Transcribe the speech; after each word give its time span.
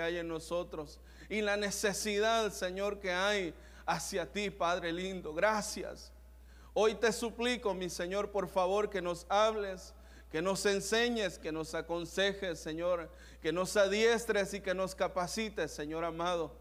hay 0.00 0.18
en 0.18 0.28
nosotros 0.28 1.00
y 1.28 1.42
la 1.42 1.56
necesidad, 1.56 2.52
Señor, 2.52 3.00
que 3.00 3.12
hay 3.12 3.54
hacia 3.86 4.30
ti, 4.30 4.50
Padre 4.50 4.92
lindo. 4.92 5.34
Gracias. 5.34 6.12
Hoy 6.74 6.94
te 6.94 7.12
suplico, 7.12 7.74
mi 7.74 7.90
Señor, 7.90 8.30
por 8.30 8.48
favor, 8.48 8.88
que 8.88 9.02
nos 9.02 9.26
hables, 9.28 9.94
que 10.30 10.40
nos 10.42 10.64
enseñes, 10.66 11.38
que 11.38 11.52
nos 11.52 11.74
aconsejes, 11.74 12.60
Señor, 12.60 13.10
que 13.42 13.52
nos 13.52 13.76
adiestres 13.76 14.54
y 14.54 14.60
que 14.60 14.74
nos 14.74 14.94
capacites, 14.94 15.72
Señor 15.72 16.04
amado. 16.04 16.52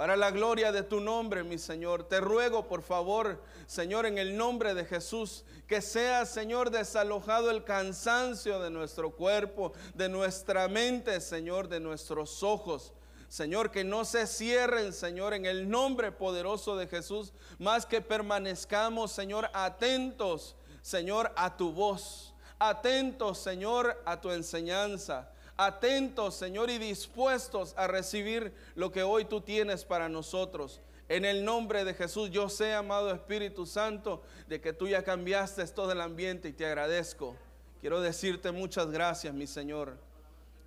Para 0.00 0.16
la 0.16 0.30
gloria 0.30 0.72
de 0.72 0.82
tu 0.82 0.98
nombre, 0.98 1.44
mi 1.44 1.58
Señor, 1.58 2.04
te 2.04 2.20
ruego, 2.22 2.66
por 2.66 2.80
favor, 2.80 3.38
Señor, 3.66 4.06
en 4.06 4.16
el 4.16 4.34
nombre 4.34 4.72
de 4.72 4.86
Jesús, 4.86 5.44
que 5.66 5.82
sea, 5.82 6.24
Señor, 6.24 6.70
desalojado 6.70 7.50
el 7.50 7.64
cansancio 7.64 8.60
de 8.60 8.70
nuestro 8.70 9.10
cuerpo, 9.10 9.74
de 9.92 10.08
nuestra 10.08 10.68
mente, 10.68 11.20
Señor, 11.20 11.68
de 11.68 11.80
nuestros 11.80 12.42
ojos. 12.42 12.94
Señor, 13.28 13.70
que 13.70 13.84
no 13.84 14.06
se 14.06 14.26
cierren, 14.26 14.94
Señor, 14.94 15.34
en 15.34 15.44
el 15.44 15.68
nombre 15.68 16.12
poderoso 16.12 16.78
de 16.78 16.86
Jesús, 16.86 17.34
más 17.58 17.84
que 17.84 18.00
permanezcamos, 18.00 19.12
Señor, 19.12 19.50
atentos, 19.52 20.56
Señor, 20.80 21.30
a 21.36 21.58
tu 21.58 21.72
voz, 21.72 22.32
atentos, 22.58 23.36
Señor, 23.36 24.02
a 24.06 24.18
tu 24.18 24.30
enseñanza, 24.30 25.30
atentos, 25.66 26.34
Señor, 26.34 26.70
y 26.70 26.78
dispuestos 26.78 27.74
a 27.76 27.86
recibir 27.86 28.52
lo 28.74 28.90
que 28.90 29.02
hoy 29.02 29.26
tú 29.26 29.40
tienes 29.42 29.84
para 29.84 30.08
nosotros. 30.08 30.80
En 31.08 31.24
el 31.24 31.44
nombre 31.44 31.84
de 31.84 31.92
Jesús, 31.92 32.30
yo 32.30 32.48
sé, 32.48 32.72
amado 32.72 33.10
Espíritu 33.10 33.66
Santo, 33.66 34.22
de 34.48 34.60
que 34.60 34.72
tú 34.72 34.88
ya 34.88 35.02
cambiaste 35.02 35.66
todo 35.66 35.92
el 35.92 36.00
ambiente 36.00 36.48
y 36.48 36.52
te 36.52 36.64
agradezco. 36.64 37.36
Quiero 37.80 38.00
decirte 38.00 38.52
muchas 38.52 38.90
gracias, 38.90 39.34
mi 39.34 39.46
Señor. 39.46 39.98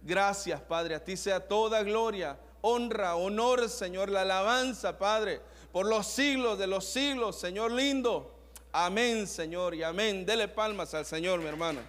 Gracias, 0.04 0.62
Padre. 0.62 0.96
A 0.96 1.04
ti 1.04 1.18
sea 1.18 1.48
toda 1.48 1.82
gloria, 1.82 2.38
honra, 2.62 3.16
honor, 3.16 3.70
Señor, 3.70 4.10
la 4.10 4.22
alabanza, 4.22 5.00
Padre, 5.00 5.42
por 5.72 5.88
los 5.88 6.06
siglos 6.06 6.60
de 6.60 6.68
los 6.68 6.86
siglos, 6.86 7.40
Señor 7.40 7.72
lindo. 7.72 8.32
Amén, 8.72 9.28
Señor, 9.28 9.74
y 9.74 9.82
amén. 9.82 10.26
Dele 10.26 10.48
palmas 10.48 10.94
al 10.94 11.06
Señor, 11.06 11.40
mi 11.40 11.48
hermano. 11.48 11.80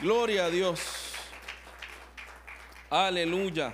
Gloria 0.00 0.46
a 0.46 0.50
Dios. 0.50 0.80
Aleluya. 2.94 3.72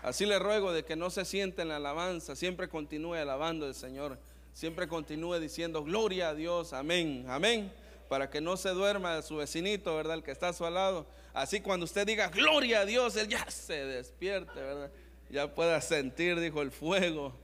Así 0.00 0.24
le 0.24 0.38
ruego 0.38 0.72
de 0.72 0.84
que 0.84 0.94
no 0.94 1.10
se 1.10 1.24
siente 1.24 1.62
en 1.62 1.70
la 1.70 1.76
alabanza, 1.78 2.36
siempre 2.36 2.68
continúe 2.68 3.14
alabando 3.14 3.66
al 3.66 3.74
Señor, 3.74 4.16
siempre 4.52 4.86
continúe 4.86 5.40
diciendo 5.40 5.82
gloria 5.82 6.28
a 6.28 6.34
Dios, 6.36 6.72
amén, 6.72 7.26
amén, 7.28 7.72
para 8.08 8.30
que 8.30 8.40
no 8.40 8.56
se 8.56 8.68
duerma 8.68 9.22
su 9.22 9.38
vecinito, 9.38 9.96
¿verdad? 9.96 10.14
El 10.18 10.22
que 10.22 10.30
está 10.30 10.50
a 10.50 10.52
su 10.52 10.62
lado. 10.70 11.04
Así 11.34 11.60
cuando 11.60 11.82
usted 11.82 12.06
diga 12.06 12.28
gloria 12.28 12.82
a 12.82 12.84
Dios, 12.84 13.16
él 13.16 13.26
ya 13.26 13.44
se 13.50 13.84
despierte, 13.84 14.60
¿verdad? 14.60 14.92
ya 15.30 15.52
pueda 15.52 15.80
sentir, 15.80 16.38
dijo, 16.38 16.62
el 16.62 16.70
fuego. 16.70 17.34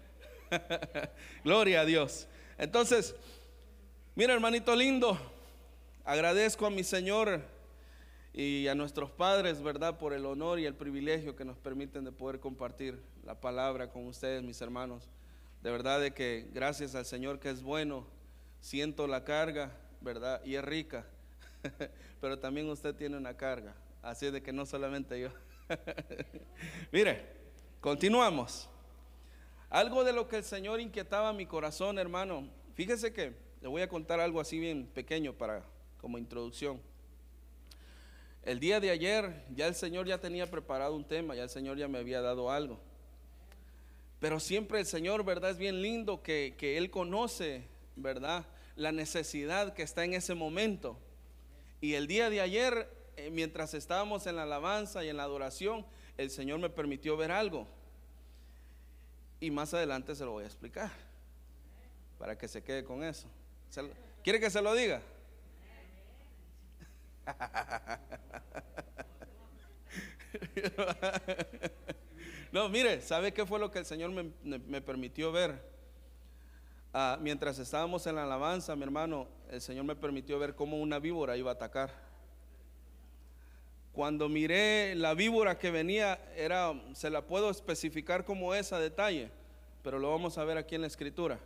Gloria 1.42 1.80
a 1.80 1.84
Dios. 1.84 2.28
Entonces, 2.56 3.16
mira 4.14 4.32
hermanito 4.32 4.76
lindo, 4.76 5.18
agradezco 6.04 6.66
a 6.66 6.70
mi 6.70 6.84
Señor 6.84 7.42
y 8.34 8.68
a 8.68 8.74
nuestros 8.74 9.10
padres, 9.10 9.62
¿verdad? 9.62 9.96
Por 9.98 10.12
el 10.12 10.26
honor 10.26 10.58
y 10.58 10.66
el 10.66 10.74
privilegio 10.74 11.34
que 11.34 11.46
nos 11.46 11.56
permiten 11.56 12.04
de 12.04 12.12
poder 12.12 12.40
compartir 12.40 13.00
la 13.24 13.40
palabra 13.40 13.88
con 13.90 14.06
ustedes, 14.06 14.42
mis 14.42 14.60
hermanos. 14.60 15.08
De 15.62 15.70
verdad 15.70 16.00
de 16.00 16.12
que 16.12 16.50
gracias 16.52 16.94
al 16.94 17.06
Señor 17.06 17.40
que 17.40 17.48
es 17.48 17.62
bueno, 17.62 18.06
siento 18.60 19.06
la 19.06 19.24
carga, 19.24 19.72
¿verdad? 20.02 20.44
Y 20.44 20.56
es 20.56 20.64
rica. 20.64 21.06
Pero 22.20 22.38
también 22.38 22.68
usted 22.68 22.94
tiene 22.94 23.16
una 23.16 23.34
carga. 23.34 23.74
Así 24.02 24.30
de 24.30 24.42
que 24.42 24.52
no 24.52 24.66
solamente 24.66 25.18
yo. 25.18 25.30
Mire, 26.92 27.44
Continuamos. 27.84 28.70
Algo 29.68 30.04
de 30.04 30.14
lo 30.14 30.26
que 30.26 30.36
el 30.36 30.44
Señor 30.44 30.80
inquietaba 30.80 31.34
mi 31.34 31.44
corazón, 31.44 31.98
hermano. 31.98 32.48
Fíjese 32.72 33.12
que 33.12 33.34
le 33.60 33.68
voy 33.68 33.82
a 33.82 33.90
contar 33.90 34.20
algo 34.20 34.40
así 34.40 34.58
bien 34.58 34.86
pequeño 34.86 35.34
para 35.34 35.62
como 36.00 36.16
introducción. 36.16 36.80
El 38.44 38.60
día 38.60 38.78
de 38.78 38.90
ayer 38.90 39.42
ya 39.54 39.66
el 39.66 39.74
Señor 39.74 40.06
ya 40.06 40.18
tenía 40.18 40.50
preparado 40.50 40.94
un 40.94 41.04
tema, 41.04 41.34
ya 41.34 41.44
el 41.44 41.48
Señor 41.48 41.78
ya 41.78 41.88
me 41.88 41.98
había 41.98 42.20
dado 42.20 42.50
algo. 42.50 42.78
Pero 44.20 44.38
siempre 44.38 44.80
el 44.80 44.86
Señor, 44.86 45.24
¿verdad? 45.24 45.50
Es 45.50 45.58
bien 45.58 45.80
lindo 45.80 46.22
que, 46.22 46.54
que 46.58 46.76
Él 46.76 46.90
conoce, 46.90 47.62
¿verdad? 47.96 48.44
La 48.76 48.92
necesidad 48.92 49.72
que 49.72 49.82
está 49.82 50.04
en 50.04 50.12
ese 50.12 50.34
momento. 50.34 50.98
Y 51.80 51.94
el 51.94 52.06
día 52.06 52.28
de 52.28 52.42
ayer, 52.42 52.86
eh, 53.16 53.30
mientras 53.30 53.72
estábamos 53.72 54.26
en 54.26 54.36
la 54.36 54.42
alabanza 54.42 55.02
y 55.02 55.08
en 55.08 55.16
la 55.16 55.22
adoración, 55.22 55.86
el 56.18 56.30
Señor 56.30 56.58
me 56.58 56.68
permitió 56.68 57.16
ver 57.16 57.32
algo. 57.32 57.66
Y 59.40 59.50
más 59.50 59.72
adelante 59.72 60.14
se 60.14 60.24
lo 60.24 60.32
voy 60.32 60.44
a 60.44 60.48
explicar. 60.48 60.90
Para 62.18 62.36
que 62.36 62.46
se 62.46 62.62
quede 62.62 62.84
con 62.84 63.02
eso. 63.02 63.26
¿Quiere 64.22 64.38
que 64.38 64.50
se 64.50 64.60
lo 64.60 64.74
diga? 64.74 65.02
No, 72.54 72.68
mire, 72.68 73.00
¿sabe 73.02 73.32
qué 73.32 73.44
fue 73.44 73.58
lo 73.58 73.72
que 73.72 73.80
el 73.80 73.84
Señor 73.84 74.12
me, 74.12 74.80
permitió 74.80 75.32
ver? 75.32 75.60
Ah, 76.92 77.18
mientras 77.20 77.58
estábamos 77.58 78.06
en 78.06 78.14
la 78.14 78.22
alabanza, 78.22 78.76
mi 78.76 78.84
hermano, 78.84 79.26
el 79.50 79.60
Señor 79.60 79.84
me 79.84 79.96
permitió 79.96 80.38
ver 80.38 80.54
cómo 80.54 80.78
una 80.78 81.00
víbora 81.00 81.36
iba 81.36 81.50
a 81.50 81.54
atacar. 81.54 81.90
Cuando 83.92 84.28
miré 84.28 84.94
la 84.94 85.14
víbora 85.14 85.58
que 85.58 85.72
venía, 85.72 86.20
era, 86.36 86.80
se 86.92 87.10
la 87.10 87.22
puedo 87.22 87.50
especificar 87.50 88.24
como 88.24 88.54
esa 88.54 88.78
detalle, 88.78 89.32
pero 89.82 89.98
lo 89.98 90.12
vamos 90.12 90.38
a 90.38 90.44
ver 90.44 90.56
aquí 90.56 90.76
en 90.76 90.82
la 90.82 90.86
escritura. 90.86 91.40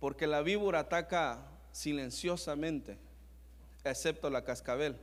Porque 0.00 0.26
la 0.26 0.42
víbora 0.42 0.80
ataca 0.80 1.46
silenciosamente, 1.72 2.98
excepto 3.90 4.30
la 4.30 4.44
cascabel, 4.44 4.96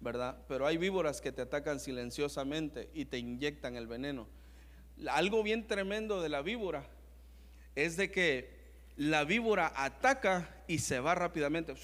¿verdad? 0.00 0.42
Pero 0.48 0.66
hay 0.66 0.76
víboras 0.76 1.20
que 1.20 1.32
te 1.32 1.42
atacan 1.42 1.80
silenciosamente 1.80 2.90
y 2.94 3.04
te 3.04 3.18
inyectan 3.18 3.76
el 3.76 3.86
veneno. 3.86 4.26
Algo 5.08 5.42
bien 5.42 5.66
tremendo 5.66 6.20
de 6.20 6.28
la 6.28 6.42
víbora 6.42 6.86
es 7.74 7.96
de 7.96 8.10
que 8.10 8.60
la 8.96 9.24
víbora 9.24 9.72
ataca 9.76 10.62
y 10.66 10.78
se 10.78 11.00
va 11.00 11.14
rápidamente. 11.14 11.74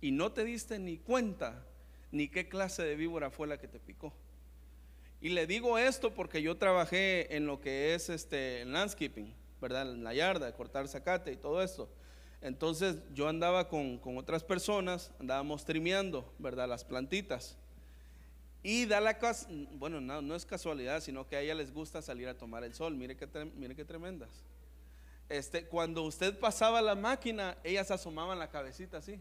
Y 0.00 0.10
no 0.10 0.32
te 0.32 0.44
diste 0.44 0.78
ni 0.78 0.98
cuenta 0.98 1.64
ni 2.10 2.28
qué 2.28 2.48
clase 2.48 2.82
de 2.82 2.94
víbora 2.94 3.30
fue 3.30 3.46
la 3.46 3.58
que 3.58 3.68
te 3.68 3.80
picó. 3.80 4.12
Y 5.20 5.30
le 5.30 5.46
digo 5.46 5.78
esto 5.78 6.12
porque 6.12 6.42
yo 6.42 6.58
trabajé 6.58 7.34
en 7.34 7.46
lo 7.46 7.60
que 7.60 7.94
es 7.94 8.10
este 8.10 8.64
landscaping, 8.66 9.34
¿verdad? 9.60 9.90
En 9.90 10.04
la 10.04 10.12
yarda, 10.12 10.52
cortar 10.52 10.86
zacate 10.86 11.32
y 11.32 11.36
todo 11.36 11.62
esto. 11.62 11.88
Entonces 12.40 12.96
yo 13.14 13.28
andaba 13.28 13.68
con, 13.68 14.00
otras 14.16 14.44
personas, 14.44 15.12
andábamos 15.18 15.64
trimeando, 15.64 16.32
¿verdad? 16.38 16.68
Las 16.68 16.84
plantitas. 16.84 17.56
Y 18.62 18.86
da 18.86 19.00
la 19.00 19.18
casa, 19.18 19.48
bueno, 19.72 20.00
no, 20.00 20.34
es 20.34 20.46
casualidad, 20.46 21.00
sino 21.00 21.26
que 21.26 21.36
a 21.36 21.40
ella 21.40 21.54
les 21.54 21.72
gusta 21.72 22.00
salir 22.00 22.28
a 22.28 22.38
tomar 22.38 22.64
el 22.64 22.74
sol. 22.74 22.94
Mire 22.94 23.16
qué, 23.16 23.28
mire 23.56 23.76
qué 23.76 23.84
tremendas. 23.84 24.30
Este, 25.28 25.66
cuando 25.66 26.02
usted 26.02 26.38
pasaba 26.38 26.80
la 26.80 26.94
máquina, 26.94 27.56
ellas 27.64 27.90
asomaban 27.90 28.38
la 28.38 28.50
cabecita 28.50 28.98
así 28.98 29.20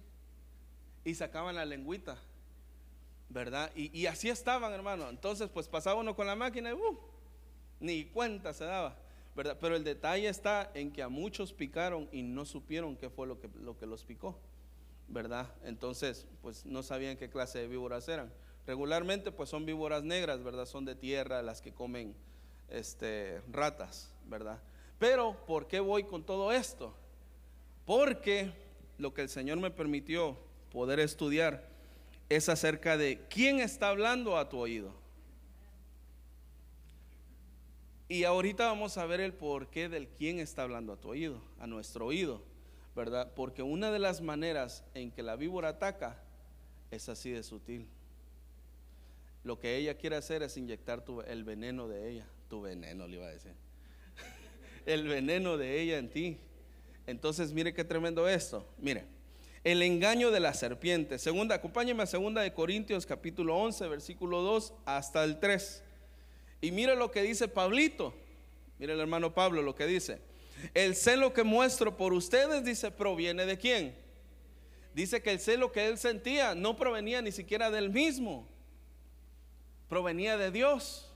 y 1.03 1.15
sacaban 1.15 1.55
la 1.55 1.65
lengüita. 1.65 2.17
¿verdad? 3.33 3.71
Y, 3.75 4.05
así 4.05 4.29
estaban, 4.29 4.71
hermano. 4.71 5.09
Entonces, 5.09 5.49
pues 5.49 5.67
pasaba 5.67 5.99
uno 5.99 6.15
con 6.15 6.27
la 6.27 6.35
máquina 6.35 6.69
y 6.69 6.73
uh, 6.73 6.99
ni 7.79 8.05
cuenta 8.05 8.53
se 8.53 8.63
daba, 8.63 8.95
Pero 9.35 9.75
el 9.75 9.83
detalle 9.83 10.27
está 10.27 10.69
en 10.75 10.91
que 10.91 11.01
a 11.01 11.09
muchos 11.09 11.53
picaron 11.53 12.07
y 12.11 12.21
no 12.21 12.45
supieron 12.45 12.95
qué 12.95 13.09
fue 13.09 13.25
lo 13.25 13.39
que, 13.39 13.49
lo 13.59 13.77
que 13.77 13.87
los 13.87 14.05
picó, 14.05 14.37
¿verdad? 15.07 15.51
Entonces, 15.63 16.27
pues 16.41 16.65
no 16.65 16.83
sabían 16.83 17.17
qué 17.17 17.29
clase 17.29 17.59
de 17.59 17.67
víboras 17.67 18.07
eran. 18.07 18.31
Regularmente, 18.67 19.31
pues 19.31 19.49
son 19.49 19.65
víboras 19.65 20.03
negras, 20.03 20.43
¿verdad? 20.43 20.65
Son 20.65 20.85
de 20.85 20.95
tierra 20.95 21.41
las 21.41 21.61
que 21.61 21.73
comen 21.73 22.15
este, 22.69 23.41
ratas, 23.51 24.13
¿verdad? 24.25 24.61
Pero, 24.99 25.35
¿por 25.47 25.67
qué 25.67 25.79
voy 25.79 26.03
con 26.03 26.23
todo 26.23 26.51
esto? 26.51 26.95
Porque 27.85 28.53
lo 28.97 29.13
que 29.13 29.21
el 29.21 29.29
Señor 29.29 29.57
me 29.57 29.71
permitió 29.71 30.37
poder 30.71 30.99
estudiar 30.99 31.67
es 32.29 32.49
acerca 32.49 32.97
de 32.97 33.19
quién 33.29 33.59
está 33.59 33.89
hablando 33.89 34.37
a 34.37 34.47
tu 34.47 34.59
oído. 34.59 35.02
Y 38.13 38.25
ahorita 38.25 38.67
vamos 38.67 38.99
a 38.99 39.07
ver 39.07 39.21
el 39.21 39.33
porqué 39.33 39.89
del 39.89 40.07
quién 40.07 40.37
está 40.37 40.61
hablando 40.61 40.93
a 40.93 40.97
tu 40.97 41.09
oído, 41.09 41.41
a 41.59 41.65
nuestro 41.65 42.05
oído, 42.05 42.43
¿verdad? 42.95 43.33
Porque 43.35 43.63
una 43.63 43.91
de 43.91 43.97
las 43.97 44.21
maneras 44.21 44.83
en 44.93 45.09
que 45.09 45.23
la 45.23 45.35
víbora 45.35 45.69
ataca 45.69 46.21
es 46.91 47.09
así 47.09 47.31
de 47.31 47.41
sutil. 47.41 47.87
Lo 49.43 49.57
que 49.57 49.77
ella 49.77 49.97
quiere 49.97 50.15
hacer 50.15 50.43
es 50.43 50.57
inyectar 50.57 51.03
el 51.25 51.43
veneno 51.43 51.87
de 51.87 52.11
ella, 52.11 52.27
tu 52.51 52.61
veneno 52.61 53.07
le 53.07 53.15
iba 53.15 53.25
a 53.25 53.31
decir, 53.31 53.53
el 54.85 55.07
veneno 55.07 55.57
de 55.57 55.81
ella 55.81 55.97
en 55.97 56.11
ti. 56.11 56.37
Entonces, 57.07 57.51
mire 57.51 57.73
qué 57.73 57.83
tremendo 57.83 58.29
esto. 58.29 58.63
Mire, 58.77 59.05
el 59.63 59.81
engaño 59.81 60.29
de 60.29 60.39
la 60.39 60.53
serpiente. 60.53 61.17
Segunda, 61.17 61.55
acompáñeme 61.55 62.03
a 62.03 62.05
segunda 62.05 62.41
de 62.43 62.53
Corintios 62.53 63.07
capítulo 63.07 63.57
11, 63.57 63.87
versículo 63.87 64.43
2 64.43 64.71
hasta 64.85 65.23
el 65.23 65.39
3. 65.39 65.83
Y 66.63 66.71
mire 66.71 66.95
lo 66.95 67.11
que 67.11 67.21
dice 67.21 67.49
Pablito. 67.49 68.13
Mire 68.79 68.93
el 68.93 68.99
hermano 69.01 69.33
Pablo 69.33 69.61
lo 69.61 69.75
que 69.75 69.85
dice. 69.85 70.21
El 70.73 70.95
celo 70.95 71.33
que 71.33 71.43
muestro 71.43 71.97
por 71.97 72.13
ustedes, 72.13 72.63
dice, 72.63 72.89
proviene 72.89 73.45
de 73.45 73.57
quién? 73.57 73.93
Dice 74.93 75.21
que 75.21 75.31
el 75.31 75.41
celo 75.41 75.73
que 75.73 75.85
él 75.87 75.97
sentía 75.97 76.55
no 76.55 76.77
provenía 76.77 77.21
ni 77.21 77.33
siquiera 77.33 77.69
del 77.69 77.89
mismo, 77.89 78.47
provenía 79.89 80.37
de 80.37 80.51
Dios, 80.51 81.11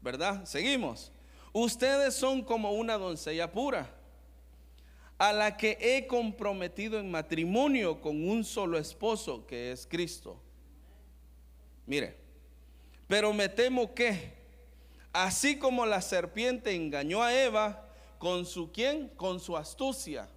¿verdad? 0.00 0.44
Seguimos. 0.46 1.12
Ustedes 1.52 2.14
son 2.14 2.42
como 2.42 2.72
una 2.72 2.98
doncella 2.98 3.52
pura, 3.52 3.88
a 5.16 5.32
la 5.32 5.56
que 5.56 5.78
he 5.80 6.08
comprometido 6.08 6.98
en 6.98 7.08
matrimonio 7.08 8.00
con 8.00 8.28
un 8.28 8.42
solo 8.42 8.78
esposo, 8.78 9.46
que 9.46 9.70
es 9.70 9.86
Cristo. 9.86 10.42
Mire, 11.86 12.16
pero 13.06 13.32
me 13.32 13.48
temo 13.48 13.94
que, 13.94 14.41
así 15.12 15.58
como 15.58 15.86
la 15.86 16.00
serpiente 16.00 16.74
engañó 16.74 17.22
a 17.22 17.34
Eva, 17.34 17.84
con 18.18 18.46
su 18.46 18.70
quién? 18.70 19.08
Con 19.08 19.40
su 19.40 19.56
astucia. 19.56 20.28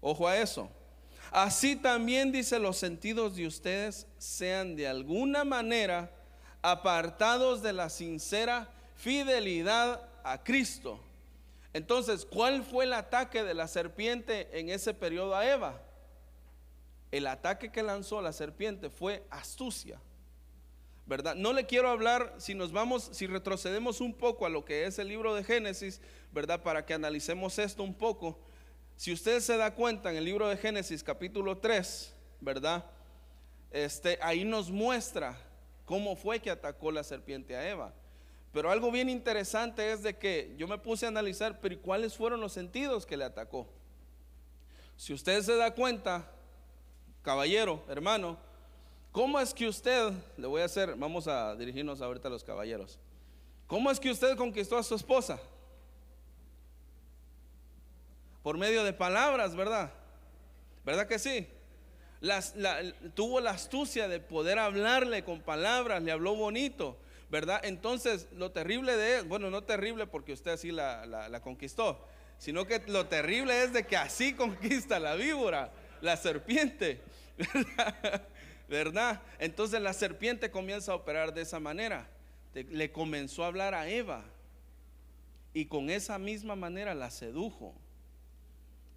Ojo 0.00 0.26
a 0.26 0.36
eso. 0.38 0.70
Así 1.30 1.76
también 1.76 2.32
dice 2.32 2.58
los 2.58 2.78
sentidos 2.78 3.36
de 3.36 3.46
ustedes 3.46 4.06
sean 4.16 4.76
de 4.76 4.88
alguna 4.88 5.44
manera 5.44 6.10
apartados 6.62 7.62
de 7.62 7.72
la 7.72 7.90
sincera 7.90 8.70
fidelidad 8.96 10.08
a 10.24 10.42
Cristo. 10.42 11.00
Entonces, 11.72 12.24
¿cuál 12.24 12.64
fue 12.64 12.86
el 12.86 12.92
ataque 12.94 13.44
de 13.44 13.54
la 13.54 13.68
serpiente 13.68 14.48
en 14.58 14.70
ese 14.70 14.94
periodo 14.94 15.36
a 15.36 15.46
Eva? 15.46 15.80
El 17.10 17.26
ataque 17.26 17.70
que 17.70 17.82
lanzó 17.82 18.20
la 18.20 18.32
serpiente 18.32 18.90
fue 18.90 19.24
astucia. 19.30 20.00
¿Verdad? 21.08 21.34
No 21.34 21.54
le 21.54 21.64
quiero 21.64 21.88
hablar, 21.88 22.34
si 22.36 22.54
nos 22.54 22.70
vamos, 22.70 23.08
si 23.12 23.26
retrocedemos 23.26 24.02
un 24.02 24.12
poco 24.12 24.44
a 24.44 24.50
lo 24.50 24.66
que 24.66 24.84
es 24.84 24.98
el 24.98 25.08
libro 25.08 25.34
de 25.34 25.42
Génesis, 25.42 26.02
¿verdad? 26.32 26.62
Para 26.62 26.84
que 26.84 26.92
analicemos 26.92 27.58
esto 27.58 27.82
un 27.82 27.94
poco. 27.94 28.38
Si 28.94 29.10
usted 29.10 29.40
se 29.40 29.56
da 29.56 29.74
cuenta 29.74 30.10
en 30.10 30.18
el 30.18 30.24
libro 30.26 30.46
de 30.48 30.58
Génesis 30.58 31.02
capítulo 31.02 31.56
3, 31.56 32.14
¿verdad? 32.40 32.84
Este, 33.70 34.18
ahí 34.20 34.44
nos 34.44 34.70
muestra 34.70 35.40
cómo 35.86 36.14
fue 36.14 36.40
que 36.40 36.50
atacó 36.50 36.92
la 36.92 37.02
serpiente 37.02 37.56
a 37.56 37.66
Eva. 37.66 37.94
Pero 38.52 38.70
algo 38.70 38.92
bien 38.92 39.08
interesante 39.08 39.90
es 39.90 40.02
de 40.02 40.18
que 40.18 40.54
yo 40.58 40.68
me 40.68 40.76
puse 40.76 41.06
a 41.06 41.08
analizar, 41.08 41.58
pero 41.60 41.80
¿cuáles 41.80 42.14
fueron 42.18 42.42
los 42.42 42.52
sentidos 42.52 43.06
que 43.06 43.16
le 43.16 43.24
atacó? 43.24 43.66
Si 44.98 45.14
usted 45.14 45.40
se 45.40 45.56
da 45.56 45.74
cuenta, 45.74 46.30
caballero, 47.22 47.82
hermano, 47.88 48.36
¿Cómo 49.12 49.40
es 49.40 49.54
que 49.54 49.66
usted, 49.66 50.12
le 50.36 50.46
voy 50.46 50.62
a 50.62 50.66
hacer, 50.66 50.94
vamos 50.94 51.26
a 51.26 51.54
dirigirnos 51.56 52.00
ahorita 52.00 52.28
a 52.28 52.30
los 52.30 52.44
caballeros, 52.44 52.98
¿cómo 53.66 53.90
es 53.90 53.98
que 53.98 54.10
usted 54.10 54.36
conquistó 54.36 54.76
a 54.76 54.82
su 54.82 54.94
esposa? 54.94 55.40
Por 58.42 58.58
medio 58.58 58.84
de 58.84 58.92
palabras, 58.92 59.56
¿verdad? 59.56 59.90
¿Verdad 60.84 61.06
que 61.06 61.18
sí? 61.18 61.48
tuvo 63.14 63.40
la 63.40 63.50
astucia 63.50 64.08
de 64.08 64.18
poder 64.18 64.58
hablarle 64.58 65.22
con 65.22 65.40
palabras, 65.40 66.02
le 66.02 66.10
habló 66.10 66.34
bonito, 66.34 66.96
¿verdad? 67.30 67.60
Entonces, 67.62 68.26
lo 68.32 68.50
terrible 68.50 68.96
de, 68.96 69.22
bueno, 69.22 69.50
no 69.50 69.62
terrible 69.62 70.06
porque 70.08 70.32
usted 70.32 70.52
así 70.52 70.72
la, 70.72 71.06
la 71.06 71.40
conquistó, 71.40 72.04
sino 72.38 72.66
que 72.66 72.82
lo 72.86 73.06
terrible 73.06 73.62
es 73.62 73.72
de 73.72 73.86
que 73.86 73.96
así 73.96 74.32
conquista 74.36 74.98
la 74.98 75.14
víbora, 75.14 75.70
la 76.00 76.16
serpiente. 76.16 77.00
¿verdad? 77.38 78.27
¿Verdad? 78.68 79.22
Entonces 79.38 79.80
la 79.80 79.92
serpiente 79.92 80.50
comienza 80.50 80.92
a 80.92 80.96
operar 80.96 81.32
de 81.32 81.42
esa 81.42 81.58
manera. 81.58 82.08
Le 82.54 82.92
comenzó 82.92 83.44
a 83.44 83.48
hablar 83.48 83.74
a 83.74 83.88
Eva 83.88 84.24
y 85.54 85.66
con 85.66 85.90
esa 85.90 86.18
misma 86.18 86.54
manera 86.54 86.94
la 86.94 87.10
sedujo. 87.10 87.74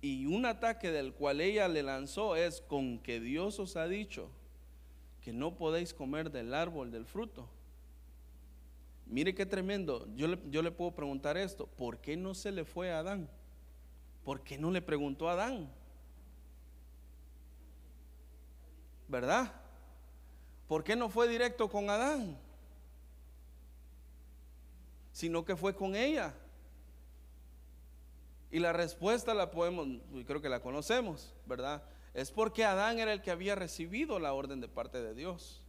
Y 0.02 0.26
un 0.26 0.46
ataque 0.46 0.92
del 0.92 1.14
cual 1.14 1.42
ella 1.42 1.68
le 1.68 1.84
lanzó 1.84 2.36
es 2.36 2.62
con 2.62 3.00
que 3.00 3.20
Dios 3.20 3.60
os 3.60 3.76
ha 3.78 3.88
dicho 3.88 4.30
que 5.22 5.32
no 5.32 5.56
podéis 5.56 5.94
comer 5.94 6.32
del 6.32 6.54
árbol 6.54 6.92
del 6.92 7.06
fruto. 7.06 7.48
Mire 9.06 9.36
qué 9.36 9.46
tremendo. 9.46 10.08
Yo 10.16 10.28
le, 10.28 10.40
yo 10.50 10.64
le 10.64 10.72
puedo 10.72 10.92
preguntar 10.92 11.38
esto. 11.38 11.68
¿Por 11.68 12.00
qué 12.00 12.18
no 12.18 12.34
se 12.34 12.52
le 12.52 12.66
fue 12.66 12.92
a 12.92 13.00
Adán? 13.00 13.30
¿Por 14.24 14.42
qué 14.42 14.58
no 14.58 14.72
le 14.72 14.82
preguntó 14.82 15.30
a 15.30 15.34
Adán? 15.34 15.70
¿Verdad? 19.08 19.61
¿Por 20.72 20.86
qué 20.86 20.96
no 20.96 21.10
fue 21.10 21.28
directo 21.28 21.68
con 21.68 21.90
Adán? 21.90 22.40
Sino 25.12 25.44
que 25.44 25.58
fue 25.58 25.76
con 25.76 25.98
ella. 25.98 26.34
Y 28.50 28.60
la 28.60 28.72
respuesta 28.72 29.34
la 29.34 29.52
podemos, 29.52 29.86
creo 30.26 30.42
que 30.42 30.48
la 30.48 30.62
conocemos, 30.62 31.34
¿verdad? 31.46 31.84
Es 32.14 32.32
porque 32.32 32.64
Adán 32.64 33.00
era 33.00 33.12
el 33.12 33.22
que 33.22 33.32
había 33.32 33.54
recibido 33.54 34.18
la 34.18 34.32
orden 34.32 34.62
de 34.62 34.70
parte 34.70 35.02
de 35.02 35.14
Dios. 35.14 35.62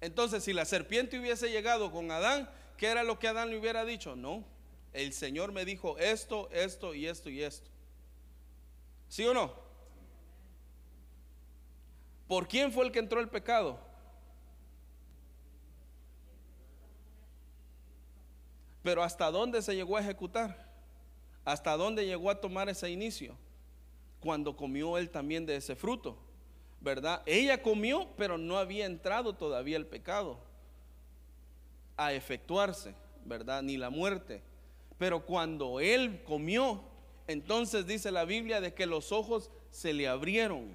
Entonces, 0.00 0.44
si 0.44 0.52
la 0.52 0.64
serpiente 0.64 1.18
hubiese 1.18 1.50
llegado 1.50 1.90
con 1.90 2.12
Adán, 2.12 2.48
¿qué 2.76 2.86
era 2.86 3.02
lo 3.02 3.18
que 3.18 3.26
Adán 3.26 3.50
le 3.50 3.58
hubiera 3.58 3.84
dicho? 3.84 4.14
No, 4.14 4.44
el 4.92 5.12
Señor 5.12 5.50
me 5.50 5.64
dijo 5.64 5.98
esto, 5.98 6.48
esto 6.52 6.94
y 6.94 7.08
esto 7.08 7.30
y 7.30 7.42
esto. 7.42 7.68
¿Sí 9.08 9.26
o 9.26 9.34
no? 9.34 9.52
¿Por 12.28 12.46
quién 12.46 12.70
fue 12.70 12.86
el 12.86 12.92
que 12.92 13.00
entró 13.00 13.18
el 13.18 13.28
pecado? 13.28 13.89
Pero 18.82 19.02
¿hasta 19.02 19.30
dónde 19.30 19.62
se 19.62 19.74
llegó 19.74 19.96
a 19.96 20.00
ejecutar? 20.00 20.68
¿Hasta 21.44 21.76
dónde 21.76 22.06
llegó 22.06 22.30
a 22.30 22.40
tomar 22.40 22.68
ese 22.68 22.90
inicio? 22.90 23.36
Cuando 24.20 24.56
comió 24.56 24.98
él 24.98 25.10
también 25.10 25.46
de 25.46 25.56
ese 25.56 25.74
fruto, 25.76 26.16
¿verdad? 26.80 27.22
Ella 27.26 27.62
comió, 27.62 28.08
pero 28.16 28.38
no 28.38 28.58
había 28.58 28.86
entrado 28.86 29.34
todavía 29.34 29.76
el 29.76 29.86
pecado 29.86 30.38
a 31.96 32.12
efectuarse, 32.12 32.94
¿verdad? 33.24 33.62
Ni 33.62 33.76
la 33.76 33.90
muerte. 33.90 34.42
Pero 34.98 35.24
cuando 35.24 35.80
él 35.80 36.22
comió, 36.24 36.82
entonces 37.26 37.86
dice 37.86 38.10
la 38.10 38.24
Biblia 38.24 38.60
de 38.60 38.74
que 38.74 38.86
los 38.86 39.12
ojos 39.12 39.50
se 39.70 39.92
le 39.92 40.08
abrieron, 40.08 40.70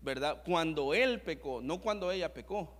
¿verdad? 0.00 0.42
Cuando 0.44 0.94
él 0.94 1.20
pecó, 1.20 1.60
no 1.60 1.80
cuando 1.80 2.10
ella 2.10 2.32
pecó. 2.32 2.72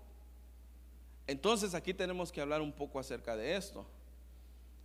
Entonces 1.26 1.74
aquí 1.74 1.94
tenemos 1.94 2.32
que 2.32 2.40
hablar 2.40 2.60
un 2.60 2.72
poco 2.72 2.98
acerca 2.98 3.36
de 3.36 3.56
esto. 3.56 3.86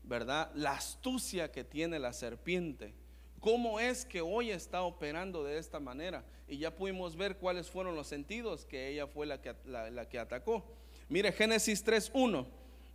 ¿Verdad? 0.08 0.50
La 0.56 0.72
astucia 0.72 1.52
que 1.52 1.64
tiene 1.64 2.00
la 2.00 2.14
serpiente. 2.14 2.94
¿Cómo 3.40 3.80
es 3.80 4.06
que 4.06 4.22
hoy 4.22 4.52
está 4.52 4.82
operando 4.82 5.44
de 5.44 5.58
esta 5.58 5.80
manera? 5.80 6.24
Y 6.48 6.58
ya 6.58 6.76
pudimos 6.76 7.16
ver 7.16 7.38
cuáles 7.38 7.70
fueron 7.70 7.96
los 7.96 8.08
sentidos 8.08 8.66
que 8.66 8.88
ella 8.88 9.08
fue 9.08 9.26
la 9.26 9.42
que, 9.42 9.54
la, 9.66 10.10
que 10.10 10.18
atacó. 10.18 10.66
Mire, 11.10 11.32
Génesis 11.32 11.86
3.1. 11.86 12.48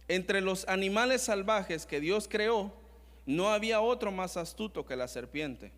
Entre 0.09 0.41
los 0.41 0.67
animales 0.69 1.23
salvajes 1.23 1.87
que 1.87 2.01
Dios 2.01 2.27
creó, 2.29 2.73
no 3.25 3.51
había 3.51 3.81
otro 3.81 4.11
más 4.11 4.37
astuto 4.37 4.85
que 4.85 4.97
la 4.97 5.07
serpiente. 5.07 5.73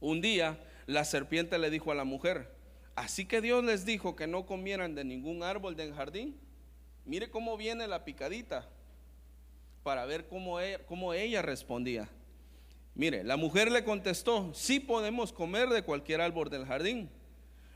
Un 0.00 0.20
día 0.20 0.58
la 0.86 1.04
serpiente 1.04 1.58
le 1.58 1.70
dijo 1.70 1.92
a 1.92 1.94
la 1.94 2.04
mujer, 2.04 2.50
así 2.96 3.26
que 3.26 3.40
Dios 3.40 3.62
les 3.62 3.84
dijo 3.84 4.16
que 4.16 4.26
no 4.26 4.46
comieran 4.46 4.94
de 4.94 5.04
ningún 5.04 5.42
árbol 5.42 5.76
del 5.76 5.94
jardín. 5.94 6.40
Mire 7.04 7.30
cómo 7.30 7.56
viene 7.56 7.86
la 7.86 8.04
picadita 8.04 8.68
para 9.82 10.04
ver 10.06 10.26
cómo 10.28 10.60
ella, 10.60 10.78
cómo 10.86 11.14
ella 11.14 11.42
respondía. 11.42 12.08
Mire, 12.94 13.24
la 13.24 13.36
mujer 13.36 13.70
le 13.70 13.84
contestó, 13.84 14.52
sí 14.54 14.78
podemos 14.78 15.32
comer 15.32 15.68
de 15.70 15.82
cualquier 15.82 16.20
árbol 16.20 16.50
del 16.50 16.66
jardín. 16.66 17.08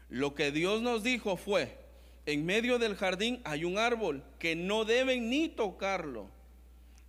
Lo 0.09 0.35
que 0.35 0.53
Dios 0.53 0.83
nos 0.83 1.03
dijo 1.03 1.37
fue, 1.37 1.79
en 2.27 2.45
medio 2.45 2.79
del 2.79 2.97
jardín 2.97 3.41
hay 3.45 3.65
un 3.65 3.79
árbol 3.79 4.23
que 4.39 4.55
no 4.55 4.85
deben 4.85 5.31
ni 5.31 5.49
tocarlo. 5.49 6.29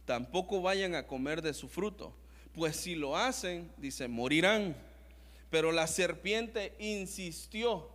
Tampoco 0.05 0.61
vayan 0.61 0.95
a 0.95 1.05
comer 1.05 1.41
de 1.41 1.53
su 1.53 1.67
fruto, 1.67 2.15
pues 2.53 2.77
si 2.77 2.95
lo 2.95 3.17
hacen, 3.17 3.71
dice, 3.77 4.07
morirán. 4.07 4.75
Pero 5.49 5.71
la 5.71 5.87
serpiente 5.87 6.73
insistió. 6.79 7.89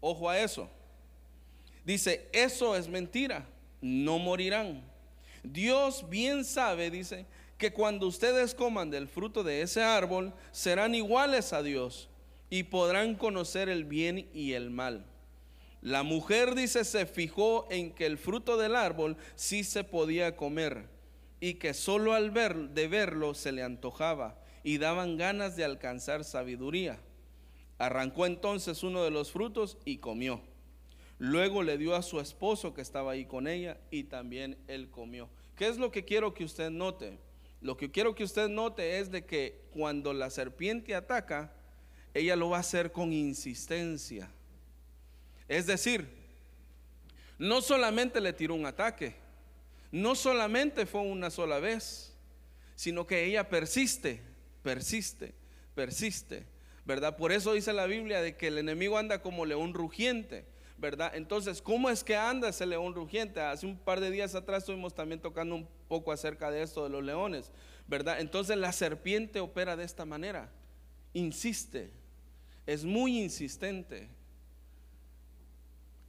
Ojo 0.00 0.28
a 0.28 0.38
eso. 0.38 0.68
Dice, 1.84 2.28
eso 2.32 2.76
es 2.76 2.88
mentira, 2.88 3.46
no 3.80 4.18
morirán. 4.18 4.82
Dios 5.52 6.08
bien 6.08 6.44
sabe, 6.44 6.90
dice, 6.90 7.26
que 7.58 7.72
cuando 7.72 8.06
ustedes 8.06 8.54
coman 8.54 8.90
del 8.90 9.08
fruto 9.08 9.42
de 9.42 9.62
ese 9.62 9.82
árbol, 9.82 10.32
serán 10.52 10.94
iguales 10.94 11.52
a 11.52 11.62
Dios 11.62 12.08
y 12.50 12.64
podrán 12.64 13.14
conocer 13.14 13.68
el 13.68 13.84
bien 13.84 14.28
y 14.32 14.52
el 14.52 14.70
mal. 14.70 15.06
La 15.80 16.02
mujer, 16.02 16.54
dice, 16.54 16.84
se 16.84 17.06
fijó 17.06 17.66
en 17.70 17.92
que 17.92 18.06
el 18.06 18.18
fruto 18.18 18.56
del 18.56 18.74
árbol 18.74 19.16
sí 19.34 19.64
se 19.64 19.84
podía 19.84 20.36
comer 20.36 20.88
y 21.40 21.54
que 21.54 21.74
solo 21.74 22.14
al 22.14 22.30
ver, 22.30 22.70
de 22.70 22.88
verlo 22.88 23.34
se 23.34 23.52
le 23.52 23.62
antojaba 23.62 24.38
y 24.64 24.78
daban 24.78 25.16
ganas 25.16 25.56
de 25.56 25.64
alcanzar 25.64 26.24
sabiduría. 26.24 26.98
Arrancó 27.78 28.26
entonces 28.26 28.82
uno 28.82 29.04
de 29.04 29.10
los 29.10 29.30
frutos 29.30 29.78
y 29.84 29.98
comió. 29.98 30.40
Luego 31.18 31.62
le 31.62 31.78
dio 31.78 31.94
a 31.94 32.02
su 32.02 32.20
esposo 32.20 32.74
que 32.74 32.82
estaba 32.82 33.12
ahí 33.12 33.24
con 33.24 33.48
ella 33.48 33.78
y 33.90 34.04
también 34.04 34.58
él 34.68 34.90
comió. 34.90 35.30
¿Qué 35.56 35.66
es 35.66 35.78
lo 35.78 35.90
que 35.90 36.04
quiero 36.04 36.34
que 36.34 36.44
usted 36.44 36.70
note? 36.70 37.18
Lo 37.62 37.76
que 37.76 37.90
quiero 37.90 38.14
que 38.14 38.24
usted 38.24 38.48
note 38.48 38.98
es 38.98 39.10
de 39.10 39.24
que 39.24 39.62
cuando 39.70 40.12
la 40.12 40.28
serpiente 40.28 40.94
ataca, 40.94 41.54
ella 42.12 42.36
lo 42.36 42.50
va 42.50 42.58
a 42.58 42.60
hacer 42.60 42.92
con 42.92 43.12
insistencia. 43.12 44.30
Es 45.48 45.66
decir, 45.66 46.06
no 47.38 47.62
solamente 47.62 48.20
le 48.20 48.34
tiró 48.34 48.54
un 48.54 48.66
ataque, 48.66 49.14
no 49.90 50.14
solamente 50.14 50.84
fue 50.84 51.00
una 51.00 51.30
sola 51.30 51.58
vez, 51.60 52.14
sino 52.74 53.06
que 53.06 53.24
ella 53.24 53.48
persiste, 53.48 54.20
persiste, 54.62 55.32
persiste, 55.74 56.44
¿verdad? 56.84 57.16
Por 57.16 57.32
eso 57.32 57.54
dice 57.54 57.72
la 57.72 57.86
Biblia 57.86 58.20
de 58.20 58.36
que 58.36 58.48
el 58.48 58.58
enemigo 58.58 58.98
anda 58.98 59.22
como 59.22 59.46
león 59.46 59.72
rugiente 59.72 60.44
¿verdad? 60.78 61.12
Entonces, 61.14 61.62
¿cómo 61.62 61.88
es 61.88 62.04
que 62.04 62.16
anda 62.16 62.48
ese 62.48 62.66
león 62.66 62.94
rugiente? 62.94 63.40
Hace 63.40 63.66
un 63.66 63.78
par 63.78 64.00
de 64.00 64.10
días 64.10 64.34
atrás 64.34 64.62
estuvimos 64.62 64.94
también 64.94 65.20
tocando 65.20 65.54
un 65.54 65.68
poco 65.88 66.12
acerca 66.12 66.50
de 66.50 66.62
esto 66.62 66.84
de 66.84 66.90
los 66.90 67.02
leones, 67.02 67.50
¿verdad? 67.86 68.20
Entonces 68.20 68.56
la 68.56 68.72
serpiente 68.72 69.40
opera 69.40 69.76
de 69.76 69.84
esta 69.84 70.04
manera, 70.04 70.50
insiste, 71.14 71.90
es 72.66 72.84
muy 72.84 73.22
insistente. 73.22 74.08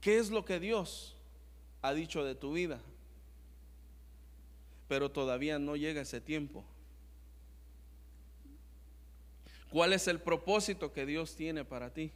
¿Qué 0.00 0.18
es 0.18 0.30
lo 0.30 0.44
que 0.44 0.60
Dios 0.60 1.16
ha 1.82 1.94
dicho 1.94 2.24
de 2.24 2.34
tu 2.34 2.52
vida? 2.52 2.80
Pero 4.86 5.10
todavía 5.10 5.58
no 5.58 5.76
llega 5.76 6.02
ese 6.02 6.20
tiempo. 6.20 6.64
¿Cuál 9.70 9.92
es 9.92 10.08
el 10.08 10.20
propósito 10.20 10.92
que 10.92 11.04
Dios 11.04 11.36
tiene 11.36 11.64
para 11.64 11.92
ti? 11.92 12.10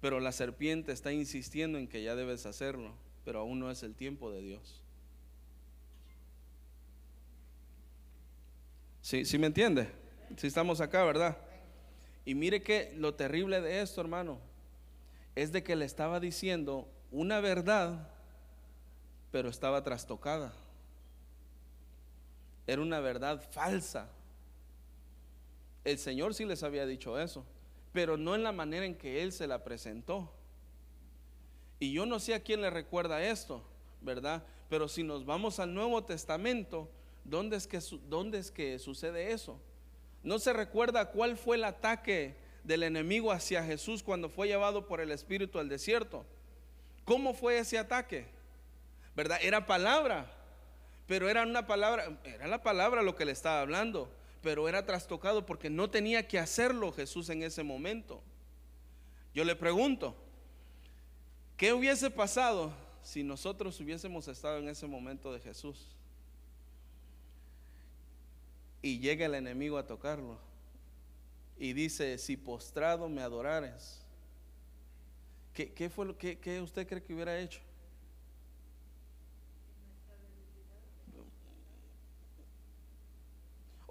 Pero 0.00 0.18
la 0.18 0.32
serpiente 0.32 0.92
está 0.92 1.12
insistiendo 1.12 1.78
en 1.78 1.86
que 1.86 2.02
ya 2.02 2.14
debes 2.14 2.46
hacerlo, 2.46 2.94
pero 3.24 3.40
aún 3.40 3.58
no 3.58 3.70
es 3.70 3.82
el 3.82 3.94
tiempo 3.94 4.30
de 4.30 4.40
Dios. 4.40 4.82
¿Sí, 9.02 9.24
¿sí 9.24 9.38
me 9.38 9.48
entiende? 9.48 9.88
Si 10.36 10.46
estamos 10.46 10.80
acá, 10.80 11.04
¿verdad? 11.04 11.36
Y 12.24 12.34
mire 12.34 12.62
que 12.62 12.94
lo 12.96 13.14
terrible 13.14 13.60
de 13.60 13.80
esto, 13.82 14.00
hermano, 14.00 14.38
es 15.34 15.52
de 15.52 15.62
que 15.62 15.76
le 15.76 15.84
estaba 15.84 16.20
diciendo 16.20 16.88
una 17.10 17.40
verdad, 17.40 18.08
pero 19.30 19.48
estaba 19.48 19.82
trastocada. 19.82 20.52
Era 22.66 22.80
una 22.80 23.00
verdad 23.00 23.42
falsa. 23.50 24.08
El 25.84 25.98
Señor 25.98 26.34
sí 26.34 26.44
les 26.44 26.62
había 26.62 26.86
dicho 26.86 27.18
eso 27.18 27.44
pero 27.92 28.16
no 28.16 28.34
en 28.34 28.42
la 28.42 28.52
manera 28.52 28.86
en 28.86 28.94
que 28.94 29.22
Él 29.22 29.32
se 29.32 29.46
la 29.46 29.64
presentó. 29.64 30.32
Y 31.78 31.92
yo 31.92 32.06
no 32.06 32.20
sé 32.20 32.34
a 32.34 32.40
quién 32.40 32.60
le 32.60 32.70
recuerda 32.70 33.22
esto, 33.22 33.64
¿verdad? 34.00 34.42
Pero 34.68 34.86
si 34.86 35.02
nos 35.02 35.24
vamos 35.24 35.58
al 35.58 35.74
Nuevo 35.74 36.04
Testamento, 36.04 36.88
¿dónde 37.24 37.56
es 37.56 37.66
que, 37.66 37.80
dónde 38.08 38.38
es 38.38 38.50
que 38.50 38.78
sucede 38.78 39.32
eso? 39.32 39.60
¿No 40.22 40.38
se 40.38 40.52
recuerda 40.52 41.10
cuál 41.10 41.36
fue 41.36 41.56
el 41.56 41.64
ataque 41.64 42.36
del 42.62 42.82
enemigo 42.82 43.32
hacia 43.32 43.64
Jesús 43.64 44.02
cuando 44.02 44.28
fue 44.28 44.46
llevado 44.46 44.86
por 44.86 45.00
el 45.00 45.10
Espíritu 45.10 45.58
al 45.58 45.68
desierto? 45.68 46.26
¿Cómo 47.04 47.34
fue 47.34 47.58
ese 47.58 47.78
ataque? 47.78 48.26
¿Verdad? 49.16 49.38
Era 49.42 49.66
palabra, 49.66 50.30
pero 51.06 51.28
era 51.28 51.42
una 51.42 51.66
palabra, 51.66 52.20
era 52.22 52.46
la 52.46 52.62
palabra 52.62 53.02
lo 53.02 53.16
que 53.16 53.24
le 53.24 53.32
estaba 53.32 53.60
hablando 53.60 54.12
pero 54.42 54.68
era 54.68 54.84
trastocado 54.84 55.44
porque 55.44 55.70
no 55.70 55.90
tenía 55.90 56.26
que 56.26 56.38
hacerlo 56.38 56.92
Jesús 56.92 57.28
en 57.30 57.42
ese 57.42 57.62
momento. 57.62 58.22
Yo 59.34 59.44
le 59.44 59.54
pregunto, 59.54 60.16
¿qué 61.56 61.72
hubiese 61.72 62.10
pasado 62.10 62.72
si 63.02 63.22
nosotros 63.22 63.78
hubiésemos 63.80 64.28
estado 64.28 64.58
en 64.58 64.68
ese 64.68 64.86
momento 64.86 65.32
de 65.32 65.40
Jesús? 65.40 65.94
Y 68.82 68.98
llega 68.98 69.26
el 69.26 69.34
enemigo 69.34 69.76
a 69.78 69.86
tocarlo 69.86 70.38
y 71.58 71.74
dice, 71.74 72.16
si 72.16 72.36
postrado 72.36 73.08
me 73.08 73.22
adorares, 73.22 74.00
¿qué, 75.52 75.90
fue 75.90 76.06
lo 76.06 76.16
que 76.16 76.60
usted 76.62 76.88
cree 76.88 77.02
que 77.02 77.12
hubiera 77.12 77.38
hecho? 77.38 77.60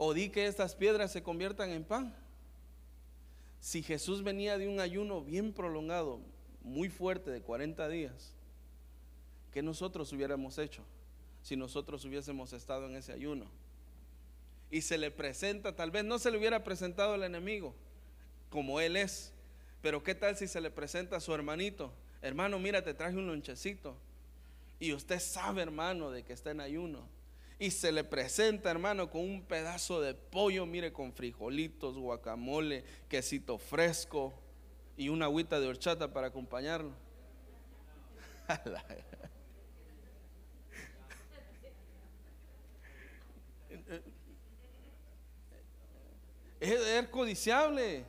O 0.02 0.14
di 0.14 0.30
que 0.30 0.48
estas 0.48 0.76
piedras 0.76 1.12
se 1.12 1.22
conviertan 1.22 1.72
en 1.72 1.84
pan. 1.84 2.16
Si 3.60 3.84
Jesús 3.84 4.24
venía 4.24 4.58
de 4.58 4.70
un 4.70 4.80
ayuno 4.80 5.22
bien 5.22 5.52
prolongado, 5.52 6.22
muy 6.64 6.88
fuerte, 6.88 7.32
de 7.32 7.42
40 7.42 7.90
días, 7.90 8.32
¿qué 9.52 9.62
nosotros 9.62 10.14
hubiéramos 10.14 10.58
hecho 10.58 10.84
si 11.42 11.58
nosotros 11.58 12.06
hubiésemos 12.06 12.54
estado 12.54 12.88
en 12.88 12.96
ese 12.96 13.12
ayuno? 13.12 13.46
Y 14.72 14.84
se 14.84 14.98
le 14.98 15.12
presenta, 15.12 15.76
tal 15.76 15.92
vez 15.92 16.06
no 16.06 16.18
se 16.18 16.32
le 16.32 16.38
hubiera 16.38 16.64
presentado 16.64 17.14
al 17.16 17.24
enemigo 17.24 17.76
como 18.50 18.80
él 18.80 18.96
es, 18.96 19.34
pero 19.82 20.02
¿qué 20.02 20.16
tal 20.16 20.38
si 20.38 20.48
se 20.48 20.62
le 20.62 20.72
presenta 20.72 21.18
a 21.18 21.20
su 21.20 21.34
hermanito? 21.34 21.92
Hermano, 22.22 22.58
mira, 22.58 22.86
te 22.86 22.94
traje 22.94 23.18
un 23.18 23.28
lonchecito. 23.28 23.98
Y 24.80 24.94
usted 24.94 25.20
sabe, 25.20 25.62
hermano, 25.62 26.10
de 26.10 26.24
que 26.24 26.32
está 26.32 26.52
en 26.52 26.62
ayuno 26.62 27.19
y 27.60 27.72
se 27.72 27.92
le 27.92 28.06
presenta, 28.06 28.72
hermano, 28.72 29.10
con 29.10 29.20
un 29.22 29.42
pedazo 29.42 30.00
de 30.00 30.14
pollo, 30.14 30.66
mire, 30.66 30.94
con 30.94 31.12
frijolitos, 31.12 31.98
guacamole, 31.98 32.86
quesito 33.10 33.58
fresco 33.58 34.34
y 34.96 35.10
una 35.10 35.26
agüita 35.26 35.60
de 35.60 35.68
horchata 35.68 36.14
para 36.14 36.28
acompañarlo. 36.28 36.94
es, 46.62 47.08
codiciable. 47.10 48.06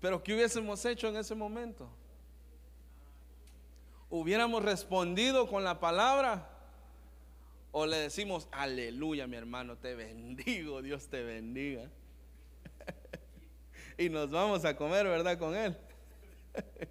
Pero 0.00 0.20
¿qué 0.20 0.34
hubiésemos 0.34 0.84
hecho 0.84 1.06
en 1.06 1.16
ese 1.16 1.36
momento? 1.36 1.88
Hubiéramos 4.10 4.64
respondido 4.64 5.46
con 5.46 5.62
la 5.62 5.78
palabra 5.78 6.57
o 7.72 7.86
le 7.86 7.96
decimos, 7.98 8.48
aleluya, 8.50 9.26
mi 9.26 9.36
hermano, 9.36 9.76
te 9.76 9.94
bendigo, 9.96 10.82
Dios 10.82 11.08
te 11.08 11.22
bendiga. 11.22 11.90
y 13.98 14.08
nos 14.08 14.30
vamos 14.30 14.64
a 14.64 14.76
comer, 14.76 15.06
¿verdad? 15.06 15.38
Con 15.38 15.54
Él. 15.54 15.76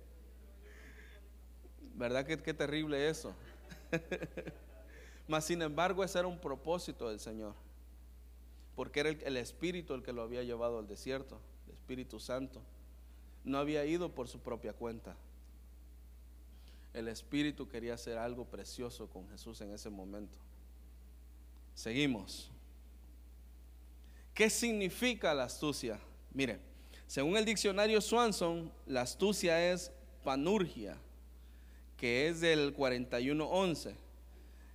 ¿Verdad 1.95 2.25
que 2.25 2.37
qué 2.37 2.53
terrible 2.53 3.09
eso? 3.09 3.33
Mas 5.27 5.45
sin 5.45 5.61
embargo, 5.63 6.03
ese 6.03 6.19
era 6.19 6.27
un 6.27 6.39
propósito 6.39 7.09
del 7.09 7.19
Señor. 7.19 7.55
Porque 8.75 8.99
era 8.99 9.09
el, 9.09 9.19
el, 9.23 9.37
Espíritu 9.37 9.95
el 9.95 10.03
que 10.03 10.13
lo 10.13 10.21
había 10.21 10.43
llevado 10.43 10.77
al 10.77 10.87
desierto, 10.87 11.41
el 11.65 11.73
Espíritu 11.73 12.19
Santo. 12.19 12.61
No 13.43 13.57
había 13.57 13.83
ido 13.85 14.13
por 14.13 14.27
su 14.27 14.39
propia 14.39 14.73
cuenta. 14.73 15.15
El 16.93 17.07
Espíritu 17.07 17.67
quería 17.67 17.95
hacer 17.95 18.19
algo 18.19 18.45
precioso 18.45 19.09
con 19.09 19.27
Jesús 19.29 19.59
en 19.61 19.71
ese 19.71 19.89
momento. 19.89 20.37
Seguimos. 21.77 22.49
¿Qué 24.33 24.49
significa 24.49 25.31
la 25.35 25.43
astucia? 25.43 25.99
Mire, 26.33 26.57
según 27.05 27.37
el 27.37 27.45
diccionario 27.45 28.01
Swanson, 28.01 28.71
la 28.87 29.01
astucia 29.01 29.71
es 29.71 29.91
panurgia, 30.23 30.97
que 31.95 32.29
es 32.29 32.41
del 32.41 32.73
4111. 32.73 33.95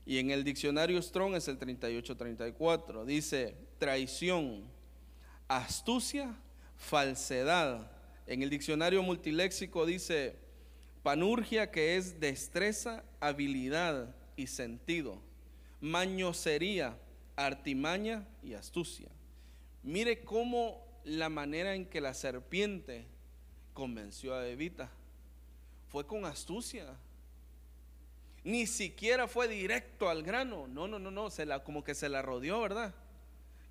Y 0.07 0.19
en 0.19 0.31
el 0.31 0.45
diccionario 0.45 1.03
Strong 1.03 1.35
es 1.35 1.49
el 1.49 1.59
3834. 1.59 3.05
Dice 3.05 3.57
traición, 3.79 4.63
astucia, 5.49 6.33
falsedad. 6.77 7.91
En 8.29 8.43
el 8.45 8.49
diccionario 8.49 9.03
multiléxico 9.03 9.87
dice 9.87 10.37
panurgia, 11.03 11.69
que 11.73 11.97
es 11.97 12.21
destreza, 12.21 13.03
habilidad 13.19 14.15
y 14.37 14.47
sentido 14.47 15.32
mañosería, 15.83 16.97
artimaña 17.37 18.27
y 18.43 18.55
astucia. 18.55 19.09
Mire 19.83 20.25
cómo 20.25 20.83
la 21.05 21.29
manera 21.29 21.75
en 21.75 21.85
que 21.85 22.01
la 22.01 22.15
serpiente 22.15 23.05
convenció 23.75 24.35
a 24.35 24.47
Evita 24.49 24.91
fue 25.89 26.07
con 26.07 26.25
astucia. 26.25 26.87
Ni 28.45 28.67
siquiera 28.67 29.27
fue 29.29 29.49
directo 29.49 30.09
al 30.09 30.23
grano. 30.23 30.67
No, 30.69 30.87
no, 30.87 30.99
no, 30.99 31.11
no. 31.11 31.31
Se 31.31 31.45
la, 31.45 31.63
como 31.65 31.85
que 31.85 31.95
se 31.95 32.09
la 32.09 32.23
rodeó, 32.23 32.61
¿verdad? 32.61 32.95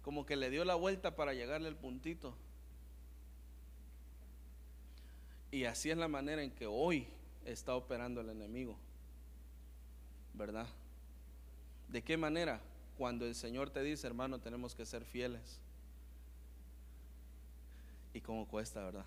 Como 0.02 0.26
que 0.26 0.36
le 0.36 0.50
dio 0.50 0.66
la 0.66 0.76
vuelta 0.76 1.16
para 1.16 1.34
llegarle 1.34 1.70
al 1.70 1.76
puntito. 1.76 2.36
Y 5.50 5.64
así 5.64 5.90
es 5.90 5.98
la 5.98 6.08
manera 6.08 6.44
en 6.44 6.52
que 6.52 6.68
hoy 6.68 7.08
está 7.46 7.76
operando 7.76 8.22
el 8.22 8.30
enemigo. 8.30 8.78
¿Verdad? 10.34 10.68
¿De 11.92 12.02
qué 12.02 12.18
manera? 12.18 12.62
Cuando 12.98 13.26
el 13.26 13.36
Señor 13.36 13.70
te 13.70 13.82
dice, 13.84 14.08
hermano, 14.08 14.40
tenemos 14.40 14.76
que 14.76 14.86
ser 14.86 15.04
fieles. 15.04 15.60
¿Y 18.14 18.22
cómo 18.22 18.48
cuesta, 18.48 18.84
verdad? 18.84 19.06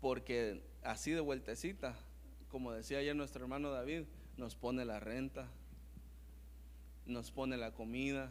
porque 0.00 0.62
así 0.82 1.10
de 1.10 1.20
vueltecita, 1.20 1.94
como 2.50 2.72
decía 2.72 2.98
ayer 2.98 3.14
nuestro 3.14 3.42
hermano 3.42 3.70
David, 3.70 4.04
nos 4.36 4.54
pone 4.54 4.84
la 4.84 4.98
renta, 4.98 5.46
nos 7.06 7.30
pone 7.30 7.56
la 7.56 7.72
comida, 7.72 8.30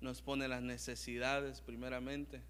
nos 0.00 0.20
pone 0.20 0.48
las 0.48 0.62
necesidades 0.62 1.60
primeramente. 1.60 2.42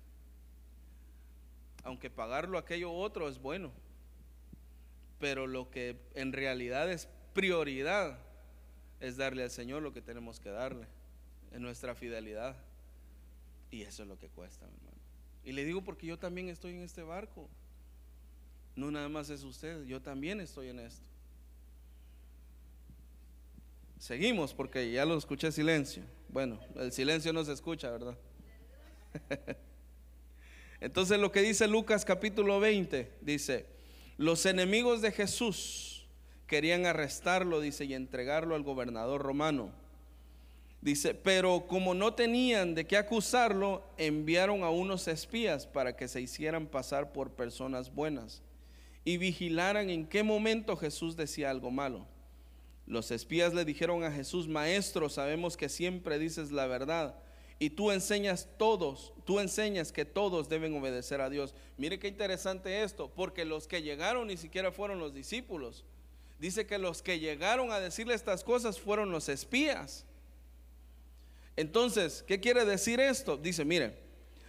Aunque 1.84 2.10
pagarlo 2.10 2.58
aquello 2.58 2.92
otro 2.92 3.28
es 3.28 3.38
bueno, 3.40 3.70
pero 5.18 5.46
lo 5.46 5.70
que 5.70 5.96
en 6.14 6.32
realidad 6.32 6.90
es 6.90 7.08
prioridad 7.34 8.18
es 9.00 9.16
darle 9.16 9.42
al 9.42 9.50
Señor 9.50 9.82
lo 9.82 9.92
que 9.92 10.02
tenemos 10.02 10.40
que 10.40 10.50
darle, 10.50 10.86
en 11.52 11.62
nuestra 11.62 11.94
fidelidad. 11.94 12.56
Y 13.70 13.82
eso 13.82 14.02
es 14.02 14.08
lo 14.08 14.18
que 14.18 14.28
cuesta, 14.28 14.64
hermano. 14.64 14.98
Y 15.44 15.52
le 15.52 15.64
digo 15.64 15.82
porque 15.82 16.06
yo 16.06 16.18
también 16.18 16.48
estoy 16.48 16.74
en 16.74 16.82
este 16.82 17.02
barco. 17.02 17.48
No 18.76 18.90
nada 18.90 19.08
más 19.08 19.30
es 19.30 19.42
usted, 19.42 19.84
yo 19.84 20.00
también 20.00 20.40
estoy 20.40 20.68
en 20.68 20.80
esto. 20.80 21.04
Seguimos 23.98 24.54
porque 24.54 24.90
ya 24.92 25.04
lo 25.04 25.18
escuché 25.18 25.50
silencio. 25.50 26.04
Bueno, 26.28 26.60
el 26.76 26.92
silencio 26.92 27.32
no 27.32 27.44
se 27.44 27.52
escucha, 27.52 27.90
¿verdad? 27.90 28.16
Entonces 30.80 31.18
lo 31.18 31.32
que 31.32 31.40
dice 31.40 31.66
Lucas 31.66 32.04
capítulo 32.04 32.60
20, 32.60 33.10
dice, 33.20 33.66
los 34.18 34.44
enemigos 34.46 35.00
de 35.00 35.12
Jesús 35.12 36.06
querían 36.48 36.86
arrestarlo, 36.86 37.60
dice, 37.60 37.84
y 37.84 37.94
entregarlo 37.94 38.56
al 38.56 38.64
gobernador 38.64 39.22
romano. 39.22 39.70
Dice, 40.80 41.14
pero 41.14 41.66
como 41.66 41.94
no 41.94 42.14
tenían 42.14 42.74
de 42.74 42.86
qué 42.86 42.96
acusarlo, 42.96 43.84
enviaron 43.96 44.64
a 44.64 44.70
unos 44.70 45.06
espías 45.08 45.66
para 45.66 45.96
que 45.96 46.08
se 46.08 46.20
hicieran 46.20 46.66
pasar 46.66 47.12
por 47.12 47.30
personas 47.30 47.94
buenas 47.94 48.42
y 49.04 49.18
vigilaran 49.18 49.88
en 49.88 50.06
qué 50.06 50.22
momento 50.22 50.76
Jesús 50.76 51.16
decía 51.16 51.50
algo 51.50 51.70
malo. 51.70 52.06
Los 52.86 53.10
espías 53.10 53.54
le 53.54 53.64
dijeron 53.64 54.02
a 54.02 54.10
Jesús, 54.10 54.48
Maestro, 54.48 55.08
sabemos 55.08 55.56
que 55.56 55.68
siempre 55.68 56.18
dices 56.18 56.50
la 56.50 56.66
verdad 56.66 57.14
y 57.58 57.70
tú 57.70 57.90
enseñas 57.90 58.48
todos, 58.56 59.12
tú 59.24 59.40
enseñas 59.40 59.90
que 59.90 60.04
todos 60.04 60.48
deben 60.48 60.76
obedecer 60.76 61.20
a 61.20 61.28
Dios. 61.28 61.54
Mire 61.76 61.98
qué 61.98 62.08
interesante 62.08 62.82
esto, 62.82 63.10
porque 63.14 63.44
los 63.44 63.66
que 63.66 63.82
llegaron 63.82 64.28
ni 64.28 64.36
siquiera 64.36 64.70
fueron 64.70 65.00
los 65.00 65.12
discípulos. 65.12 65.84
Dice 66.38 66.66
que 66.66 66.78
los 66.78 67.02
que 67.02 67.18
llegaron 67.18 67.72
a 67.72 67.80
decirle 67.80 68.14
estas 68.14 68.44
cosas 68.44 68.78
fueron 68.78 69.10
los 69.10 69.28
espías. 69.28 70.04
Entonces, 71.56 72.22
¿qué 72.28 72.38
quiere 72.38 72.64
decir 72.64 73.00
esto? 73.00 73.36
Dice, 73.36 73.64
mire, 73.64 73.98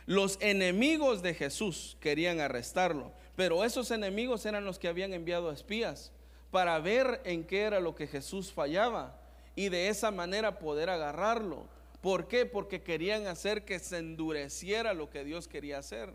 los 0.05 0.37
enemigos 0.39 1.23
de 1.23 1.33
Jesús 1.33 1.97
querían 1.99 2.39
arrestarlo, 2.39 3.11
pero 3.35 3.65
esos 3.65 3.89
enemigos 3.89 4.45
eran 4.45 4.65
los 4.65 4.77
que 4.77 4.87
habían 4.87 5.13
enviado 5.13 5.51
espías 5.51 6.11
para 6.51 6.79
ver 6.79 7.21
en 7.25 7.43
qué 7.43 7.61
era 7.61 7.79
lo 7.79 7.95
que 7.95 8.05
Jesús 8.05 8.51
fallaba 8.51 9.19
y 9.55 9.69
de 9.69 9.89
esa 9.89 10.11
manera 10.11 10.59
poder 10.59 10.91
agarrarlo. 10.91 11.67
¿Por 12.01 12.27
qué? 12.27 12.45
Porque 12.45 12.81
querían 12.81 13.27
hacer 13.27 13.65
que 13.65 13.79
se 13.79 13.97
endureciera 13.97 14.93
lo 14.93 15.09
que 15.09 15.23
Dios 15.23 15.47
quería 15.47 15.79
hacer, 15.79 16.13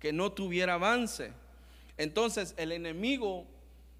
que 0.00 0.12
no 0.12 0.32
tuviera 0.32 0.74
avance. 0.74 1.32
Entonces 1.96 2.54
el 2.56 2.72
enemigo, 2.72 3.46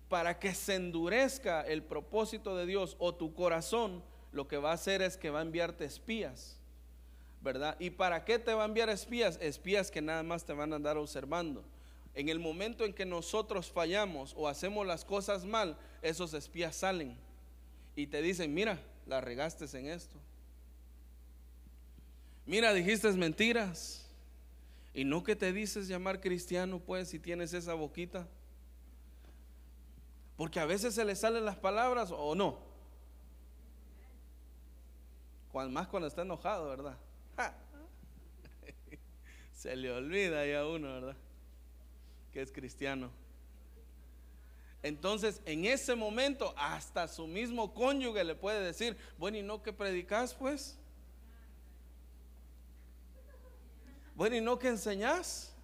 para 0.08 0.38
que 0.38 0.54
se 0.54 0.74
endurezca 0.74 1.62
el 1.62 1.82
propósito 1.82 2.56
de 2.56 2.66
Dios 2.66 2.96
o 2.98 3.14
tu 3.14 3.32
corazón, 3.32 4.02
lo 4.32 4.48
que 4.48 4.58
va 4.58 4.72
a 4.72 4.74
hacer 4.74 5.02
es 5.02 5.16
que 5.16 5.30
va 5.30 5.38
a 5.38 5.42
enviarte 5.42 5.84
espías, 5.84 6.58
¿verdad? 7.40 7.76
¿Y 7.78 7.90
para 7.90 8.24
qué 8.24 8.38
te 8.38 8.52
va 8.52 8.64
a 8.64 8.66
enviar 8.66 8.88
espías? 8.88 9.38
Espías 9.40 9.90
que 9.90 10.02
nada 10.02 10.22
más 10.22 10.44
te 10.44 10.52
van 10.52 10.72
a 10.72 10.76
andar 10.76 10.96
observando. 10.96 11.64
En 12.14 12.28
el 12.28 12.38
momento 12.38 12.84
en 12.84 12.92
que 12.92 13.06
nosotros 13.06 13.70
fallamos 13.70 14.34
o 14.36 14.48
hacemos 14.48 14.86
las 14.86 15.04
cosas 15.04 15.44
mal, 15.44 15.78
esos 16.02 16.34
espías 16.34 16.74
salen 16.74 17.16
y 17.94 18.08
te 18.08 18.20
dicen, 18.20 18.52
mira, 18.52 18.80
la 19.06 19.20
regaste 19.20 19.64
en 19.78 19.86
esto. 19.86 20.16
Mira, 22.46 22.72
dijiste 22.72 23.10
mentiras. 23.12 24.06
Y 24.94 25.04
no 25.04 25.22
que 25.22 25.36
te 25.36 25.52
dices 25.52 25.88
llamar 25.88 26.20
cristiano, 26.20 26.78
pues, 26.78 27.08
si 27.08 27.18
tienes 27.18 27.52
esa 27.52 27.74
boquita. 27.74 28.26
Porque 30.36 30.58
a 30.60 30.64
veces 30.64 30.94
se 30.94 31.04
le 31.04 31.14
salen 31.16 31.44
las 31.44 31.56
palabras 31.56 32.10
o 32.10 32.34
no 32.34 32.66
más 35.64 35.88
cuando 35.88 36.06
está 36.06 36.22
enojado, 36.22 36.68
¿verdad? 36.68 36.96
Se 39.52 39.74
le 39.74 39.90
olvida 39.90 40.46
ya 40.46 40.60
a 40.60 40.68
uno, 40.68 40.92
¿verdad? 40.92 41.16
Que 42.32 42.42
es 42.42 42.52
cristiano. 42.52 43.10
Entonces, 44.82 45.40
en 45.46 45.64
ese 45.64 45.94
momento, 45.94 46.54
hasta 46.58 47.08
su 47.08 47.26
mismo 47.26 47.72
cónyuge 47.72 48.22
le 48.22 48.34
puede 48.34 48.60
decir, 48.60 48.96
bueno, 49.18 49.38
¿y 49.38 49.42
no 49.42 49.62
que 49.62 49.72
predicas, 49.72 50.34
pues? 50.34 50.78
Bueno, 54.16 54.34
¿y 54.34 54.40
no 54.40 54.58
que 54.58 54.68
enseñas? 54.68 55.54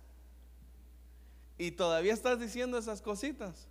Y 1.57 1.71
todavía 1.71 2.13
estás 2.13 2.39
diciendo 2.39 2.77
esas 2.77 3.01
cositas. 3.01 3.67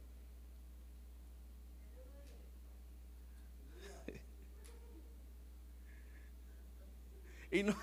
Y 7.53 7.63
no, 7.63 7.75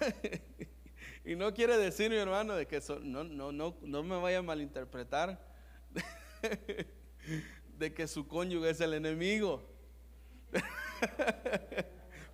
y 1.26 1.37
no 1.37 1.52
quiere 1.52 1.76
decir, 1.76 2.11
mi 2.11 2.16
hermano, 2.16 2.56
de 2.56 2.66
que 2.66 2.80
no, 3.02 3.22
no, 3.22 3.52
no, 3.52 3.76
no 3.82 4.02
me 4.02 4.16
vaya 4.16 4.38
a 4.38 4.42
malinterpretar 4.42 5.38
de 7.78 7.92
que 7.92 8.08
su 8.08 8.26
cónyuge 8.26 8.70
es 8.70 8.80
el 8.80 8.94
enemigo. 8.94 9.62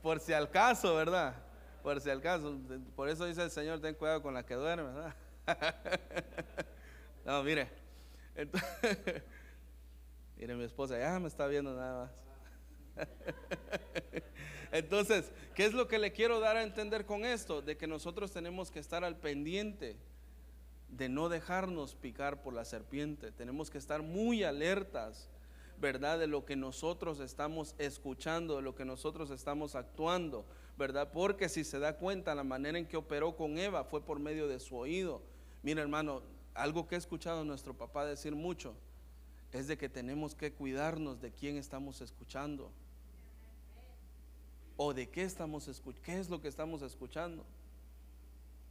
Por 0.01 0.21
si 0.21 0.33
al 0.33 0.49
caso, 0.49 0.95
¿verdad? 0.95 1.35
Por 1.85 2.01
si 2.01 2.09
al 2.09 2.23
caso. 2.23 2.59
Por 2.97 3.11
eso 3.11 3.27
dice 3.27 3.43
el 3.43 3.51
Señor, 3.51 3.79
ten 3.79 3.95
cuidado 3.95 4.23
con 4.23 4.33
la 4.33 4.45
que 4.45 4.55
duerme. 4.55 4.91
No, 7.27 7.43
mire. 7.43 7.71
mire, 10.37 10.55
mi 10.55 10.65
esposa 10.65 10.99
ya 10.99 11.19
me 11.19 11.29
está 11.29 11.47
viendo 11.47 11.75
nada 11.75 12.11
más. 12.97 13.09
Entonces, 14.73 15.33
¿qué 15.55 15.65
es 15.65 15.73
lo 15.73 15.89
que 15.89 15.99
le 15.99 16.13
quiero 16.13 16.39
dar 16.39 16.59
a 16.59 16.63
entender 16.63 17.07
con 17.07 17.25
esto? 17.25 17.63
De 17.63 17.79
que 17.79 17.87
nosotros 17.87 18.31
tenemos 18.31 18.71
que 18.71 18.79
estar 18.79 19.05
al 19.05 19.17
pendiente 19.17 19.97
de 20.91 21.09
no 21.09 21.31
dejarnos 21.31 21.95
picar 21.95 22.43
por 22.43 22.53
la 22.53 22.67
serpiente. 22.67 23.33
Tenemos 23.33 23.71
que 23.71 23.79
estar 23.79 24.03
muy 24.03 24.45
alertas, 24.45 25.31
¿verdad? 25.79 26.19
De 26.19 26.27
lo 26.27 26.45
que 26.45 26.57
nosotros 26.57 27.21
estamos 27.21 27.75
escuchando, 27.79 28.57
de 28.57 28.63
lo 28.63 28.75
que 28.75 28.85
nosotros 28.85 29.31
estamos 29.31 29.75
actuando, 29.77 30.45
¿verdad? 30.77 31.11
Porque 31.13 31.49
si 31.49 31.65
se 31.65 31.79
da 31.79 31.97
cuenta, 31.97 32.35
la 32.35 32.45
manera 32.45 32.79
en 32.79 32.87
que 32.87 32.97
operó 32.97 33.37
con 33.37 33.59
Eva 33.59 33.85
fue 33.85 34.01
por 34.01 34.19
medio 34.19 34.49
de 34.49 34.59
su 34.59 34.77
oído. 34.77 35.23
Mira, 35.63 35.83
hermano, 35.83 36.23
algo 36.55 36.87
que 36.87 36.95
he 36.95 36.99
escuchado 36.99 37.43
a 37.43 37.45
nuestro 37.45 37.75
papá 37.75 38.05
decir 38.05 38.35
mucho 38.35 38.75
es 39.53 39.69
de 39.69 39.79
que 39.79 39.89
tenemos 39.89 40.35
que 40.35 40.53
cuidarnos 40.53 41.21
de 41.21 41.31
quién 41.33 41.57
estamos 41.57 42.01
escuchando 42.01 42.73
o 44.77 44.93
de 44.93 45.09
qué 45.09 45.23
estamos 45.23 45.69
escuchando, 45.69 46.03
qué 46.05 46.19
es 46.19 46.29
lo 46.29 46.41
que 46.41 46.49
estamos 46.49 46.83
escuchando. 46.83 47.45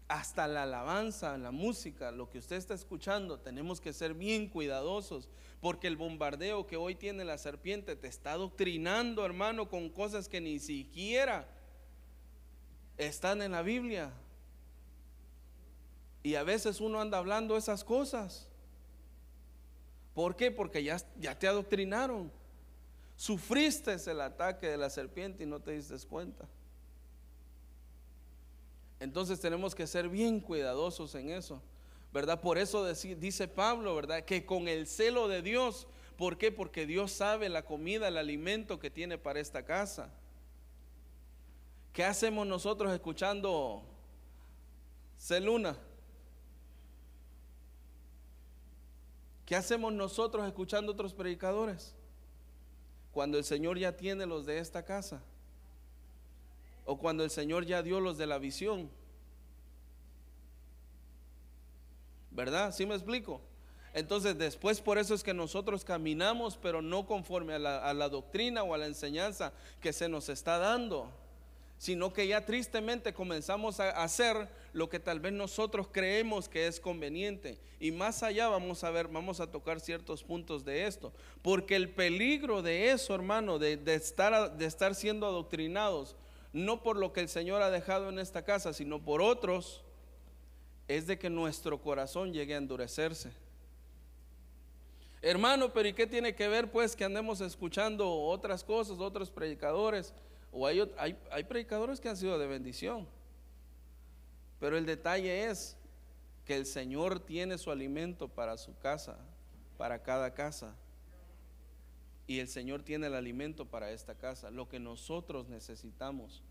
Hasta 0.09 0.47
la 0.47 0.63
alabanza, 0.63 1.37
la 1.37 1.51
música, 1.51 2.11
lo 2.11 2.29
que 2.29 2.39
usted 2.39 2.57
está 2.57 2.73
escuchando, 2.73 3.39
tenemos 3.39 3.79
que 3.79 3.93
ser 3.93 4.13
bien 4.13 4.49
cuidadosos, 4.49 5.29
porque 5.61 5.87
el 5.87 5.95
bombardeo 5.95 6.67
que 6.67 6.75
hoy 6.75 6.95
tiene 6.95 7.23
la 7.23 7.37
serpiente 7.37 7.95
te 7.95 8.09
está 8.09 8.35
doctrinando, 8.35 9.25
hermano, 9.25 9.69
con 9.69 9.89
cosas 9.89 10.27
que 10.27 10.41
ni 10.41 10.59
siquiera 10.59 11.47
están 12.97 13.41
en 13.41 13.51
la 13.51 13.61
Biblia. 13.61 14.11
Y 16.23 16.35
a 16.35 16.43
veces 16.43 16.79
uno 16.79 17.01
anda 17.01 17.17
hablando 17.17 17.57
esas 17.57 17.83
cosas. 17.83 18.47
¿Por 20.13 20.35
qué? 20.35 20.51
Porque 20.51 20.83
ya, 20.83 20.97
ya 21.19 21.37
te 21.37 21.47
adoctrinaron. 21.47 22.31
Sufriste 23.15 23.95
el 24.07 24.21
ataque 24.21 24.67
de 24.67 24.77
la 24.77 24.89
serpiente 24.89 25.43
y 25.43 25.47
no 25.47 25.59
te 25.59 25.71
diste 25.71 25.95
cuenta. 26.07 26.47
Entonces 28.99 29.39
tenemos 29.39 29.75
que 29.75 29.85
ser 29.85 30.07
bien 30.07 30.39
cuidadosos 30.39 31.13
en 31.15 31.29
eso, 31.29 31.61
¿verdad? 32.13 32.39
Por 32.39 32.57
eso 32.57 32.85
dice 32.93 33.49
Pablo, 33.49 33.93
¿verdad? 33.95 34.23
Que 34.23 34.45
con 34.45 34.69
el 34.69 34.87
celo 34.87 35.27
de 35.27 35.41
Dios, 35.41 35.87
¿por 36.15 36.37
qué? 36.37 36.53
Porque 36.53 36.85
Dios 36.85 37.11
sabe 37.11 37.49
la 37.49 37.65
comida, 37.65 38.07
el 38.07 38.17
alimento 38.17 38.79
que 38.79 38.89
tiene 38.89 39.17
para 39.17 39.41
esta 39.41 39.65
casa. 39.65 40.09
¿Qué 41.93 42.03
hacemos 42.03 42.45
nosotros 42.45 42.91
escuchando 42.91 43.83
Celuna? 45.17 45.77
¿Qué 49.45 49.55
hacemos 49.55 49.93
nosotros 49.93 50.45
escuchando 50.47 50.91
otros 50.91 51.13
predicadores? 51.13 51.95
cuando 53.13 53.37
el 53.37 53.43
Señor 53.43 53.77
ya 53.77 53.95
tiene 53.95 54.25
los 54.25 54.45
de 54.45 54.57
esta 54.57 54.83
casa. 54.83 55.21
O 56.83 56.97
cuando 56.97 57.23
el 57.23 57.29
Señor 57.29 57.65
ya 57.65 57.83
dio 57.83 57.99
los 57.99 58.17
de 58.17 58.25
la 58.25 58.39
visión. 58.39 58.89
¿Verdad? 62.31 62.73
¿Sí 62.73 62.85
me 62.87 62.95
explico? 62.95 63.39
Entonces 63.93 64.35
después 64.37 64.81
por 64.81 64.97
eso 64.97 65.13
es 65.13 65.23
que 65.23 65.35
nosotros 65.35 65.85
caminamos, 65.85 66.57
pero 66.57 66.81
no 66.81 67.05
conforme 67.05 67.53
a 67.53 67.59
la, 67.59 67.77
a 67.87 67.93
la 67.93 68.09
doctrina 68.09 68.63
o 68.63 68.73
a 68.73 68.79
la 68.79 68.87
enseñanza 68.87 69.53
que 69.79 69.93
se 69.93 70.09
nos 70.09 70.29
está 70.29 70.57
dando 70.57 71.11
sino 71.83 72.13
que 72.13 72.25
ya 72.25 72.45
tristemente 72.45 73.13
comenzamos 73.13 73.81
a 73.81 73.89
hacer 73.89 74.47
lo 74.71 74.87
que 74.87 75.01
tal 75.01 75.19
vez 75.19 75.33
nosotros 75.33 75.89
creemos 75.91 76.47
que 76.47 76.65
es 76.65 76.79
conveniente. 76.79 77.59
Y 77.77 77.91
más 77.91 78.23
allá 78.23 78.47
vamos 78.47 78.85
a 78.85 78.89
ver, 78.89 79.09
vamos 79.09 79.41
a 79.41 79.51
tocar 79.51 79.81
ciertos 79.81 80.23
puntos 80.23 80.63
de 80.63 80.87
esto, 80.87 81.11
porque 81.41 81.75
el 81.75 81.89
peligro 81.89 82.61
de 82.61 82.91
eso, 82.91 83.13
hermano, 83.13 83.59
de, 83.59 83.81
estar, 83.87 84.55
de 84.55 84.65
estar 84.65 84.95
siendo 84.95 85.27
adoctrinados, 85.27 86.15
no 86.53 86.81
por 86.81 86.95
lo 86.95 87.11
que 87.11 87.19
el 87.19 87.27
Señor 87.27 87.61
ha 87.61 87.69
dejado 87.69 88.07
en 88.07 88.17
esta 88.17 88.45
casa, 88.45 88.71
sino 88.71 89.03
por 89.03 89.21
otros, 89.21 89.83
es 90.87 91.05
de 91.05 91.19
que 91.19 91.29
nuestro 91.29 91.81
corazón 91.81 92.31
llegue 92.31 92.53
a 92.53 92.59
endurecerse. 92.59 93.29
Hermano, 95.21 95.73
pero 95.73 95.89
¿y 95.89 95.93
qué 95.93 96.07
tiene 96.07 96.33
que 96.33 96.47
ver 96.47 96.71
pues 96.71 96.95
que 96.95 97.03
andemos 97.03 97.41
escuchando 97.41 98.09
otras 98.09 98.63
cosas, 98.63 98.99
otros 98.99 99.29
predicadores? 99.29 100.13
O 100.53 100.67
hay, 100.67 100.79
hay, 101.31 101.43
predicadores 101.45 101.99
que 101.99 102.07
han 102.07 102.15
sido 102.15 102.37
de 102.37 102.45
bendición. 102.45 103.07
Pero 104.59 104.77
el 104.77 104.85
detalle 104.85 105.49
es 105.49 105.75
que 106.45 106.55
el 106.55 106.67
Señor 106.67 107.19
tiene 107.19 107.57
su 107.57 107.71
alimento 107.71 108.27
para 108.27 108.55
su 108.57 108.77
casa, 108.77 109.17
para 109.77 110.03
cada 110.03 110.31
casa. 110.35 110.75
Y 112.27 112.37
el 112.39 112.47
Señor 112.47 112.83
tiene 112.83 113.07
el 113.07 113.15
alimento 113.15 113.65
para 113.65 113.91
esta 113.91 114.15
casa, 114.15 114.51
lo 114.51 114.69
que 114.69 114.79
nosotros 114.79 115.49
necesitamos, 115.49 116.43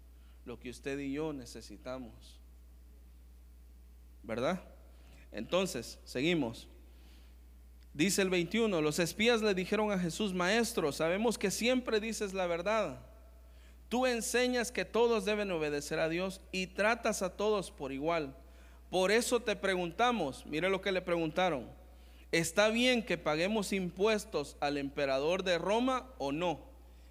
lo 0.45 0.59
que 0.59 0.71
usted 0.71 0.99
y 0.99 1.13
yo 1.13 1.33
necesitamos. 1.33 2.41
¿Verdad? 4.25 4.61
Entonces, 5.31 6.01
seguimos. 6.05 6.67
Dice 7.95 8.21
el 8.21 8.31
21, 8.31 8.81
los 8.81 8.99
espías 8.99 9.43
le 9.43 9.55
dijeron 9.55 9.93
a 9.93 9.99
Jesús, 9.99 10.35
maestro, 10.35 10.91
sabemos 10.91 11.39
que 11.39 11.53
siempre 11.53 12.01
dices 12.01 12.35
la 12.35 12.49
verdad 12.49 13.12
Tú 13.93 14.07
enseñas 14.07 14.73
que 14.73 14.87
todos 14.87 15.27
deben 15.27 15.51
obedecer 15.51 15.99
a 15.99 16.09
Dios 16.09 16.41
y 16.51 16.69
tratas 16.69 17.21
a 17.21 17.37
todos 17.37 17.71
por 17.71 17.93
igual. 17.93 18.35
Por 18.89 19.13
eso 19.13 19.41
te 19.41 19.55
preguntamos, 19.55 20.47
mire 20.47 20.71
lo 20.71 20.81
que 20.81 20.93
le 20.93 21.03
preguntaron, 21.03 21.69
¿está 22.31 22.71
bien 22.71 23.05
que 23.05 23.19
paguemos 23.19 23.71
impuestos 23.75 24.57
al 24.61 24.79
emperador 24.79 25.43
de 25.43 25.59
Roma 25.59 26.09
o 26.17 26.33
no? 26.33 26.61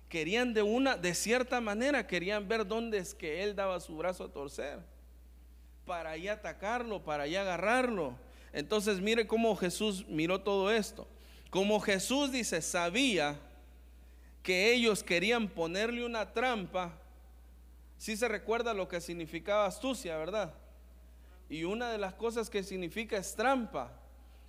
Querían 0.09 0.55
de 0.55 0.63
una, 0.63 0.97
de 0.97 1.13
cierta 1.13 1.61
manera, 1.61 2.07
querían 2.07 2.47
ver 2.47 2.65
dónde 2.65 2.97
es 2.97 3.13
que 3.13 3.43
él 3.43 3.55
daba 3.55 3.79
su 3.79 3.95
brazo 3.95 4.23
a 4.23 4.33
torcer, 4.33 4.79
para 5.85 6.09
ahí 6.09 6.29
atacarlo, 6.29 7.03
para 7.03 7.25
ahí 7.25 7.35
agarrarlo. 7.35 8.15
Entonces 8.53 9.01
mire 9.01 9.27
cómo 9.27 9.55
Jesús 9.55 10.07
miró 10.07 10.41
todo 10.41 10.71
esto. 10.71 11.07
Como 11.51 11.79
Jesús 11.79 12.31
dice, 12.31 12.59
sabía 12.63 13.39
que 14.43 14.73
ellos 14.73 15.03
querían 15.03 15.47
ponerle 15.47 16.05
una 16.05 16.33
trampa, 16.33 16.97
si 17.97 18.17
se 18.17 18.27
recuerda 18.27 18.73
lo 18.73 18.87
que 18.87 18.99
significaba 18.99 19.65
astucia, 19.65 20.17
¿verdad? 20.17 20.53
Y 21.49 21.63
una 21.65 21.91
de 21.91 21.97
las 21.97 22.15
cosas 22.15 22.49
que 22.49 22.63
significa 22.63 23.17
es 23.17 23.35
trampa, 23.35 23.91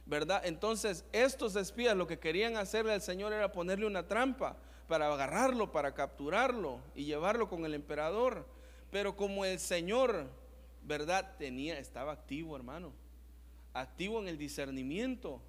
¿verdad? 0.07 0.43
Entonces, 0.47 1.05
estos 1.13 1.57
espías 1.57 1.97
lo 1.97 2.07
que 2.07 2.19
querían 2.19 2.57
hacerle 2.57 2.95
al 2.95 3.03
Señor 3.03 3.33
era 3.33 3.53
ponerle 3.53 3.87
una 3.87 4.07
trampa 4.07 4.57
para 4.89 5.13
agarrarlo, 5.13 5.73
para 5.73 5.95
capturarlo 5.95 6.81
y 6.95 7.05
llevarlo 7.05 7.49
con 7.49 7.65
el 7.65 7.75
emperador. 7.75 8.47
Pero 8.91 9.17
como 9.17 9.45
el 9.45 9.59
Señor, 9.59 10.29
¿verdad? 10.83 11.37
Tenía, 11.39 11.79
estaba 11.79 12.13
activo, 12.13 12.57
hermano, 12.57 12.93
activo 13.75 14.21
en 14.21 14.29
el 14.29 14.39
discernimiento 14.39 15.41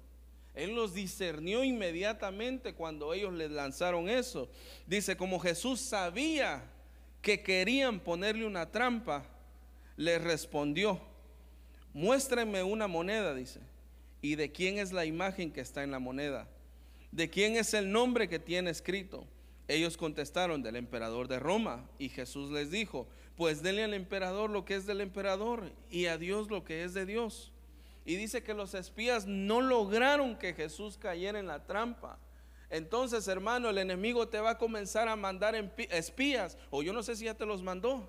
él 0.54 0.74
los 0.74 0.94
discernió 0.94 1.64
inmediatamente 1.64 2.74
cuando 2.74 3.12
ellos 3.12 3.32
le 3.32 3.48
lanzaron 3.48 4.08
eso. 4.08 4.48
Dice, 4.86 5.16
como 5.16 5.40
Jesús 5.40 5.80
sabía 5.80 6.62
que 7.20 7.42
querían 7.42 7.98
ponerle 7.98 8.46
una 8.46 8.70
trampa, 8.70 9.24
le 9.96 10.18
respondió, 10.18 11.00
muéstrenme 11.92 12.62
una 12.62 12.86
moneda, 12.86 13.34
dice. 13.34 13.60
¿Y 14.22 14.36
de 14.36 14.52
quién 14.52 14.78
es 14.78 14.92
la 14.92 15.04
imagen 15.04 15.52
que 15.52 15.60
está 15.60 15.82
en 15.82 15.90
la 15.90 15.98
moneda? 15.98 16.48
¿De 17.10 17.28
quién 17.28 17.56
es 17.56 17.74
el 17.74 17.90
nombre 17.90 18.28
que 18.28 18.38
tiene 18.38 18.70
escrito? 18.70 19.26
Ellos 19.66 19.96
contestaron, 19.96 20.62
del 20.62 20.76
emperador 20.76 21.28
de 21.28 21.38
Roma. 21.38 21.88
Y 21.98 22.08
Jesús 22.08 22.50
les 22.50 22.70
dijo, 22.70 23.06
pues 23.36 23.62
denle 23.62 23.84
al 23.84 23.94
emperador 23.94 24.50
lo 24.50 24.64
que 24.64 24.76
es 24.76 24.86
del 24.86 25.00
emperador 25.00 25.72
y 25.90 26.06
a 26.06 26.16
Dios 26.16 26.48
lo 26.48 26.64
que 26.64 26.84
es 26.84 26.94
de 26.94 27.06
Dios. 27.06 27.52
Y 28.04 28.16
dice 28.16 28.42
que 28.42 28.54
los 28.54 28.74
espías 28.74 29.26
no 29.26 29.60
lograron 29.60 30.36
que 30.36 30.52
Jesús 30.52 30.98
cayera 30.98 31.38
en 31.38 31.46
la 31.46 31.64
trampa. 31.64 32.18
Entonces, 32.68 33.28
hermano, 33.28 33.70
el 33.70 33.78
enemigo 33.78 34.28
te 34.28 34.40
va 34.40 34.50
a 34.50 34.58
comenzar 34.58 35.08
a 35.08 35.16
mandar 35.16 35.54
espías, 35.90 36.58
o 36.70 36.82
yo 36.82 36.92
no 36.92 37.02
sé 37.02 37.16
si 37.16 37.24
ya 37.24 37.34
te 37.34 37.46
los 37.46 37.62
mandó, 37.62 38.08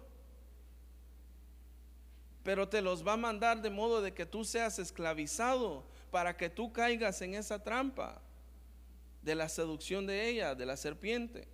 pero 2.43 2.67
te 2.67 2.81
los 2.81 3.05
va 3.05 3.13
a 3.13 3.17
mandar 3.17 3.61
de 3.61 3.69
modo 3.69 4.01
de 4.01 4.13
que 4.13 4.25
tú 4.25 4.43
seas 4.43 4.79
esclavizado 4.79 5.83
para 6.11 6.35
que 6.37 6.49
tú 6.49 6.71
caigas 6.71 7.21
en 7.21 7.35
esa 7.35 7.63
trampa 7.63 8.21
de 9.21 9.35
la 9.35 9.49
seducción 9.49 10.05
de 10.05 10.29
ella, 10.29 10.55
de 10.55 10.65
la 10.65 10.77
serpiente. 10.77 11.47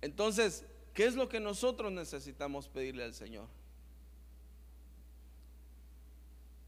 Entonces, 0.00 0.64
¿qué 0.94 1.04
es 1.04 1.14
lo 1.14 1.28
que 1.28 1.38
nosotros 1.38 1.92
necesitamos 1.92 2.68
pedirle 2.68 3.04
al 3.04 3.14
Señor? 3.14 3.46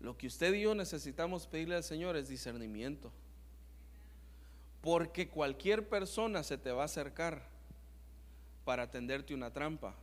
Lo 0.05 0.19
que 0.19 0.27
usted 0.27 0.53
y 0.53 0.61
yo 0.61 0.75
necesitamos 0.75 1.47
pedirle 1.47 1.77
al 1.77 1.83
Señor 1.83 2.15
es 2.19 2.29
discernimiento. 2.29 3.11
Porque 4.83 5.29
cualquier 5.29 5.89
persona 5.89 6.43
se 6.43 6.59
te 6.59 6.71
va 6.73 6.83
a 6.83 6.85
acercar 6.85 7.43
para 8.67 8.91
tenderte 8.91 9.33
una 9.33 9.51
trampa. 9.51 9.95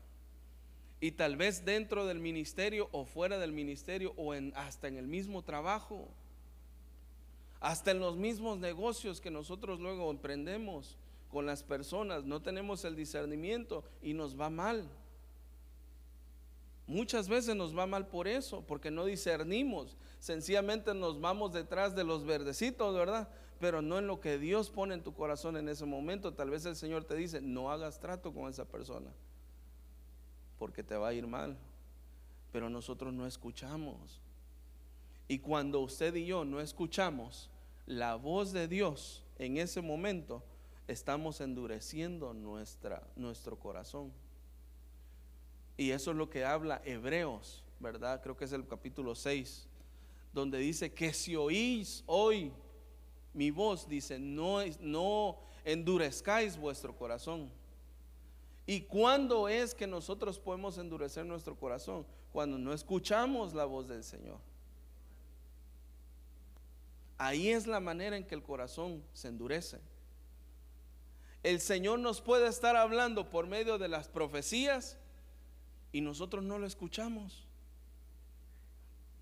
Y 0.99 1.11
tal 1.11 1.35
vez 1.35 1.65
dentro 1.65 2.07
del 2.07 2.19
ministerio 2.19 2.89
o 2.91 3.05
fuera 3.05 3.37
del 3.37 3.51
ministerio 3.51 4.15
o 4.17 4.33
hasta 4.55 4.87
en 4.87 4.97
el 4.97 5.05
mismo 5.07 5.43
trabajo. 5.43 6.07
Hasta 7.59 7.91
en 7.91 7.99
los 7.99 8.17
mismos 8.17 8.57
negocios 8.57 9.21
que 9.21 9.29
nosotros 9.29 9.79
luego 9.79 10.09
emprendemos 10.09 10.97
con 11.29 11.45
las 11.45 11.61
personas. 11.61 12.23
No 12.23 12.41
tenemos 12.41 12.85
el 12.85 12.95
discernimiento 12.95 13.83
y 14.01 14.15
nos 14.15 14.39
va 14.39 14.49
mal. 14.49 14.89
Muchas 16.91 17.29
veces 17.29 17.55
nos 17.55 17.75
va 17.75 17.87
mal 17.87 18.05
por 18.07 18.27
eso, 18.27 18.65
porque 18.67 18.91
no 18.91 19.05
discernimos. 19.05 19.95
Sencillamente 20.19 20.93
nos 20.93 21.21
vamos 21.21 21.53
detrás 21.53 21.95
de 21.95 22.03
los 22.03 22.25
verdecitos, 22.25 22.93
¿verdad? 22.93 23.29
Pero 23.61 23.81
no 23.81 23.97
en 23.97 24.07
lo 24.07 24.19
que 24.19 24.37
Dios 24.37 24.69
pone 24.69 24.95
en 24.95 25.01
tu 25.01 25.13
corazón 25.13 25.55
en 25.55 25.69
ese 25.69 25.85
momento. 25.85 26.33
Tal 26.33 26.49
vez 26.49 26.65
el 26.65 26.75
Señor 26.75 27.05
te 27.05 27.15
dice, 27.15 27.39
no 27.39 27.71
hagas 27.71 28.01
trato 28.01 28.33
con 28.33 28.49
esa 28.49 28.65
persona, 28.65 29.09
porque 30.59 30.83
te 30.83 30.97
va 30.97 31.07
a 31.07 31.13
ir 31.13 31.25
mal. 31.27 31.57
Pero 32.51 32.69
nosotros 32.69 33.13
no 33.13 33.25
escuchamos. 33.25 34.19
Y 35.29 35.39
cuando 35.39 35.79
usted 35.79 36.13
y 36.15 36.25
yo 36.25 36.43
no 36.43 36.59
escuchamos 36.59 37.49
la 37.85 38.15
voz 38.15 38.51
de 38.51 38.67
Dios 38.67 39.23
en 39.39 39.55
ese 39.55 39.79
momento, 39.79 40.43
estamos 40.89 41.39
endureciendo 41.39 42.33
nuestra, 42.33 43.01
nuestro 43.15 43.57
corazón. 43.57 44.11
Y 45.81 45.89
eso 45.89 46.11
es 46.11 46.17
lo 46.17 46.29
que 46.29 46.45
habla 46.45 46.79
Hebreos, 46.85 47.63
¿verdad? 47.79 48.21
Creo 48.21 48.37
que 48.37 48.45
es 48.45 48.51
el 48.51 48.67
capítulo 48.67 49.15
6, 49.15 49.67
donde 50.31 50.59
dice 50.59 50.93
que 50.93 51.11
si 51.11 51.35
oís 51.35 52.03
hoy 52.05 52.51
mi 53.33 53.49
voz, 53.49 53.89
dice, 53.89 54.19
no, 54.19 54.59
no 54.79 55.39
endurezcáis 55.65 56.55
vuestro 56.55 56.95
corazón. 56.95 57.49
¿Y 58.67 58.81
cuándo 58.81 59.49
es 59.49 59.73
que 59.73 59.87
nosotros 59.87 60.37
podemos 60.37 60.77
endurecer 60.77 61.25
nuestro 61.25 61.55
corazón? 61.57 62.05
Cuando 62.31 62.59
no 62.59 62.73
escuchamos 62.73 63.55
la 63.55 63.65
voz 63.65 63.87
del 63.87 64.03
Señor. 64.03 64.37
Ahí 67.17 67.49
es 67.49 67.65
la 67.65 67.79
manera 67.79 68.17
en 68.17 68.27
que 68.27 68.35
el 68.35 68.43
corazón 68.43 69.03
se 69.13 69.29
endurece. 69.29 69.79
El 71.41 71.59
Señor 71.59 71.97
nos 71.97 72.21
puede 72.21 72.47
estar 72.47 72.75
hablando 72.75 73.31
por 73.31 73.47
medio 73.47 73.79
de 73.79 73.87
las 73.87 74.07
profecías 74.07 74.99
y 75.91 76.01
nosotros 76.01 76.43
no 76.43 76.57
lo 76.57 76.65
escuchamos, 76.65 77.45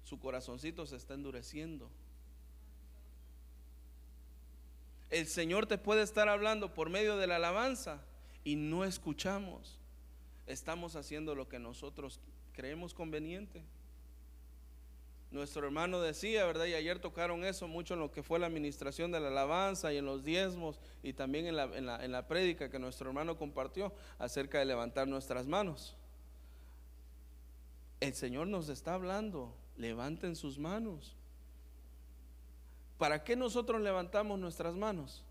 su 0.04 0.20
corazoncito 0.20 0.86
se 0.86 0.96
está 0.96 1.14
endureciendo. 1.14 1.90
El 5.10 5.28
Señor 5.28 5.66
te 5.66 5.78
puede 5.78 6.04
estar 6.04 6.30
hablando 6.30 6.74
por 6.74 6.90
medio 6.90 7.18
de 7.18 7.28
la 7.28 7.38
alabanza 7.38 8.02
y 8.44 8.56
no 8.56 8.86
escuchamos. 8.86 9.80
Estamos 10.46 10.96
haciendo 10.96 11.36
lo 11.36 11.48
que 11.48 11.60
nosotros 11.60 12.20
creemos 12.54 12.94
conveniente. 12.94 13.64
Nuestro 15.32 15.64
hermano 15.64 16.02
decía, 16.02 16.46
¿verdad? 16.46 16.66
Y 16.66 16.74
ayer 16.74 16.98
tocaron 16.98 17.44
eso 17.44 17.68
mucho 17.68 17.94
en 17.94 18.00
lo 18.00 18.12
que 18.12 18.24
fue 18.24 18.40
la 18.40 18.48
administración 18.48 19.12
de 19.12 19.20
la 19.20 19.28
alabanza 19.28 19.94
y 19.94 19.98
en 19.98 20.06
los 20.06 20.24
diezmos 20.24 20.80
y 21.04 21.14
también 21.14 21.46
en 21.46 21.56
la, 21.56 21.66
en 21.66 21.86
la, 21.86 22.04
en 22.04 22.12
la 22.12 22.28
prédica 22.28 22.72
que 22.72 22.80
nuestro 22.80 23.10
hermano 23.10 23.38
compartió 23.38 23.94
acerca 24.18 24.58
de 24.58 24.66
levantar 24.66 25.08
nuestras 25.08 25.46
manos. 25.46 25.96
El 28.00 28.14
Señor 28.14 28.48
nos 28.48 28.70
está 28.70 28.94
hablando, 28.94 29.54
levanten 29.78 30.36
sus 30.36 30.58
manos. 30.58 31.16
¿Para 32.98 33.24
qué 33.24 33.36
nosotros 33.36 33.82
levantamos 33.82 34.40
nuestras 34.40 34.76
manos? 34.76 35.24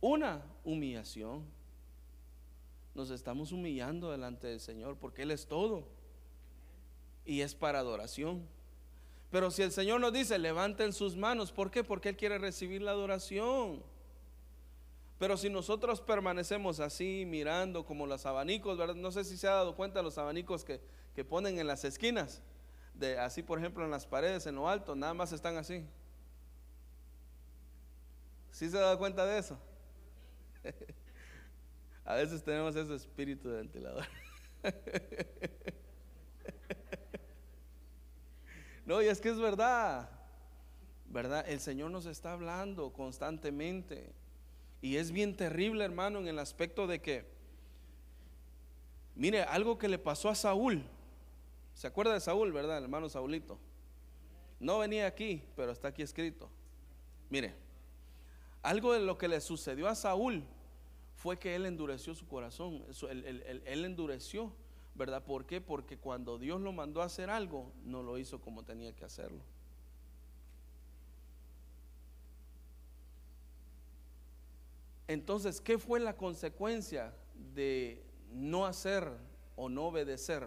Una, 0.00 0.42
humillación. 0.64 1.44
Nos 2.94 3.10
estamos 3.10 3.52
humillando 3.52 4.10
delante 4.10 4.48
del 4.48 4.60
Señor 4.60 4.96
porque 4.96 5.22
Él 5.22 5.30
es 5.30 5.46
todo. 5.46 5.84
Y 7.24 7.42
es 7.42 7.54
para 7.54 7.80
adoración. 7.80 8.46
Pero 9.30 9.50
si 9.50 9.62
el 9.62 9.70
Señor 9.70 10.00
nos 10.00 10.12
dice, 10.12 10.38
levanten 10.38 10.92
sus 10.92 11.16
manos, 11.16 11.52
¿por 11.52 11.70
qué? 11.70 11.84
Porque 11.84 12.08
Él 12.08 12.16
quiere 12.16 12.38
recibir 12.38 12.82
la 12.82 12.90
adoración. 12.90 13.82
Pero 15.18 15.36
si 15.36 15.50
nosotros 15.50 16.00
permanecemos 16.00 16.80
así, 16.80 17.24
mirando 17.26 17.84
como 17.84 18.06
los 18.06 18.26
abanicos, 18.26 18.78
¿verdad? 18.78 18.94
No 18.96 19.12
sé 19.12 19.22
si 19.22 19.36
se 19.36 19.46
ha 19.46 19.52
dado 19.52 19.76
cuenta 19.76 20.02
los 20.02 20.18
abanicos 20.18 20.64
que, 20.64 20.80
que 21.14 21.24
ponen 21.24 21.58
en 21.58 21.66
las 21.66 21.84
esquinas, 21.84 22.42
de 22.94 23.18
así 23.18 23.42
por 23.42 23.58
ejemplo 23.58 23.84
en 23.84 23.90
las 23.90 24.06
paredes, 24.06 24.46
en 24.46 24.54
lo 24.54 24.68
alto, 24.68 24.94
nada 24.94 25.14
más 25.14 25.32
están 25.32 25.56
así. 25.56 25.86
¿Sí 28.50 28.68
se 28.68 28.78
dado 28.78 28.98
cuenta 28.98 29.24
de 29.26 29.38
eso? 29.38 29.58
A 32.04 32.14
veces 32.14 32.42
tenemos 32.42 32.74
ese 32.74 32.94
espíritu 32.94 33.48
de 33.48 33.56
ventilador. 33.56 34.04
No, 38.90 39.00
y 39.00 39.06
es 39.06 39.20
que 39.20 39.28
es 39.28 39.38
verdad, 39.38 40.10
¿verdad? 41.06 41.48
El 41.48 41.60
Señor 41.60 41.92
nos 41.92 42.06
está 42.06 42.32
hablando 42.32 42.92
constantemente. 42.92 44.12
Y 44.82 44.96
es 44.96 45.12
bien 45.12 45.36
terrible, 45.36 45.84
hermano, 45.84 46.18
en 46.18 46.26
el 46.26 46.40
aspecto 46.40 46.88
de 46.88 47.00
que, 47.00 47.24
mire, 49.14 49.44
algo 49.44 49.78
que 49.78 49.86
le 49.86 49.98
pasó 49.98 50.28
a 50.28 50.34
Saúl. 50.34 50.84
¿Se 51.80 51.86
acuerda 51.86 52.12
de 52.12 52.20
Saúl, 52.20 52.52
verdad, 52.52 52.76
hermano 52.76 53.08
Saulito? 53.08 53.58
No 54.58 54.80
venía 54.80 55.06
aquí, 55.06 55.42
pero 55.56 55.72
está 55.72 55.88
aquí 55.88 56.02
escrito. 56.02 56.50
Mire, 57.30 57.54
algo 58.60 58.92
de 58.92 59.00
lo 59.00 59.16
que 59.16 59.28
le 59.28 59.40
sucedió 59.40 59.88
a 59.88 59.94
Saúl 59.94 60.44
fue 61.14 61.38
que 61.38 61.54
él 61.54 61.64
endureció 61.64 62.14
su 62.14 62.28
corazón. 62.28 62.84
Él, 63.08 63.62
él 63.64 63.84
endureció 63.86 64.52
¿verdad? 64.94 65.24
¿Por 65.24 65.46
qué? 65.46 65.62
Porque 65.62 65.96
cuando 65.96 66.36
Dios 66.36 66.60
lo 66.60 66.70
mandó 66.70 67.00
a 67.00 67.06
hacer 67.06 67.30
algo, 67.30 67.72
no 67.82 68.02
lo 68.02 68.18
hizo 68.18 68.42
como 68.42 68.62
tenía 68.62 68.94
que 68.94 69.06
hacerlo. 69.06 69.42
Entonces, 75.08 75.62
¿qué 75.62 75.78
fue 75.78 75.98
la 75.98 76.14
consecuencia 76.14 77.14
de 77.54 78.04
no 78.30 78.66
hacer 78.66 79.10
o 79.56 79.70
no 79.70 79.86
obedecer 79.86 80.46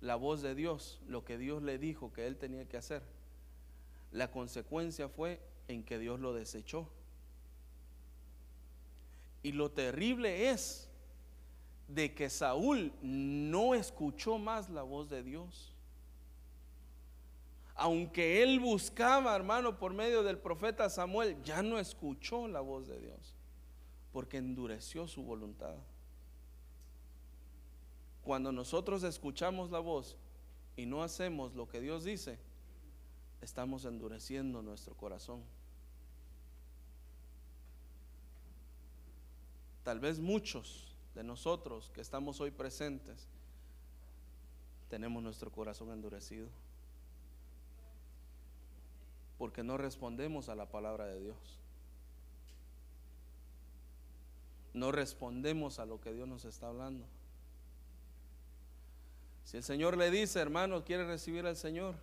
la 0.00 0.16
voz 0.16 0.42
de 0.42 0.54
Dios, 0.54 1.00
lo 1.06 1.24
que 1.24 1.38
Dios 1.38 1.62
le 1.62 1.78
dijo 1.78 2.12
que 2.12 2.26
él 2.26 2.36
tenía 2.36 2.68
que 2.68 2.76
hacer? 2.76 3.02
La 4.12 4.30
consecuencia 4.30 5.08
fue 5.08 5.40
en 5.66 5.84
que 5.84 5.98
Dios 5.98 6.20
lo 6.20 6.32
desechó. 6.32 6.88
Y 9.42 9.52
lo 9.52 9.70
terrible 9.70 10.50
es 10.50 10.88
de 11.88 12.14
que 12.14 12.28
Saúl 12.28 12.92
no 13.02 13.74
escuchó 13.74 14.38
más 14.38 14.68
la 14.68 14.82
voz 14.82 15.08
de 15.08 15.22
Dios. 15.22 15.74
Aunque 17.74 18.42
él 18.42 18.58
buscaba, 18.60 19.36
hermano, 19.36 19.78
por 19.78 19.94
medio 19.94 20.22
del 20.22 20.38
profeta 20.38 20.90
Samuel, 20.90 21.40
ya 21.44 21.62
no 21.62 21.78
escuchó 21.78 22.48
la 22.48 22.60
voz 22.60 22.88
de 22.88 23.00
Dios, 23.00 23.36
porque 24.12 24.38
endureció 24.38 25.06
su 25.06 25.22
voluntad. 25.22 25.76
Cuando 28.28 28.52
nosotros 28.52 29.04
escuchamos 29.04 29.70
la 29.70 29.78
voz 29.78 30.14
y 30.76 30.84
no 30.84 31.02
hacemos 31.02 31.54
lo 31.54 31.66
que 31.66 31.80
Dios 31.80 32.04
dice, 32.04 32.38
estamos 33.40 33.86
endureciendo 33.86 34.60
nuestro 34.60 34.94
corazón. 34.94 35.42
Tal 39.82 39.98
vez 39.98 40.18
muchos 40.18 40.94
de 41.14 41.24
nosotros 41.24 41.90
que 41.94 42.02
estamos 42.02 42.38
hoy 42.42 42.50
presentes, 42.50 43.26
tenemos 44.90 45.22
nuestro 45.22 45.50
corazón 45.50 45.90
endurecido. 45.90 46.50
Porque 49.38 49.62
no 49.62 49.78
respondemos 49.78 50.50
a 50.50 50.54
la 50.54 50.66
palabra 50.66 51.06
de 51.06 51.18
Dios. 51.18 51.58
No 54.74 54.92
respondemos 54.92 55.78
a 55.78 55.86
lo 55.86 55.98
que 56.02 56.12
Dios 56.12 56.28
nos 56.28 56.44
está 56.44 56.68
hablando. 56.68 57.06
Si 59.48 59.56
el 59.56 59.62
Señor 59.62 59.96
le 59.96 60.10
dice, 60.10 60.40
hermano, 60.40 60.84
quiere 60.84 61.06
recibir 61.06 61.46
al 61.46 61.56
Señor, 61.56 61.94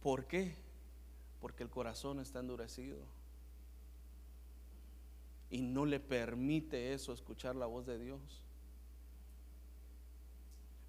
¿por 0.00 0.24
qué? 0.26 0.54
Porque 1.40 1.64
el 1.64 1.68
corazón 1.68 2.20
está 2.20 2.38
endurecido 2.38 3.00
y 5.50 5.62
no 5.62 5.84
le 5.84 5.98
permite 5.98 6.92
eso 6.92 7.12
escuchar 7.12 7.56
la 7.56 7.66
voz 7.66 7.86
de 7.86 7.98
Dios. 7.98 8.20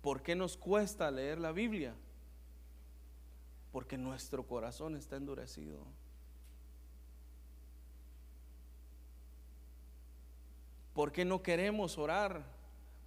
¿Por 0.03 0.21
qué 0.21 0.35
nos 0.35 0.57
cuesta 0.57 1.09
leer 1.09 1.39
la 1.39 1.51
Biblia? 1.51 1.95
Porque 3.71 3.97
nuestro 3.97 4.45
corazón 4.45 4.95
está 4.95 5.15
endurecido. 5.15 5.83
¿Por 10.93 11.11
qué 11.11 11.25
no 11.25 11.41
queremos 11.41 11.97
orar? 11.97 12.43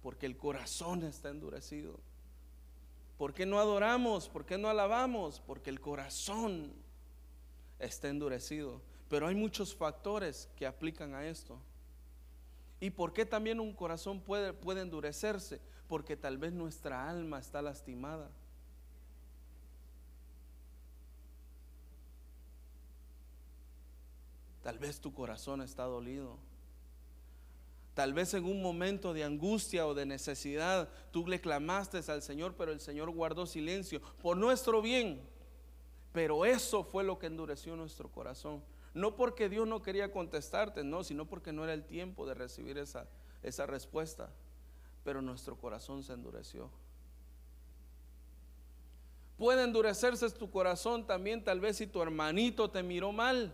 Porque 0.01 0.25
el 0.25 0.37
corazón 0.37 1.03
está 1.03 1.29
endurecido. 1.29 1.99
¿Por 3.17 3.33
qué 3.33 3.45
no 3.45 3.59
adoramos? 3.59 4.27
¿Por 4.27 4.45
qué 4.45 4.57
no 4.57 4.69
alabamos? 4.69 5.41
Porque 5.45 5.69
el 5.69 5.79
corazón 5.79 6.73
está 7.79 8.09
endurecido. 8.09 8.81
Pero 9.09 9.27
hay 9.27 9.35
muchos 9.35 9.75
factores 9.75 10.49
que 10.55 10.65
aplican 10.65 11.13
a 11.13 11.25
esto. 11.25 11.59
¿Y 12.79 12.89
por 12.89 13.13
qué 13.13 13.25
también 13.25 13.59
un 13.59 13.73
corazón 13.73 14.19
puede, 14.19 14.51
puede 14.51 14.81
endurecerse? 14.81 15.61
Porque 15.87 16.17
tal 16.17 16.37
vez 16.37 16.51
nuestra 16.51 17.09
alma 17.09 17.39
está 17.39 17.61
lastimada. 17.61 18.29
Tal 24.61 24.79
vez 24.79 24.99
tu 24.99 25.13
corazón 25.13 25.61
está 25.61 25.83
dolido. 25.83 26.37
Tal 27.95 28.13
vez 28.13 28.33
en 28.33 28.43
un 28.43 28.61
momento 28.61 29.13
de 29.13 29.23
angustia 29.23 29.87
o 29.87 29.93
de 29.93 30.05
necesidad 30.05 30.89
tú 31.11 31.25
le 31.25 31.39
clamaste 31.39 31.99
al 32.11 32.21
Señor, 32.21 32.53
pero 32.57 32.73
el 32.73 32.81
Señor 32.81 33.09
guardó 33.09 33.45
silencio 33.45 34.01
por 34.21 34.35
nuestro 34.35 34.81
bien. 34.81 35.21
Pero 36.11 36.45
eso 36.45 36.83
fue 36.83 37.05
lo 37.05 37.17
que 37.17 37.27
endureció 37.27 37.75
nuestro 37.77 38.09
corazón. 38.11 38.61
No 38.93 39.15
porque 39.15 39.47
Dios 39.47 39.65
no 39.65 39.81
quería 39.81 40.11
contestarte, 40.11 40.83
no, 40.83 41.05
sino 41.05 41.25
porque 41.25 41.53
no 41.53 41.63
era 41.63 41.73
el 41.73 41.85
tiempo 41.85 42.25
de 42.25 42.33
recibir 42.33 42.77
esa, 42.77 43.07
esa 43.41 43.65
respuesta. 43.65 44.29
Pero 45.05 45.21
nuestro 45.21 45.55
corazón 45.55 46.03
se 46.03 46.11
endureció. 46.11 46.69
Puede 49.37 49.63
endurecerse 49.63 50.29
tu 50.31 50.49
corazón 50.49 51.07
también 51.07 51.43
tal 51.43 51.61
vez 51.61 51.77
si 51.77 51.87
tu 51.87 52.01
hermanito 52.01 52.69
te 52.69 52.83
miró 52.83 53.13
mal. 53.13 53.53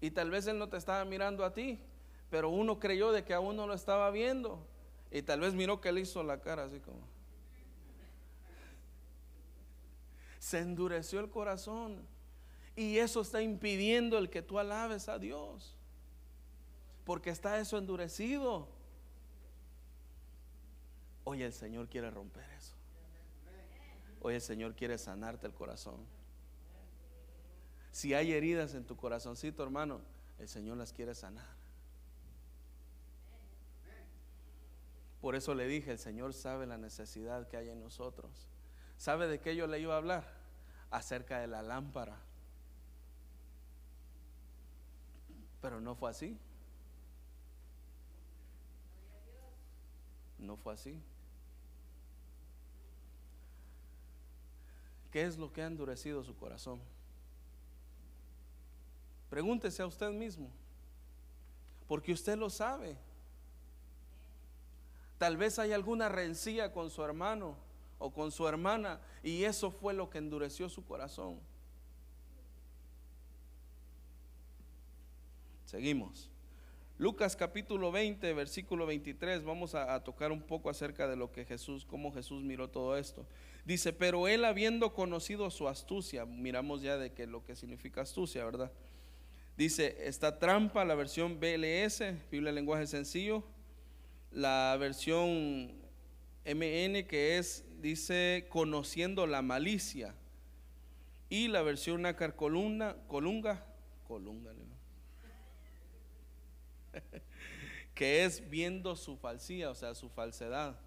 Y 0.00 0.10
tal 0.10 0.30
vez 0.30 0.46
él 0.46 0.58
no 0.58 0.68
te 0.68 0.78
estaba 0.78 1.04
mirando 1.04 1.44
a 1.44 1.52
ti, 1.52 1.78
pero 2.30 2.50
uno 2.50 2.78
creyó 2.78 3.12
de 3.12 3.24
que 3.24 3.34
a 3.34 3.40
uno 3.40 3.66
lo 3.66 3.74
estaba 3.74 4.10
viendo. 4.10 4.66
Y 5.10 5.22
tal 5.22 5.40
vez 5.40 5.54
miró 5.54 5.80
que 5.80 5.90
él 5.90 5.98
hizo 5.98 6.22
la 6.22 6.40
cara 6.40 6.64
así 6.64 6.80
como. 6.80 7.00
Se 10.38 10.58
endureció 10.58 11.20
el 11.20 11.30
corazón. 11.30 12.06
Y 12.74 12.98
eso 12.98 13.22
está 13.22 13.40
impidiendo 13.40 14.18
el 14.18 14.28
que 14.28 14.42
tú 14.42 14.58
alabes 14.58 15.08
a 15.08 15.18
Dios. 15.18 15.74
Porque 17.04 17.30
está 17.30 17.58
eso 17.58 17.78
endurecido. 17.78 18.68
Hoy 21.24 21.42
el 21.42 21.52
Señor 21.52 21.88
quiere 21.88 22.10
romper 22.10 22.44
eso. 22.58 22.74
Hoy 24.20 24.34
el 24.34 24.40
Señor 24.40 24.74
quiere 24.74 24.98
sanarte 24.98 25.46
el 25.46 25.54
corazón. 25.54 26.04
Si 27.92 28.12
hay 28.12 28.32
heridas 28.32 28.74
en 28.74 28.84
tu 28.84 28.96
corazoncito, 28.96 29.62
hermano, 29.62 30.02
el 30.38 30.48
Señor 30.48 30.76
las 30.76 30.92
quiere 30.92 31.14
sanar. 31.14 31.55
Por 35.26 35.34
eso 35.34 35.56
le 35.56 35.66
dije, 35.66 35.90
el 35.90 35.98
Señor 35.98 36.34
sabe 36.34 36.68
la 36.68 36.78
necesidad 36.78 37.48
que 37.48 37.56
hay 37.56 37.68
en 37.68 37.80
nosotros. 37.80 38.46
¿Sabe 38.96 39.26
de 39.26 39.40
qué 39.40 39.56
yo 39.56 39.66
le 39.66 39.80
iba 39.80 39.94
a 39.94 39.96
hablar? 39.96 40.24
Acerca 40.88 41.40
de 41.40 41.48
la 41.48 41.62
lámpara 41.62 42.16
Pero 45.60 45.80
no 45.80 45.96
fue 45.96 46.10
así. 46.10 46.38
No 50.38 50.56
fue 50.56 50.74
así. 50.74 51.02
¿Qué 55.10 55.22
es 55.22 55.36
lo 55.38 55.52
que 55.52 55.60
ha 55.60 55.66
endurecido 55.66 56.22
su 56.22 56.36
corazón? 56.36 56.80
Pregúntese 59.28 59.82
a 59.82 59.88
usted 59.88 60.12
mismo, 60.12 60.52
porque 61.88 62.12
usted 62.12 62.38
lo 62.38 62.48
sabe. 62.48 62.96
Tal 65.18 65.36
vez 65.36 65.58
hay 65.58 65.72
alguna 65.72 66.08
rencilla 66.08 66.72
con 66.72 66.90
su 66.90 67.02
hermano 67.02 67.56
o 67.98 68.12
con 68.12 68.30
su 68.30 68.46
hermana 68.46 69.00
y 69.22 69.44
eso 69.44 69.70
fue 69.70 69.94
lo 69.94 70.10
que 70.10 70.18
endureció 70.18 70.68
su 70.68 70.84
corazón. 70.84 71.40
Seguimos. 75.64 76.30
Lucas 76.98 77.36
capítulo 77.36 77.92
20, 77.92 78.32
versículo 78.32 78.86
23, 78.86 79.44
vamos 79.44 79.74
a, 79.74 80.02
tocar 80.02 80.32
un 80.32 80.40
poco 80.40 80.70
acerca 80.70 81.06
de 81.06 81.16
lo 81.16 81.30
que 81.30 81.44
Jesús, 81.44 81.84
cómo 81.84 82.10
Jesús 82.10 82.42
miró 82.42 82.70
todo 82.70 82.96
esto. 82.96 83.26
Dice, 83.66 83.92
pero 83.92 84.28
él 84.28 84.46
habiendo 84.46 84.94
conocido 84.94 85.50
su 85.50 85.68
astucia, 85.68 86.24
miramos 86.24 86.80
ya 86.80 86.96
de 86.96 87.12
que 87.12 87.26
lo 87.26 87.44
que 87.44 87.54
significa 87.54 88.00
astucia, 88.00 88.46
¿verdad? 88.46 88.72
Dice, 89.58 89.96
esta 90.06 90.38
trampa, 90.38 90.86
la 90.86 90.94
versión 90.94 91.38
BLS, 91.38 92.02
Biblia 92.30 92.52
lenguaje 92.52 92.86
sencillo, 92.86 93.44
la 94.36 94.76
versión 94.78 95.72
MN 96.44 97.06
que 97.06 97.38
es, 97.38 97.64
dice, 97.80 98.46
conociendo 98.50 99.26
la 99.26 99.40
malicia, 99.40 100.14
y 101.30 101.48
la 101.48 101.62
versión 101.62 102.02
Nácar 102.02 102.36
Colunga, 102.36 102.98
Colunga, 103.08 103.64
que 107.94 108.26
es 108.26 108.50
viendo 108.50 108.94
su 108.94 109.16
falsía, 109.16 109.70
o 109.70 109.74
sea, 109.74 109.94
su 109.94 110.10
falsedad, 110.10 110.78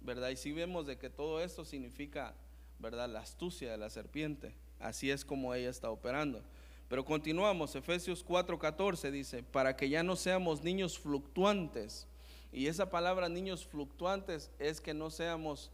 ¿verdad? 0.00 0.30
Y 0.30 0.36
si 0.36 0.50
vemos 0.50 0.88
de 0.88 0.98
que 0.98 1.08
todo 1.08 1.40
esto 1.40 1.64
significa, 1.64 2.34
¿verdad? 2.80 3.08
La 3.08 3.20
astucia 3.20 3.70
de 3.70 3.78
la 3.78 3.90
serpiente. 3.90 4.56
Así 4.80 5.12
es 5.12 5.24
como 5.24 5.54
ella 5.54 5.70
está 5.70 5.88
operando. 5.88 6.42
Pero 6.88 7.04
continuamos, 7.04 7.76
Efesios 7.76 8.26
4:14 8.26 9.12
dice, 9.12 9.44
para 9.44 9.76
que 9.76 9.88
ya 9.88 10.02
no 10.02 10.16
seamos 10.16 10.64
niños 10.64 10.98
fluctuantes. 10.98 12.07
Y 12.52 12.66
esa 12.66 12.90
palabra 12.90 13.28
niños 13.28 13.66
fluctuantes 13.66 14.50
es 14.58 14.80
que 14.80 14.94
no 14.94 15.10
seamos 15.10 15.70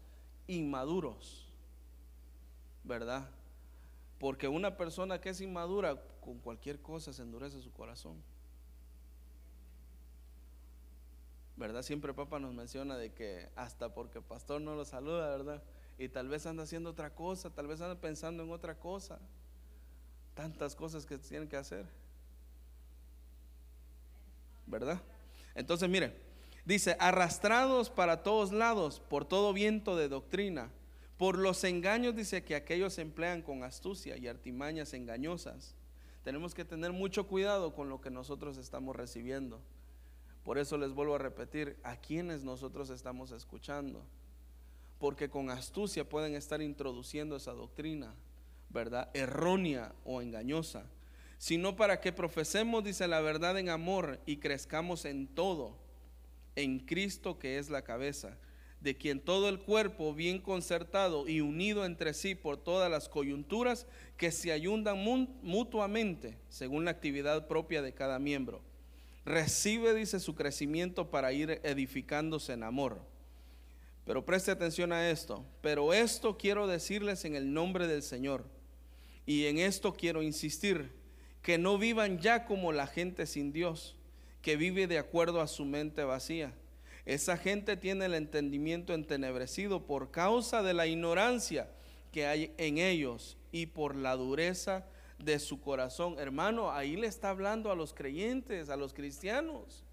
inmaduros, 0.47 1.47
¿verdad? 2.83 3.29
Porque 4.19 4.47
una 4.47 4.77
persona 4.77 5.19
que 5.19 5.29
es 5.29 5.41
inmadura 5.41 6.01
con 6.21 6.39
cualquier 6.39 6.81
cosa 6.81 7.13
se 7.13 7.21
endurece 7.21 7.61
su 7.61 7.71
corazón. 7.71 8.21
¿verdad? 11.57 11.83
Siempre 11.83 12.13
papá 12.13 12.39
nos 12.39 12.53
menciona 12.53 12.97
de 12.97 13.13
que 13.13 13.49
hasta 13.55 13.93
porque 13.93 14.21
pastor 14.21 14.61
no 14.61 14.75
lo 14.75 14.85
saluda, 14.85 15.29
¿verdad? 15.29 15.63
Y 15.97 16.09
tal 16.09 16.27
vez 16.27 16.45
anda 16.45 16.63
haciendo 16.63 16.89
otra 16.89 17.13
cosa, 17.13 17.49
tal 17.49 17.67
vez 17.67 17.79
anda 17.79 17.95
pensando 17.95 18.43
en 18.43 18.51
otra 18.51 18.77
cosa. 18.77 19.19
Tantas 20.33 20.75
cosas 20.75 21.05
que 21.05 21.17
tienen 21.17 21.47
que 21.47 21.55
hacer. 21.55 21.85
¿Verdad? 24.67 25.01
Entonces, 25.53 25.87
mire, 25.87 26.24
dice, 26.65 26.97
arrastrados 26.99 27.89
para 27.89 28.23
todos 28.23 28.51
lados 28.51 28.99
por 28.99 29.25
todo 29.25 29.53
viento 29.53 29.95
de 29.95 30.09
doctrina, 30.09 30.71
por 31.17 31.37
los 31.37 31.63
engaños, 31.63 32.15
dice 32.15 32.43
que 32.43 32.55
aquellos 32.55 32.97
emplean 32.97 33.41
con 33.41 33.63
astucia 33.63 34.17
y 34.17 34.27
artimañas 34.27 34.93
engañosas. 34.93 35.73
Tenemos 36.23 36.53
que 36.53 36.65
tener 36.65 36.91
mucho 36.91 37.27
cuidado 37.27 37.73
con 37.73 37.87
lo 37.87 38.01
que 38.01 38.09
nosotros 38.09 38.57
estamos 38.57 38.95
recibiendo. 38.95 39.61
Por 40.43 40.57
eso 40.57 40.77
les 40.77 40.91
vuelvo 40.91 41.15
a 41.15 41.19
repetir, 41.19 41.77
a 41.83 41.95
quienes 41.95 42.43
nosotros 42.43 42.89
estamos 42.89 43.31
escuchando. 43.31 44.03
Porque 44.99 45.29
con 45.29 45.49
astucia 45.49 46.07
pueden 46.07 46.35
estar 46.35 46.61
introduciendo 46.61 47.35
esa 47.37 47.53
doctrina, 47.53 48.13
¿verdad? 48.69 49.09
Errónea 49.13 49.93
o 50.03 50.21
engañosa. 50.21 50.85
Sino 51.37 51.75
para 51.75 52.01
que 52.01 52.11
profesemos, 52.11 52.83
dice 52.83 53.07
la 53.07 53.21
verdad 53.21 53.57
en 53.57 53.69
amor 53.69 54.19
y 54.25 54.37
crezcamos 54.37 55.05
en 55.05 55.27
todo, 55.27 55.77
en 56.55 56.79
Cristo 56.79 57.39
que 57.39 57.57
es 57.57 57.69
la 57.69 57.83
cabeza, 57.83 58.37
de 58.81 58.95
quien 58.95 59.19
todo 59.19 59.49
el 59.49 59.59
cuerpo 59.59 60.13
bien 60.13 60.39
concertado 60.39 61.27
y 61.27 61.41
unido 61.41 61.85
entre 61.85 62.13
sí 62.13 62.35
por 62.35 62.57
todas 62.57 62.89
las 62.91 63.09
coyunturas 63.09 63.87
que 64.17 64.31
se 64.31 64.51
ayudan 64.51 65.03
mutuamente 65.41 66.37
según 66.49 66.85
la 66.85 66.91
actividad 66.91 67.47
propia 67.47 67.81
de 67.81 67.93
cada 67.93 68.19
miembro 68.19 68.61
recibe, 69.25 69.93
dice, 69.95 70.19
su 70.19 70.35
crecimiento 70.35 71.09
para 71.09 71.33
ir 71.33 71.59
edificándose 71.63 72.53
en 72.53 72.63
amor. 72.63 73.01
Pero 74.05 74.23
preste 74.23 74.51
atención 74.51 74.93
a 74.93 75.09
esto. 75.09 75.43
Pero 75.61 75.93
esto 75.93 76.37
quiero 76.37 76.67
decirles 76.67 77.25
en 77.25 77.35
el 77.35 77.51
nombre 77.51 77.87
del 77.87 78.03
Señor. 78.03 78.45
Y 79.25 79.45
en 79.45 79.57
esto 79.57 79.95
quiero 79.95 80.21
insistir, 80.21 80.91
que 81.41 81.57
no 81.57 81.79
vivan 81.79 82.19
ya 82.19 82.45
como 82.45 82.71
la 82.71 82.85
gente 82.85 83.25
sin 83.25 83.51
Dios, 83.51 83.95
que 84.45 84.57
vive 84.57 84.85
de 84.85 84.99
acuerdo 84.99 85.41
a 85.41 85.47
su 85.47 85.65
mente 85.65 86.03
vacía. 86.03 86.53
Esa 87.03 87.35
gente 87.35 87.77
tiene 87.77 88.05
el 88.05 88.13
entendimiento 88.13 88.93
entenebrecido 88.93 89.87
por 89.87 90.11
causa 90.11 90.61
de 90.61 90.75
la 90.75 90.85
ignorancia 90.85 91.67
que 92.11 92.27
hay 92.27 92.53
en 92.59 92.77
ellos 92.77 93.37
y 93.51 93.65
por 93.65 93.95
la 93.95 94.15
dureza 94.15 94.85
de 95.17 95.39
su 95.39 95.59
corazón. 95.61 96.17
Hermano, 96.19 96.71
ahí 96.71 96.95
le 96.95 97.07
está 97.07 97.31
hablando 97.31 97.71
a 97.71 97.75
los 97.75 97.95
creyentes, 97.95 98.69
a 98.69 98.77
los 98.77 98.93
cristianos. 98.93 99.83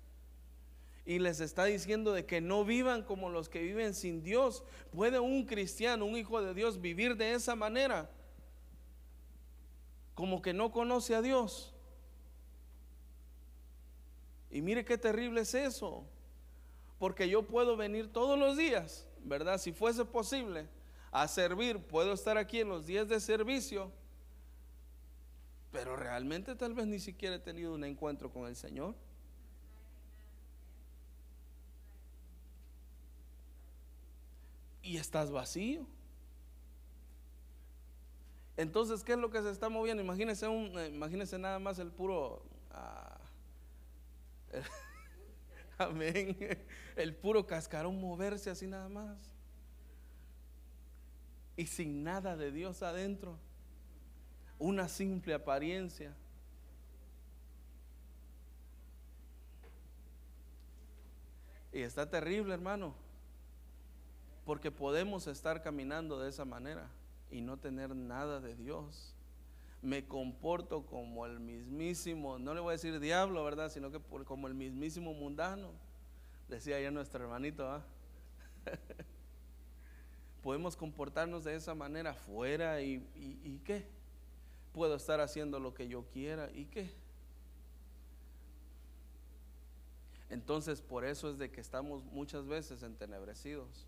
Y 1.06 1.18
les 1.18 1.40
está 1.40 1.64
diciendo 1.64 2.12
de 2.12 2.26
que 2.26 2.42
no 2.42 2.66
vivan 2.66 3.04
como 3.04 3.30
los 3.30 3.48
que 3.48 3.62
viven 3.62 3.94
sin 3.94 4.22
Dios. 4.22 4.64
¿Puede 4.90 5.18
un 5.18 5.46
cristiano, 5.46 6.04
un 6.04 6.14
hijo 6.14 6.42
de 6.42 6.52
Dios, 6.52 6.78
vivir 6.78 7.16
de 7.16 7.32
esa 7.32 7.56
manera? 7.56 8.10
Como 10.14 10.42
que 10.42 10.52
no 10.52 10.72
conoce 10.72 11.14
a 11.14 11.22
Dios. 11.22 11.71
Y 14.52 14.62
mire 14.62 14.84
qué 14.84 14.96
terrible 14.96 15.40
es 15.40 15.54
eso. 15.54 16.04
Porque 17.00 17.28
yo 17.28 17.42
puedo 17.42 17.76
venir 17.76 18.12
todos 18.12 18.38
los 18.38 18.56
días, 18.56 19.08
¿verdad? 19.24 19.58
Si 19.58 19.72
fuese 19.72 20.04
posible, 20.04 20.68
a 21.10 21.26
servir. 21.26 21.78
Puedo 21.78 22.12
estar 22.12 22.38
aquí 22.38 22.60
en 22.60 22.68
los 22.68 22.86
días 22.86 23.08
de 23.08 23.18
servicio 23.18 23.90
pero 25.72 25.96
realmente 25.96 26.54
tal 26.54 26.74
vez 26.74 26.86
ni 26.86 27.00
siquiera 27.00 27.36
he 27.36 27.38
tenido 27.38 27.74
un 27.74 27.82
encuentro 27.82 28.30
con 28.30 28.46
el 28.46 28.54
Señor. 28.54 28.94
Y 34.82 34.98
estás 34.98 35.30
vacío. 35.30 35.86
Entonces, 38.58 39.02
¿qué 39.02 39.12
es 39.12 39.18
lo 39.18 39.30
que 39.30 39.40
se 39.40 39.50
está 39.50 39.70
moviendo? 39.70 40.02
Imagínese, 40.02 40.46
un, 40.46 40.78
eh, 40.78 40.88
imagínese 40.88 41.38
nada 41.38 41.58
más 41.58 41.78
el 41.78 41.90
puro... 41.90 42.42
Ah, 42.70 43.18
amén. 45.78 46.36
El 46.96 47.14
puro 47.14 47.46
cascarón 47.46 48.00
moverse 48.00 48.50
así 48.50 48.66
nada 48.66 48.88
más. 48.88 49.16
Y 51.56 51.66
sin 51.66 52.02
nada 52.02 52.36
de 52.36 52.50
Dios 52.50 52.82
adentro 52.82 53.38
una 54.62 54.88
simple 54.88 55.34
apariencia. 55.34 56.14
Y 61.72 61.80
está 61.80 62.08
terrible, 62.08 62.54
hermano, 62.54 62.94
porque 64.44 64.70
podemos 64.70 65.26
estar 65.26 65.62
caminando 65.62 66.20
de 66.20 66.28
esa 66.28 66.44
manera 66.44 66.88
y 67.30 67.40
no 67.40 67.58
tener 67.58 67.96
nada 67.96 68.40
de 68.40 68.54
Dios. 68.54 69.16
Me 69.82 70.06
comporto 70.06 70.86
como 70.86 71.26
el 71.26 71.40
mismísimo, 71.40 72.38
no 72.38 72.54
le 72.54 72.60
voy 72.60 72.70
a 72.70 72.72
decir 72.72 72.98
diablo, 73.00 73.44
¿verdad? 73.44 73.70
Sino 73.70 73.90
que 73.90 74.00
como 74.24 74.46
el 74.46 74.54
mismísimo 74.54 75.12
mundano, 75.12 75.72
decía 76.48 76.80
ya 76.80 76.90
nuestro 76.90 77.24
hermanito. 77.24 77.68
¿ah? 77.68 77.84
Podemos 80.42 80.76
comportarnos 80.76 81.44
de 81.44 81.56
esa 81.56 81.74
manera 81.74 82.10
afuera 82.10 82.80
y, 82.80 83.04
y 83.14 83.58
qué? 83.64 83.86
puedo 84.72 84.96
estar 84.96 85.20
haciendo 85.20 85.60
lo 85.60 85.74
que 85.74 85.88
yo 85.88 86.04
quiera 86.08 86.50
y 86.52 86.64
qué. 86.66 86.90
Entonces 90.30 90.80
por 90.80 91.04
eso 91.04 91.30
es 91.30 91.38
de 91.38 91.50
que 91.50 91.60
estamos 91.60 92.04
muchas 92.04 92.46
veces 92.46 92.82
entenebrecidos, 92.82 93.86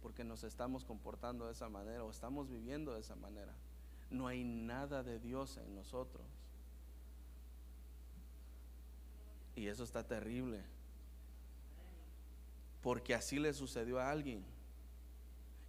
porque 0.00 0.24
nos 0.24 0.42
estamos 0.42 0.84
comportando 0.84 1.46
de 1.46 1.52
esa 1.52 1.68
manera 1.68 2.02
o 2.02 2.10
estamos 2.10 2.48
viviendo 2.48 2.94
de 2.94 3.00
esa 3.00 3.14
manera. 3.14 3.52
No 4.12 4.26
hay 4.28 4.44
nada 4.44 5.02
de 5.02 5.18
Dios 5.18 5.56
en 5.56 5.74
nosotros. 5.74 6.24
Y 9.56 9.66
eso 9.66 9.84
está 9.84 10.06
terrible. 10.06 10.60
Porque 12.82 13.14
así 13.14 13.38
le 13.38 13.54
sucedió 13.54 13.98
a 13.98 14.10
alguien 14.10 14.44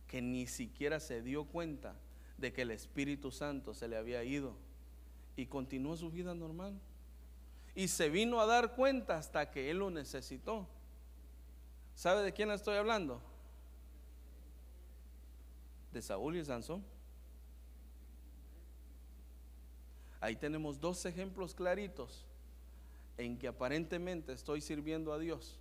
que 0.08 0.22
ni 0.22 0.46
siquiera 0.46 1.00
se 1.00 1.22
dio 1.22 1.46
cuenta 1.46 1.96
de 2.38 2.52
que 2.52 2.64
el 2.64 2.72
Espíritu 2.72 3.32
Santo 3.32 3.74
se 3.74 3.88
le 3.88 3.96
había 3.96 4.24
ido 4.24 4.56
y 5.38 5.46
continuó 5.46 5.96
su 5.96 6.12
vida 6.12 6.36
normal. 6.36 6.78
Y 7.76 7.88
se 7.88 8.10
vino 8.10 8.42
a 8.42 8.46
dar 8.46 8.76
cuenta 8.76 9.18
hasta 9.18 9.50
que 9.52 9.72
él 9.72 9.78
lo 9.78 9.90
necesitó. 9.90 10.68
¿Sabe 11.96 12.24
de 12.24 12.34
quién 12.34 12.52
estoy 12.52 12.76
hablando? 12.76 13.22
De 15.94 16.02
Saúl 16.02 16.36
y 16.36 16.44
Sansón. 16.44 16.93
Ahí 20.24 20.38
tenemos 20.38 20.80
dos 20.80 21.06
ejemplos 21.06 21.54
claritos 21.54 22.24
en 23.18 23.38
que 23.38 23.46
aparentemente 23.46 24.32
estoy 24.32 24.62
sirviendo 24.62 25.12
a 25.12 25.20
Dios, 25.20 25.60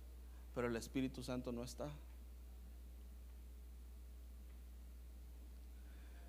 pero 0.55 0.67
el 0.67 0.75
Espíritu 0.77 1.21
Santo 1.21 1.51
no 1.51 1.65
está. 1.65 1.91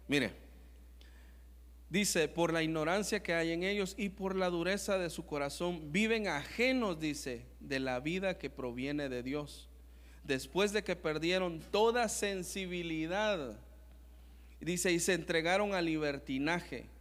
Mire, 0.09 0.32
dice, 1.89 2.26
por 2.26 2.53
la 2.53 2.64
ignorancia 2.64 3.22
que 3.22 3.35
hay 3.35 3.53
en 3.53 3.62
ellos 3.62 3.95
y 3.97 4.09
por 4.09 4.35
la 4.35 4.51
dureza 4.51 4.99
de 4.99 5.11
su 5.11 5.24
corazón, 5.24 5.93
viven 5.93 6.26
ajenos, 6.26 6.99
dice, 6.99 7.47
de 7.61 7.78
la 7.78 8.01
vida 8.01 8.37
que 8.37 8.51
proviene 8.51 9.09
de 9.09 9.22
Dios. 9.22 9.68
Después 10.24 10.72
de 10.72 10.82
que 10.82 10.97
perdieron 10.97 11.61
toda 11.61 12.09
sensibilidad, 12.09 13.57
dice, 14.61 14.91
y 14.91 14.99
se 14.99 15.14
entregaron 15.14 15.72
al 15.72 15.85
libertinaje 15.85 16.93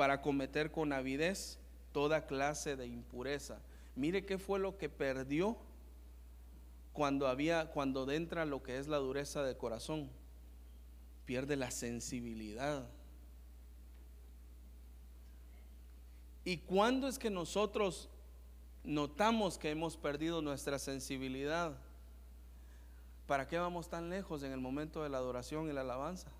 para 0.00 0.22
cometer 0.22 0.72
con 0.72 0.94
avidez 0.94 1.58
toda 1.92 2.26
clase 2.26 2.74
de 2.74 2.86
impureza. 2.86 3.60
Mire 3.94 4.24
qué 4.24 4.38
fue 4.38 4.58
lo 4.58 4.78
que 4.78 4.88
perdió 4.88 5.58
cuando 6.94 7.28
había 7.28 7.66
cuando 7.66 8.10
entra 8.10 8.46
lo 8.46 8.62
que 8.62 8.78
es 8.78 8.88
la 8.88 8.96
dureza 8.96 9.42
del 9.42 9.58
corazón. 9.58 10.08
Pierde 11.26 11.54
la 11.54 11.70
sensibilidad. 11.70 12.88
¿Y 16.46 16.56
cuándo 16.56 17.06
es 17.06 17.18
que 17.18 17.28
nosotros 17.28 18.08
notamos 18.82 19.58
que 19.58 19.68
hemos 19.68 19.98
perdido 19.98 20.40
nuestra 20.40 20.78
sensibilidad? 20.78 21.76
¿Para 23.26 23.46
qué 23.46 23.58
vamos 23.58 23.90
tan 23.90 24.08
lejos 24.08 24.44
en 24.44 24.52
el 24.52 24.60
momento 24.60 25.02
de 25.02 25.10
la 25.10 25.18
adoración 25.18 25.68
y 25.68 25.74
la 25.74 25.82
alabanza? 25.82 26.32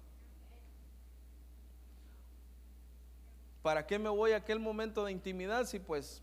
¿Para 3.63 3.87
qué 3.87 3.99
me 3.99 4.09
voy 4.09 4.33
a 4.33 4.39
aquel 4.39 4.59
momento 4.59 5.05
de 5.05 5.13
intimidad 5.13 5.67
si 5.67 5.79
pues, 5.79 6.23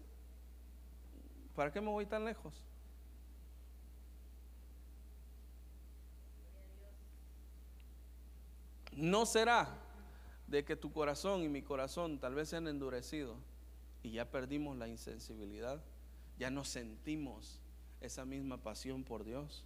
¿para 1.55 1.71
qué 1.71 1.79
me 1.79 1.89
voy 1.89 2.05
tan 2.05 2.25
lejos? 2.25 2.63
No 8.91 9.27
será 9.27 9.69
de 10.47 10.65
que 10.65 10.75
tu 10.75 10.91
corazón 10.91 11.43
y 11.43 11.49
mi 11.49 11.61
corazón 11.61 12.19
tal 12.19 12.33
vez 12.33 12.49
se 12.49 12.55
han 12.55 12.67
endurecido 12.67 13.35
y 14.01 14.11
ya 14.11 14.31
perdimos 14.31 14.75
la 14.75 14.87
insensibilidad, 14.87 15.83
ya 16.39 16.49
no 16.49 16.63
sentimos 16.63 17.61
esa 18.01 18.25
misma 18.25 18.57
pasión 18.57 19.03
por 19.03 19.23
Dios, 19.23 19.63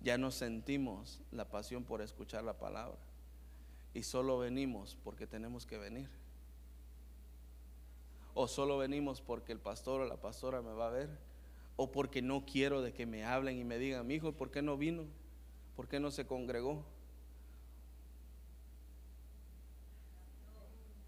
ya 0.00 0.18
no 0.18 0.30
sentimos 0.30 1.22
la 1.30 1.48
pasión 1.48 1.84
por 1.84 2.02
escuchar 2.02 2.44
la 2.44 2.58
palabra 2.58 3.07
y 3.98 4.04
solo 4.04 4.38
venimos 4.38 4.96
porque 5.02 5.26
tenemos 5.26 5.66
que 5.66 5.76
venir. 5.76 6.08
O 8.32 8.46
solo 8.46 8.78
venimos 8.78 9.20
porque 9.20 9.50
el 9.50 9.58
pastor 9.58 10.02
o 10.02 10.06
la 10.06 10.20
pastora 10.20 10.62
me 10.62 10.72
va 10.72 10.86
a 10.86 10.90
ver. 10.90 11.10
O 11.74 11.90
porque 11.90 12.22
no 12.22 12.46
quiero 12.46 12.80
de 12.80 12.92
que 12.92 13.06
me 13.06 13.24
hablen 13.24 13.58
y 13.58 13.64
me 13.64 13.76
digan, 13.76 14.06
mi 14.06 14.14
hijo, 14.14 14.30
¿por 14.30 14.52
qué 14.52 14.62
no 14.62 14.76
vino? 14.76 15.04
¿Por 15.74 15.88
qué 15.88 15.98
no 15.98 16.12
se 16.12 16.28
congregó? 16.28 16.84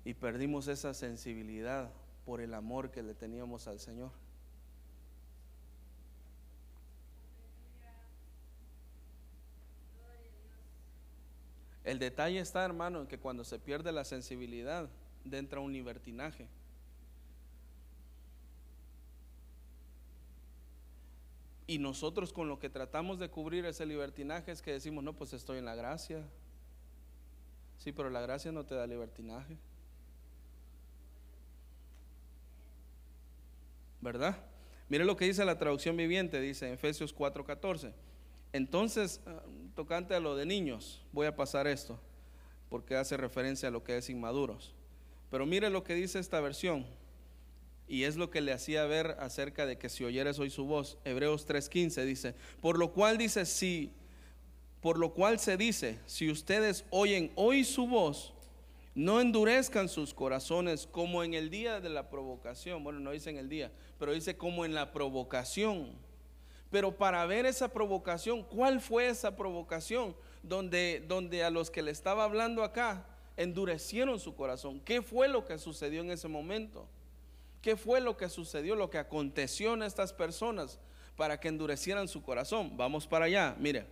Y 0.05 0.15
perdimos 0.15 0.67
esa 0.67 0.93
sensibilidad 0.93 1.93
por 2.27 2.41
el 2.41 2.55
amor 2.55 2.91
que 2.91 3.05
le 3.05 3.15
teníamos 3.15 3.69
al 3.69 3.79
Señor. 3.79 4.11
El 11.85 11.99
detalle 11.99 12.41
está, 12.41 12.65
hermano, 12.65 13.01
en 13.01 13.07
que 13.07 13.19
cuando 13.19 13.45
se 13.45 13.59
pierde 13.59 13.93
la 13.93 14.05
sensibilidad, 14.05 14.89
entra 15.31 15.61
un 15.61 15.73
libertinaje. 15.73 16.49
Y 21.67 21.79
nosotros 21.79 22.33
con 22.33 22.49
lo 22.49 22.59
que 22.59 22.69
tratamos 22.69 23.19
de 23.19 23.31
cubrir 23.31 23.65
ese 23.65 23.87
libertinaje 23.87 24.51
es 24.51 24.61
que 24.61 24.73
decimos, 24.73 25.05
no, 25.05 25.13
pues 25.13 25.33
estoy 25.33 25.59
en 25.59 25.65
la 25.65 25.77
gracia. 25.77 26.25
Sí, 27.79 27.93
pero 27.93 28.11
la 28.11 28.21
gracia 28.21 28.51
no 28.51 28.67
te 28.67 28.75
da 28.75 28.87
libertinaje. 28.87 29.57
¿Verdad? 34.01 34.37
Mire 34.89 35.05
lo 35.05 35.17
que 35.17 35.27
dice 35.27 35.45
la 35.45 35.59
traducción 35.59 35.97
viviente, 35.97 36.41
dice 36.41 36.67
en 36.67 36.75
Efesios 36.75 37.15
4:14. 37.15 37.93
Entonces, 38.53 39.21
ah, 39.27 39.43
tocante 39.75 40.15
a 40.15 40.21
lo 40.21 40.37
de 40.37 40.47
niños, 40.47 41.03
voy 41.13 41.27
a 41.27 41.37
pasar 41.37 41.67
esto, 41.67 42.01
porque 42.69 42.97
hace 42.97 43.17
referencia 43.17 43.69
a 43.69 43.73
lo 43.73 43.85
que 43.85 43.97
es 43.97 44.11
inmaduros. 44.11 44.75
Pero 45.31 45.47
mire 45.47 45.71
lo 45.71 45.85
que 45.85 45.95
dice 45.95 46.19
esta 46.19 46.41
versión, 46.41 46.87
y 47.87 48.05
es 48.05 48.17
lo 48.17 48.31
que 48.31 48.41
le 48.41 48.53
hacía 48.53 48.85
ver 48.85 49.17
acerca 49.19 49.67
de 49.67 49.77
que 49.77 49.89
si 49.89 50.05
oyeres 50.05 50.39
hoy 50.39 50.51
su 50.51 50.65
voz, 50.65 50.99
Hebreos 51.05 51.47
3:15 51.47 52.05
dice, 52.05 52.35
por 52.61 52.79
lo 52.79 52.93
cual 52.93 53.19
dice, 53.19 53.45
si, 53.47 53.93
por 54.81 54.99
lo 54.99 55.13
cual 55.13 55.39
se 55.41 55.57
dice, 55.57 55.99
si 56.07 56.31
ustedes 56.31 56.85
oyen 56.91 57.33
hoy 57.35 57.65
su 57.65 57.87
voz, 57.87 58.33
no 58.95 59.21
endurezcan 59.21 59.89
sus 59.89 60.15
corazones 60.15 60.87
como 60.87 61.23
en 61.23 61.35
el 61.35 61.51
día 61.51 61.81
de 61.81 61.89
la 61.89 62.11
provocación, 62.11 62.83
bueno, 62.83 63.01
no 63.01 63.13
dice 63.13 63.31
en 63.31 63.39
el 63.39 63.49
día, 63.49 63.73
pero 63.99 64.13
dice 64.13 64.37
como 64.37 64.65
en 64.65 64.75
la 64.75 64.93
provocación 64.93 65.93
pero 66.71 66.97
para 66.97 67.27
ver 67.27 67.47
esa 67.47 67.69
provocación, 67.69 68.45
¿cuál 68.45 68.81
fue 68.81 69.09
esa 69.09 69.37
provocación? 69.37 70.15
Donde, 70.43 71.05
donde 71.07 71.43
a 71.45 71.51
los 71.51 71.71
que 71.71 71.83
le 71.83 71.91
estaba 71.91 72.25
hablando 72.25 72.63
acá 72.63 73.05
endurecieron 73.37 74.21
su 74.21 74.35
corazón. 74.35 74.81
¿Qué 74.81 75.03
fue 75.03 75.29
lo 75.29 75.45
que 75.45 75.59
sucedió 75.59 76.01
en 76.01 76.11
ese 76.11 76.29
momento? 76.29 76.89
¿Qué 77.61 77.77
fue 77.77 78.01
lo 78.01 78.17
que 78.17 78.29
sucedió, 78.29 78.77
lo 78.77 78.89
que 78.89 78.99
aconteció 78.99 79.75
en 79.75 79.83
estas 79.83 80.13
personas 80.13 80.79
para 81.17 81.41
que 81.41 81.49
endurecieran 81.49 82.09
su 82.09 82.23
corazón? 82.23 82.77
Vamos 82.77 83.07
para 83.07 83.27
allá, 83.27 83.57
mire, 83.59 83.87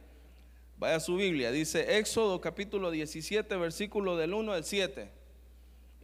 vaya 0.79 0.97
a 0.97 1.01
su 1.01 1.17
Biblia, 1.17 1.51
dice 1.51 1.99
Éxodo 1.99 2.41
capítulo 2.41 2.91
17, 2.91 3.57
versículo 3.57 4.17
del 4.17 4.35
1 4.35 4.53
al 4.53 4.65
7. 4.65 5.11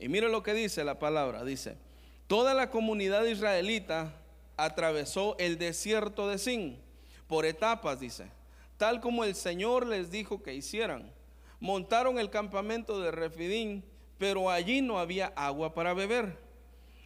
Y 0.00 0.08
mire 0.08 0.28
lo 0.28 0.42
que 0.42 0.52
dice 0.52 0.82
la 0.82 0.98
palabra, 0.98 1.44
dice, 1.44 1.78
toda 2.26 2.52
la 2.52 2.70
comunidad 2.70 3.24
israelita 3.24 4.12
atravesó 4.56 5.36
el 5.38 5.58
desierto 5.58 6.28
de 6.28 6.38
Sin 6.38 6.84
por 7.26 7.46
etapas, 7.46 8.00
dice, 8.00 8.30
tal 8.76 9.00
como 9.00 9.24
el 9.24 9.34
Señor 9.34 9.86
les 9.86 10.10
dijo 10.10 10.42
que 10.42 10.54
hicieran. 10.54 11.12
Montaron 11.60 12.18
el 12.18 12.30
campamento 12.30 13.00
de 13.00 13.10
Refidín, 13.10 13.84
pero 14.18 14.50
allí 14.50 14.82
no 14.82 14.98
había 14.98 15.32
agua 15.36 15.74
para 15.74 15.94
beber. 15.94 16.38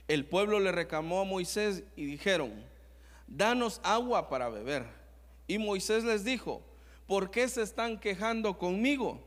El 0.09 0.26
pueblo 0.26 0.59
le 0.59 0.72
reclamó 0.72 1.20
a 1.20 1.24
Moisés 1.24 1.84
y 1.94 2.05
dijeron, 2.07 2.64
danos 3.26 3.80
agua 3.84 4.28
para 4.28 4.49
beber. 4.49 4.86
Y 5.46 5.59
Moisés 5.59 6.03
les 6.05 6.24
dijo, 6.24 6.62
¿por 7.07 7.30
qué 7.30 7.49
se 7.49 7.62
están 7.62 7.99
quejando 7.99 8.59
conmigo? 8.59 9.22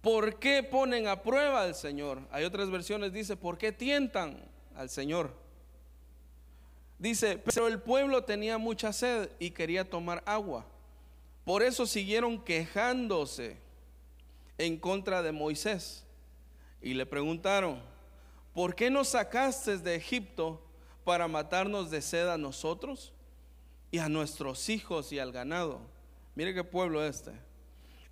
¿Por 0.00 0.38
qué 0.38 0.62
ponen 0.62 1.08
a 1.08 1.22
prueba 1.22 1.62
al 1.62 1.74
Señor? 1.74 2.20
Hay 2.30 2.44
otras 2.44 2.70
versiones, 2.70 3.12
dice, 3.12 3.36
¿por 3.36 3.58
qué 3.58 3.72
tientan 3.72 4.42
al 4.76 4.90
Señor? 4.90 5.43
Dice, 7.04 7.36
pero 7.36 7.68
el 7.68 7.82
pueblo 7.82 8.24
tenía 8.24 8.56
mucha 8.56 8.90
sed 8.90 9.28
y 9.38 9.50
quería 9.50 9.84
tomar 9.84 10.22
agua. 10.24 10.64
Por 11.44 11.62
eso 11.62 11.84
siguieron 11.84 12.42
quejándose 12.42 13.58
en 14.56 14.78
contra 14.78 15.20
de 15.20 15.30
Moisés. 15.30 16.06
Y 16.80 16.94
le 16.94 17.04
preguntaron, 17.04 17.82
¿por 18.54 18.74
qué 18.74 18.88
nos 18.88 19.08
sacaste 19.08 19.76
de 19.76 19.96
Egipto 19.96 20.62
para 21.04 21.28
matarnos 21.28 21.90
de 21.90 22.00
sed 22.00 22.26
a 22.26 22.38
nosotros 22.38 23.12
y 23.90 23.98
a 23.98 24.08
nuestros 24.08 24.70
hijos 24.70 25.12
y 25.12 25.18
al 25.18 25.30
ganado? 25.30 25.82
Mire 26.34 26.54
qué 26.54 26.64
pueblo 26.64 27.04
este. 27.04 27.32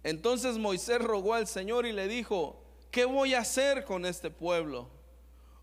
Entonces 0.03 0.59
Moisés 0.59 0.99
rogó 0.99 1.33
al 1.33 1.47
Señor 1.47 1.87
y 1.87 1.93
le 1.93 2.09
dijo, 2.09 2.63
¿qué 2.91 3.07
voy 3.07 3.33
a 3.33 3.41
hacer 3.41 3.87
con 3.87 4.05
este 4.05 4.29
pueblo? 4.29 4.91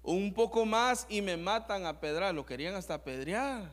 Un 0.04 0.34
poco 0.34 0.66
más 0.66 1.06
y 1.10 1.22
me 1.22 1.38
matan 1.38 1.86
a 1.86 2.00
pedrar. 2.00 2.34
Lo 2.34 2.46
querían 2.46 2.76
hasta 2.76 2.96
apedrear. 2.96 3.70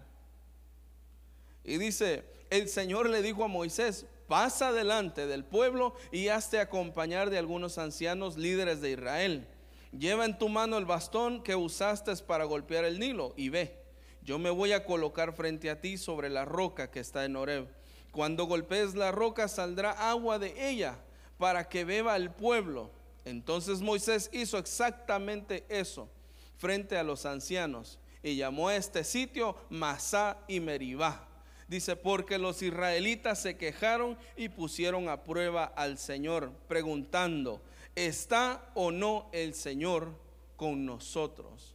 Y 1.65 1.79
dice, 1.79 2.25
el 2.51 2.69
Señor 2.69 3.09
le 3.09 3.23
dijo 3.23 3.45
a 3.45 3.49
Moisés, 3.49 4.07
pasa 4.29 4.73
delante 4.73 5.27
del 5.27 5.45
pueblo 5.45 5.95
y 6.13 6.29
hazte 6.29 6.61
acompañar 6.61 7.31
de 7.31 7.39
algunos 7.39 7.79
ancianos 7.79 8.37
líderes 8.37 8.81
de 8.81 8.93
Israel. 8.93 9.49
Lleva 9.93 10.25
en 10.25 10.39
tu 10.39 10.49
mano 10.49 10.79
el 10.79 10.85
bastón 10.85 11.43
que 11.43 11.57
usaste 11.57 12.15
para 12.17 12.45
golpear 12.45 12.85
el 12.85 12.99
Nilo 12.99 13.33
y 13.37 13.49
ve, 13.49 13.83
yo 14.23 14.39
me 14.39 14.51
voy 14.51 14.73
a 14.73 14.85
colocar 14.85 15.33
frente 15.33 15.71
a 15.71 15.81
ti 15.81 15.97
sobre 15.97 16.29
la 16.29 16.45
roca 16.45 16.91
que 16.91 17.01
está 17.01 17.25
en 17.25 17.37
Horeb. 17.37 17.69
Cuando 18.11 18.45
golpees 18.45 18.95
la 18.95 19.13
roca 19.13 19.49
saldrá 19.49 20.11
agua 20.11 20.39
de 20.39 20.69
ella 20.69 20.99
para 21.39 21.69
que 21.69 21.85
beba 21.85 22.17
el 22.17 22.31
pueblo. 22.31 22.91
Entonces 23.25 23.81
Moisés 23.81 24.31
hizo 24.33 24.59
exactamente 24.59 25.65
eso 25.69 26.09
frente 26.57 26.97
a 26.97 27.05
los 27.05 27.27
ancianos 27.27 27.99
y 28.23 28.37
llamó 28.37 28.69
a 28.69 28.77
este 28.77 29.05
sitio 29.05 29.57
Masá 29.71 30.39
y 30.49 30.61
Meribá. 30.61 31.29
Dice, 31.69 31.97
porque 31.97 32.39
los 32.39 32.63
israelitas 32.63 33.43
se 33.43 33.57
quejaron 33.57 34.17
y 34.37 34.49
pusieron 34.49 35.09
a 35.09 35.25
prueba 35.25 35.65
al 35.65 35.99
Señor, 35.99 36.53
preguntando, 36.69 37.61
¿está 37.97 38.71
o 38.75 38.93
no 38.93 39.29
el 39.33 39.55
Señor 39.55 40.13
con 40.57 40.87
nosotros? 40.87 41.75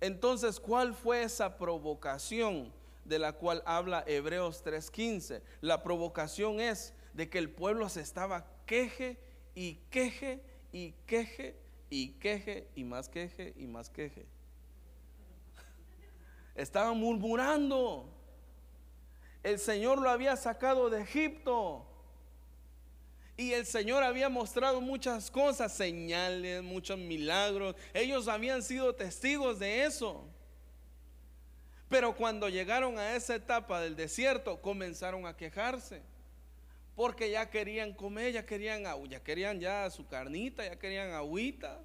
Entonces, 0.00 0.58
¿cuál 0.58 0.94
fue 0.94 1.22
esa 1.22 1.58
provocación 1.58 2.72
de 3.04 3.18
la 3.18 3.32
cual 3.32 3.62
habla 3.66 4.04
Hebreos 4.06 4.62
3:15? 4.64 5.42
La 5.60 5.82
provocación 5.82 6.60
es 6.60 6.92
de 7.14 7.28
que 7.28 7.38
el 7.38 7.50
pueblo 7.50 7.88
se 7.88 8.00
estaba 8.00 8.46
queje 8.66 9.18
y 9.54 9.74
queje 9.90 10.40
y 10.72 10.92
queje 11.06 11.56
y 11.90 12.10
queje 12.14 12.68
y 12.74 12.84
más 12.84 13.08
queje 13.08 13.54
y 13.56 13.66
más 13.66 13.88
queje. 13.88 14.26
Estaban 16.54 16.98
murmurando. 16.98 18.08
El 19.42 19.58
Señor 19.58 20.00
lo 20.00 20.10
había 20.10 20.36
sacado 20.36 20.90
de 20.90 21.02
Egipto. 21.02 21.86
Y 23.36 23.52
el 23.52 23.66
Señor 23.66 24.02
había 24.02 24.28
mostrado 24.28 24.80
muchas 24.80 25.30
cosas, 25.30 25.72
señales, 25.72 26.60
muchos 26.62 26.98
milagros. 26.98 27.76
Ellos 27.94 28.26
habían 28.26 28.62
sido 28.62 28.94
testigos 28.96 29.60
de 29.60 29.84
eso. 29.84 30.24
Pero 31.88 32.16
cuando 32.16 32.48
llegaron 32.48 32.98
a 32.98 33.14
esa 33.14 33.36
etapa 33.36 33.80
del 33.80 33.94
desierto, 33.94 34.60
comenzaron 34.60 35.24
a 35.24 35.36
quejarse. 35.36 36.02
Porque 36.98 37.30
ya 37.30 37.48
querían 37.48 37.92
comer, 37.92 38.32
ya 38.32 38.44
querían, 38.44 38.82
ya 39.08 39.22
querían 39.22 39.60
ya 39.60 39.88
su 39.88 40.08
carnita, 40.08 40.64
ya 40.64 40.80
querían 40.80 41.12
agüita. 41.12 41.78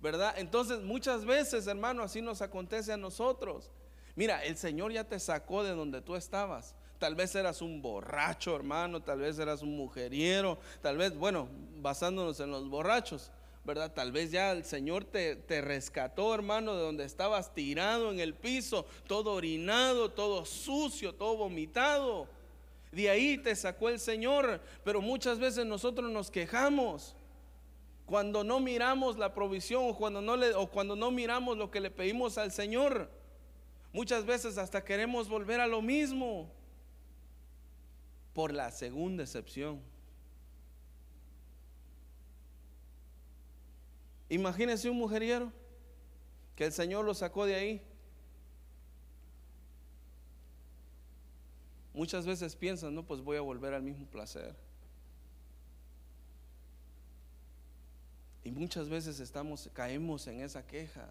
¿Verdad? 0.00 0.34
Entonces 0.36 0.80
muchas 0.80 1.24
veces, 1.24 1.68
hermano, 1.68 2.02
así 2.02 2.20
nos 2.20 2.42
acontece 2.42 2.92
a 2.92 2.96
nosotros. 2.96 3.70
Mira, 4.16 4.42
el 4.44 4.56
Señor 4.56 4.90
ya 4.90 5.04
te 5.04 5.20
sacó 5.20 5.62
de 5.62 5.76
donde 5.76 6.00
tú 6.00 6.16
estabas. 6.16 6.74
Tal 6.98 7.14
vez 7.14 7.36
eras 7.36 7.62
un 7.62 7.80
borracho, 7.80 8.56
hermano, 8.56 9.00
tal 9.00 9.20
vez 9.20 9.38
eras 9.38 9.62
un 9.62 9.76
mujeriero, 9.76 10.58
tal 10.82 10.96
vez, 10.96 11.14
bueno, 11.14 11.48
basándonos 11.76 12.40
en 12.40 12.50
los 12.50 12.68
borrachos, 12.68 13.30
¿verdad? 13.64 13.92
Tal 13.94 14.10
vez 14.10 14.32
ya 14.32 14.50
el 14.50 14.64
Señor 14.64 15.04
te, 15.04 15.36
te, 15.36 15.60
rescató, 15.60 16.34
hermano, 16.34 16.74
de 16.74 16.82
donde 16.82 17.04
estabas 17.04 17.54
tirado 17.54 18.10
en 18.10 18.18
el 18.18 18.34
piso, 18.34 18.86
todo 19.06 19.34
orinado, 19.34 20.10
todo 20.10 20.44
sucio, 20.44 21.14
todo 21.14 21.36
vomitado. 21.36 22.36
De 22.92 23.10
ahí 23.10 23.38
te 23.38 23.54
sacó 23.54 23.88
el 23.88 24.00
Señor, 24.00 24.60
pero 24.84 25.00
muchas 25.00 25.38
veces 25.38 25.66
nosotros 25.66 26.10
nos 26.10 26.30
quejamos 26.30 27.16
cuando 28.06 28.42
no 28.42 28.58
miramos 28.58 29.18
la 29.18 29.34
provisión 29.34 29.84
o 29.86 29.94
cuando 29.94 30.22
no, 30.22 30.36
le, 30.36 30.54
o 30.54 30.70
cuando 30.70 30.96
no 30.96 31.10
miramos 31.10 31.58
lo 31.58 31.70
que 31.70 31.80
le 31.80 31.90
pedimos 31.90 32.38
al 32.38 32.50
Señor. 32.52 33.10
Muchas 33.92 34.24
veces 34.24 34.56
hasta 34.56 34.82
queremos 34.82 35.28
volver 35.28 35.60
a 35.60 35.66
lo 35.66 35.82
mismo 35.82 36.50
por 38.32 38.52
la 38.52 38.70
segunda 38.70 39.24
excepción. 39.24 39.82
Imagínese 44.30 44.88
un 44.88 44.98
mujeriero 44.98 45.52
que 46.54 46.64
el 46.64 46.72
Señor 46.72 47.04
lo 47.04 47.14
sacó 47.14 47.46
de 47.46 47.54
ahí. 47.54 47.82
Muchas 51.98 52.24
veces 52.24 52.54
piensan, 52.54 52.94
no, 52.94 53.02
pues 53.02 53.20
voy 53.20 53.38
a 53.38 53.40
volver 53.40 53.74
al 53.74 53.82
mismo 53.82 54.06
placer. 54.06 54.54
Y 58.44 58.52
muchas 58.52 58.88
veces 58.88 59.18
estamos, 59.18 59.68
caemos 59.72 60.24
en 60.28 60.40
esa 60.42 60.64
queja 60.64 61.10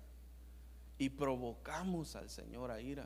y 0.97 1.09
provocamos 1.09 2.15
al 2.15 2.29
Señor 2.29 2.71
a 2.71 2.79
ira. 2.79 3.05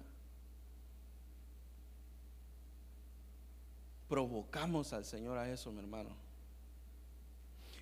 Provocamos 4.08 4.94
al 4.94 5.04
Señor 5.04 5.40
a 5.40 5.52
eso, 5.52 5.72
mi 5.72 5.80
hermano. 5.80 6.12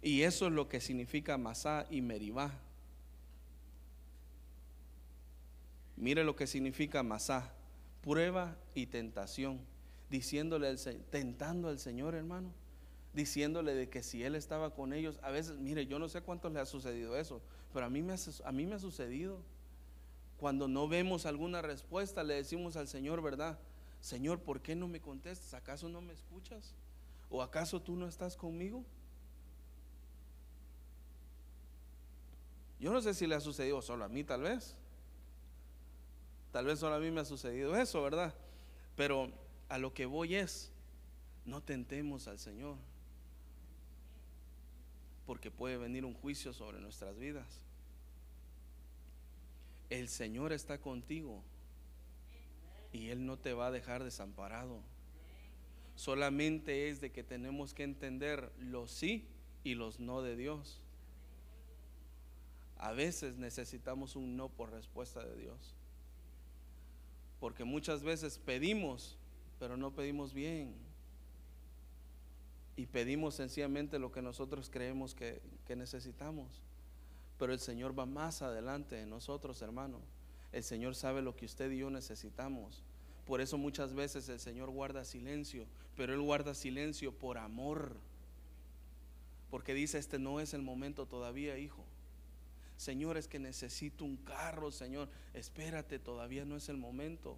Y 0.02 0.22
eso 0.22 0.48
es 0.48 0.54
lo 0.54 0.70
que 0.70 0.80
significa 0.80 1.38
Masá 1.38 1.86
y 1.90 2.00
Meribá. 2.00 2.54
Mire 5.98 6.24
lo 6.24 6.38
que 6.38 6.48
significa 6.48 7.04
Masá, 7.04 7.52
prueba 8.02 8.56
y 8.74 8.86
tentación, 8.86 9.60
diciéndole, 10.10 10.76
tentando 11.10 11.70
al 11.70 11.80
Señor, 11.80 12.16
hermano, 12.16 12.52
diciéndole 13.14 13.74
de 13.74 13.90
que 13.90 14.04
si 14.04 14.24
Él 14.24 14.36
estaba 14.36 14.74
con 14.74 14.94
ellos, 14.94 15.20
a 15.22 15.32
veces, 15.32 15.58
mire, 15.58 15.86
yo 15.86 16.00
no 16.00 16.10
sé 16.10 16.22
cuánto 16.22 16.50
le 16.50 16.60
ha 16.60 16.66
sucedido 16.66 17.18
eso, 17.18 17.42
pero 17.74 17.86
a 17.86 17.90
mí 17.90 18.02
me 18.02 18.14
a 18.14 18.52
mí 18.52 18.66
me 18.66 18.76
ha 18.76 18.80
sucedido 18.80 19.40
cuando 20.40 20.68
no 20.68 20.88
vemos 20.88 21.26
alguna 21.26 21.62
respuesta, 21.62 22.24
le 22.24 22.36
decimos 22.36 22.78
al 22.78 22.88
Señor, 22.88 23.22
¿verdad? 23.22 23.60
Señor, 24.00 24.40
¿por 24.40 24.62
qué 24.62 24.74
no 24.74 24.88
me 24.88 25.02
contestas? 25.02 25.54
¿Acaso 25.54 25.90
no 25.90 26.02
me 26.02 26.14
escuchas? 26.14 26.74
¿O 27.30 27.42
acaso 27.42 27.82
tú 27.82 27.98
no 27.98 28.08
estás 28.08 28.38
conmigo? 28.38 28.86
Yo 32.80 32.94
no 32.94 33.02
sé 33.02 33.14
si 33.14 33.28
le 33.28 33.36
ha 33.36 33.42
sucedido 33.42 33.82
solo 33.82 34.06
a 34.06 34.08
mí, 34.08 34.24
tal 34.24 34.44
vez. 34.44 34.78
Tal 36.54 36.66
vez 36.66 36.80
solo 36.80 36.96
a 36.96 37.00
mí 37.00 37.12
me 37.12 37.20
ha 37.20 37.26
sucedido 37.26 37.76
eso, 37.76 38.02
¿verdad? 38.02 38.34
Pero 38.96 39.30
a 39.70 39.78
lo 39.78 39.94
que 39.94 40.06
voy 40.06 40.36
es, 40.36 40.72
no 41.46 41.62
tentemos 41.62 42.28
al 42.28 42.40
Señor, 42.40 42.78
porque 45.26 45.52
puede 45.52 45.78
venir 45.78 46.06
un 46.06 46.14
juicio 46.14 46.54
sobre 46.54 46.80
nuestras 46.80 47.18
vidas 47.18 47.62
el 49.90 50.08
Señor 50.08 50.54
está 50.54 50.80
contigo 50.80 51.44
y 52.92 53.10
Él 53.10 53.26
no 53.26 53.38
te 53.38 53.54
va 53.54 53.68
a 53.68 53.72
dejar 53.72 54.04
desamparado. 54.04 54.82
Solamente 55.96 56.90
es 56.90 57.02
de 57.02 57.12
que 57.12 57.24
tenemos 57.24 57.74
que 57.74 57.84
entender 57.84 58.52
los 58.60 58.92
sí 58.92 59.28
y 59.64 59.76
los 59.76 60.00
no 60.00 60.22
de 60.22 60.36
Dios. 60.36 60.82
A 62.78 62.94
veces 62.94 63.38
necesitamos 63.38 64.16
un 64.16 64.38
no 64.38 64.50
por 64.50 64.72
respuesta 64.72 65.26
de 65.26 65.36
Dios. 65.36 65.76
Porque 67.40 67.64
muchas 67.64 68.04
veces 68.04 68.38
pedimos, 68.38 69.18
pero 69.60 69.78
no 69.78 69.92
pedimos 69.92 70.34
bien. 70.34 70.74
Y 72.76 72.86
pedimos 72.86 73.36
sencillamente 73.36 74.00
lo 74.00 74.12
que 74.12 74.22
nosotros 74.22 74.70
creemos 74.70 75.14
que, 75.14 75.42
que 75.66 75.76
necesitamos. 75.76 76.62
Pero 77.38 77.54
el 77.54 77.60
Señor 77.60 77.98
va 77.98 78.06
más 78.06 78.42
adelante 78.42 78.96
de 78.96 79.06
nosotros, 79.06 79.62
hermano. 79.62 80.00
El 80.52 80.64
Señor 80.64 80.96
sabe 80.96 81.22
lo 81.22 81.36
que 81.36 81.46
usted 81.46 81.70
y 81.72 81.80
yo 81.80 81.90
necesitamos. 81.90 82.84
Por 83.26 83.42
eso 83.42 83.58
muchas 83.58 83.94
veces 83.94 84.28
el 84.30 84.40
Señor 84.40 84.72
guarda 84.72 85.06
silencio, 85.06 85.68
pero 85.96 86.14
Él 86.14 86.22
guarda 86.22 86.56
silencio 86.56 87.14
por 87.14 87.38
amor. 87.38 87.98
Porque 89.52 89.74
dice, 89.74 89.98
este 89.98 90.18
no 90.18 90.40
es 90.40 90.54
el 90.54 90.62
momento 90.62 91.06
todavía, 91.06 91.58
hijo. 91.58 91.84
Señor, 92.78 93.18
es 93.18 93.28
que 93.28 93.40
necesito 93.40 94.06
un 94.06 94.18
carro, 94.18 94.72
Señor. 94.72 95.10
Espérate, 95.34 96.00
todavía 96.00 96.46
no 96.46 96.56
es 96.56 96.70
el 96.70 96.78
momento. 96.78 97.38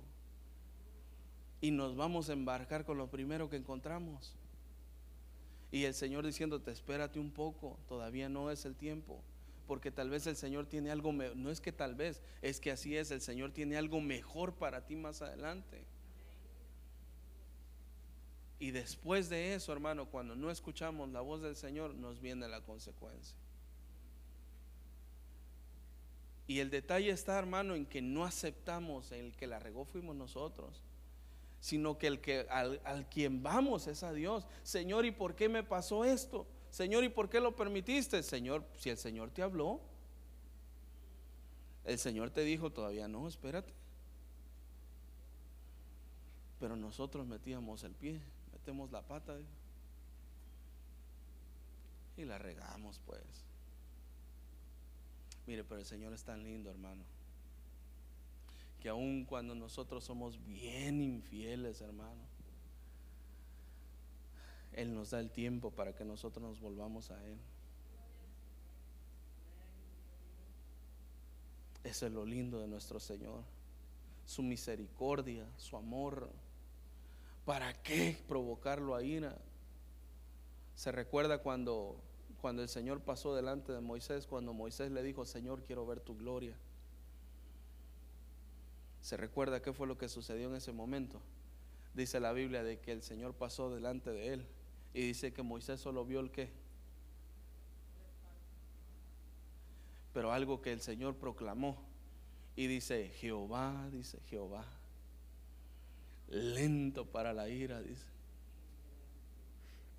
Y 1.61 1.71
nos 1.71 1.95
vamos 1.95 2.29
a 2.29 2.33
embarcar 2.33 2.83
con 2.83 2.97
lo 2.97 3.07
primero 3.07 3.49
que 3.49 3.55
encontramos. 3.55 4.35
Y 5.71 5.85
el 5.85 5.93
Señor 5.93 6.25
diciéndote, 6.25 6.71
espérate 6.71 7.19
un 7.19 7.31
poco, 7.31 7.77
todavía 7.87 8.27
no 8.27 8.51
es 8.51 8.65
el 8.65 8.75
tiempo 8.75 9.21
porque 9.71 9.89
tal 9.89 10.09
vez 10.09 10.27
el 10.27 10.35
Señor 10.35 10.65
tiene 10.65 10.91
algo, 10.91 11.13
no 11.13 11.49
es 11.49 11.61
que 11.61 11.71
tal 11.71 11.95
vez, 11.95 12.21
es 12.41 12.59
que 12.59 12.71
así 12.71 12.97
es, 12.97 13.09
el 13.09 13.21
Señor 13.21 13.53
tiene 13.53 13.77
algo 13.77 14.01
mejor 14.01 14.53
para 14.55 14.85
ti 14.85 14.97
más 14.97 15.21
adelante. 15.21 15.85
Y 18.59 18.71
después 18.71 19.29
de 19.29 19.53
eso, 19.53 19.71
hermano, 19.71 20.07
cuando 20.07 20.35
no 20.35 20.51
escuchamos 20.51 21.07
la 21.11 21.21
voz 21.21 21.41
del 21.41 21.55
Señor, 21.55 21.95
nos 21.95 22.19
viene 22.19 22.49
la 22.49 22.59
consecuencia. 22.59 23.37
Y 26.47 26.59
el 26.59 26.69
detalle 26.69 27.09
está, 27.11 27.39
hermano, 27.39 27.73
en 27.73 27.85
que 27.85 28.01
no 28.01 28.25
aceptamos 28.25 29.13
el 29.13 29.37
que 29.37 29.47
la 29.47 29.59
regó 29.59 29.85
fuimos 29.85 30.17
nosotros, 30.17 30.83
sino 31.61 31.97
que 31.97 32.07
el 32.07 32.19
que 32.19 32.47
al, 32.49 32.81
al 32.83 33.07
quien 33.07 33.41
vamos 33.41 33.87
es 33.87 34.03
a 34.03 34.11
Dios. 34.11 34.45
Señor, 34.63 35.05
¿y 35.05 35.11
por 35.11 35.35
qué 35.35 35.47
me 35.47 35.63
pasó 35.63 36.03
esto? 36.03 36.45
Señor, 36.71 37.03
¿y 37.03 37.09
por 37.09 37.29
qué 37.29 37.39
lo 37.39 37.55
permitiste? 37.55 38.23
Señor, 38.23 38.65
si 38.77 38.89
el 38.89 38.97
Señor 38.97 39.29
te 39.29 39.43
habló, 39.43 39.79
el 41.85 41.99
Señor 41.99 42.31
te 42.31 42.41
dijo, 42.41 42.71
todavía 42.71 43.07
no, 43.07 43.27
espérate. 43.27 43.73
Pero 46.59 46.75
nosotros 46.75 47.25
metíamos 47.27 47.83
el 47.83 47.93
pie, 47.93 48.21
metemos 48.51 48.91
la 48.91 49.01
pata 49.01 49.37
y 52.17 52.25
la 52.25 52.37
regamos 52.39 52.99
pues. 53.05 53.21
Mire, 55.45 55.63
pero 55.63 55.79
el 55.79 55.85
Señor 55.85 56.13
es 56.13 56.23
tan 56.23 56.43
lindo, 56.43 56.71
hermano, 56.71 57.03
que 58.81 58.89
aun 58.89 59.25
cuando 59.25 59.55
nosotros 59.55 60.03
somos 60.03 60.43
bien 60.43 61.01
infieles, 61.01 61.81
hermano, 61.81 62.31
él 64.73 64.93
nos 64.93 65.11
da 65.11 65.19
el 65.19 65.29
tiempo 65.29 65.71
para 65.71 65.93
que 65.93 66.05
nosotros 66.05 66.43
nos 66.43 66.59
volvamos 66.59 67.11
a 67.11 67.23
Él. 67.25 67.37
Eso 71.83 72.05
es 72.05 72.11
lo 72.11 72.25
lindo 72.25 72.59
de 72.59 72.67
nuestro 72.67 72.99
Señor. 72.99 73.43
Su 74.25 74.43
misericordia, 74.43 75.45
su 75.57 75.75
amor. 75.75 76.29
¿Para 77.45 77.73
qué 77.83 78.17
provocarlo 78.27 78.95
a 78.95 79.03
ira? 79.03 79.37
Se 80.75 80.91
recuerda 80.91 81.39
cuando, 81.39 81.99
cuando 82.39 82.61
el 82.61 82.69
Señor 82.69 83.01
pasó 83.01 83.35
delante 83.35 83.73
de 83.73 83.81
Moisés, 83.81 84.25
cuando 84.25 84.53
Moisés 84.53 84.91
le 84.91 85.03
dijo, 85.03 85.25
Señor, 85.25 85.63
quiero 85.63 85.85
ver 85.85 85.99
tu 85.99 86.15
gloria. 86.15 86.55
Se 89.01 89.17
recuerda 89.17 89.61
qué 89.61 89.73
fue 89.73 89.87
lo 89.87 89.97
que 89.97 90.07
sucedió 90.07 90.47
en 90.49 90.55
ese 90.55 90.71
momento. 90.71 91.21
dice 91.93 92.19
la 92.19 92.31
Biblia 92.31 92.63
de 92.63 92.79
que 92.79 92.91
el 92.93 93.01
Señor 93.01 93.33
pasó 93.33 93.73
delante 93.73 94.11
de 94.11 94.33
él 94.33 94.45
y 94.93 95.01
dice 95.01 95.33
que 95.33 95.41
Moisés 95.41 95.79
solo 95.79 96.05
vio 96.05 96.19
el 96.19 96.31
qué. 96.31 96.49
Pero 100.13 100.31
algo 100.31 100.61
que 100.61 100.71
el 100.71 100.81
Señor 100.81 101.15
proclamó 101.15 101.77
y 102.55 102.67
dice, 102.67 103.09
Jehová, 103.19 103.89
dice 103.91 104.19
Jehová, 104.29 104.65
lento 106.27 107.05
para 107.05 107.33
la 107.33 107.49
ira, 107.49 107.81
dice, 107.81 108.05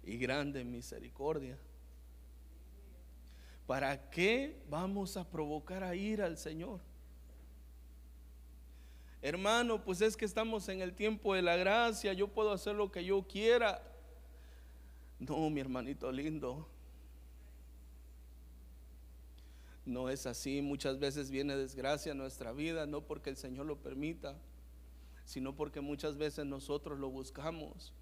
y 0.04 0.18
grande 0.18 0.60
en 0.60 0.70
misericordia. 0.70 1.58
¿Para 3.66 4.10
qué 4.10 4.62
vamos 4.68 5.16
a 5.16 5.28
provocar 5.28 5.82
a 5.82 5.94
ira 5.94 6.26
al 6.26 6.36
Señor? 6.36 6.80
Hermano, 9.22 9.84
pues 9.84 10.00
es 10.00 10.16
que 10.16 10.24
estamos 10.24 10.68
en 10.68 10.82
el 10.82 10.94
tiempo 10.94 11.34
de 11.34 11.42
la 11.42 11.56
gracia, 11.56 12.12
yo 12.12 12.26
puedo 12.26 12.50
hacer 12.50 12.74
lo 12.74 12.90
que 12.90 13.04
yo 13.04 13.22
quiera. 13.22 13.80
No, 15.20 15.48
mi 15.48 15.60
hermanito 15.60 16.10
lindo. 16.10 16.66
No 19.86 20.10
es 20.10 20.26
así. 20.26 20.60
Muchas 20.60 20.98
veces 20.98 21.30
viene 21.30 21.56
desgracia 21.56 22.10
a 22.10 22.16
nuestra 22.16 22.52
vida, 22.52 22.84
no 22.86 23.02
porque 23.02 23.30
el 23.30 23.36
Señor 23.36 23.66
lo 23.66 23.76
permita, 23.76 24.36
sino 25.24 25.54
porque 25.54 25.80
muchas 25.80 26.16
veces 26.16 26.44
nosotros 26.44 26.98
lo 26.98 27.08
buscamos. 27.08 27.92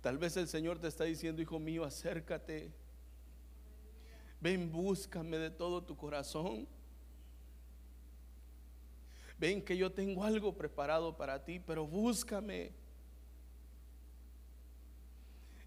Tal 0.00 0.16
vez 0.16 0.38
el 0.38 0.48
Señor 0.48 0.78
te 0.78 0.88
está 0.88 1.04
diciendo, 1.04 1.42
hijo 1.42 1.58
mío, 1.58 1.84
acércate. 1.84 2.72
Ven, 4.40 4.72
búscame 4.72 5.36
de 5.36 5.50
todo 5.50 5.82
tu 5.82 5.96
corazón. 5.96 6.66
Ven 9.38 9.62
que 9.64 9.76
yo 9.76 9.92
tengo 9.92 10.24
algo 10.24 10.52
preparado 10.52 11.16
para 11.16 11.44
ti, 11.44 11.60
pero 11.60 11.86
búscame. 11.86 12.72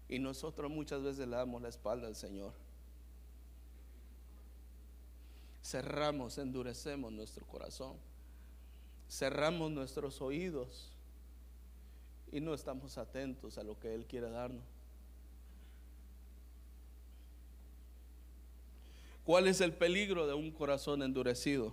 Y 0.08 0.18
nosotros 0.18 0.70
muchas 0.70 1.02
veces 1.02 1.26
le 1.26 1.36
damos 1.36 1.62
la 1.62 1.70
espalda 1.70 2.06
al 2.06 2.16
Señor. 2.16 2.52
Cerramos, 5.62 6.36
endurecemos 6.36 7.10
nuestro 7.12 7.46
corazón. 7.46 7.96
Cerramos 9.08 9.70
nuestros 9.70 10.20
oídos 10.20 10.90
y 12.30 12.40
no 12.40 12.52
estamos 12.52 12.98
atentos 12.98 13.56
a 13.56 13.62
lo 13.62 13.78
que 13.78 13.94
Él 13.94 14.04
quiere 14.04 14.28
darnos. 14.28 14.64
¿Cuál 19.24 19.46
es 19.46 19.60
el 19.60 19.72
peligro 19.72 20.26
de 20.26 20.34
un 20.34 20.50
corazón 20.50 21.02
endurecido? 21.02 21.72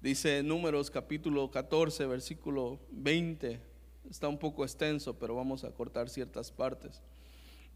Dice 0.00 0.44
Números 0.44 0.92
capítulo 0.92 1.50
14, 1.50 2.06
versículo 2.06 2.78
20. 2.92 3.60
Está 4.08 4.28
un 4.28 4.38
poco 4.38 4.62
extenso, 4.64 5.18
pero 5.18 5.34
vamos 5.34 5.64
a 5.64 5.72
cortar 5.72 6.08
ciertas 6.08 6.52
partes. 6.52 7.02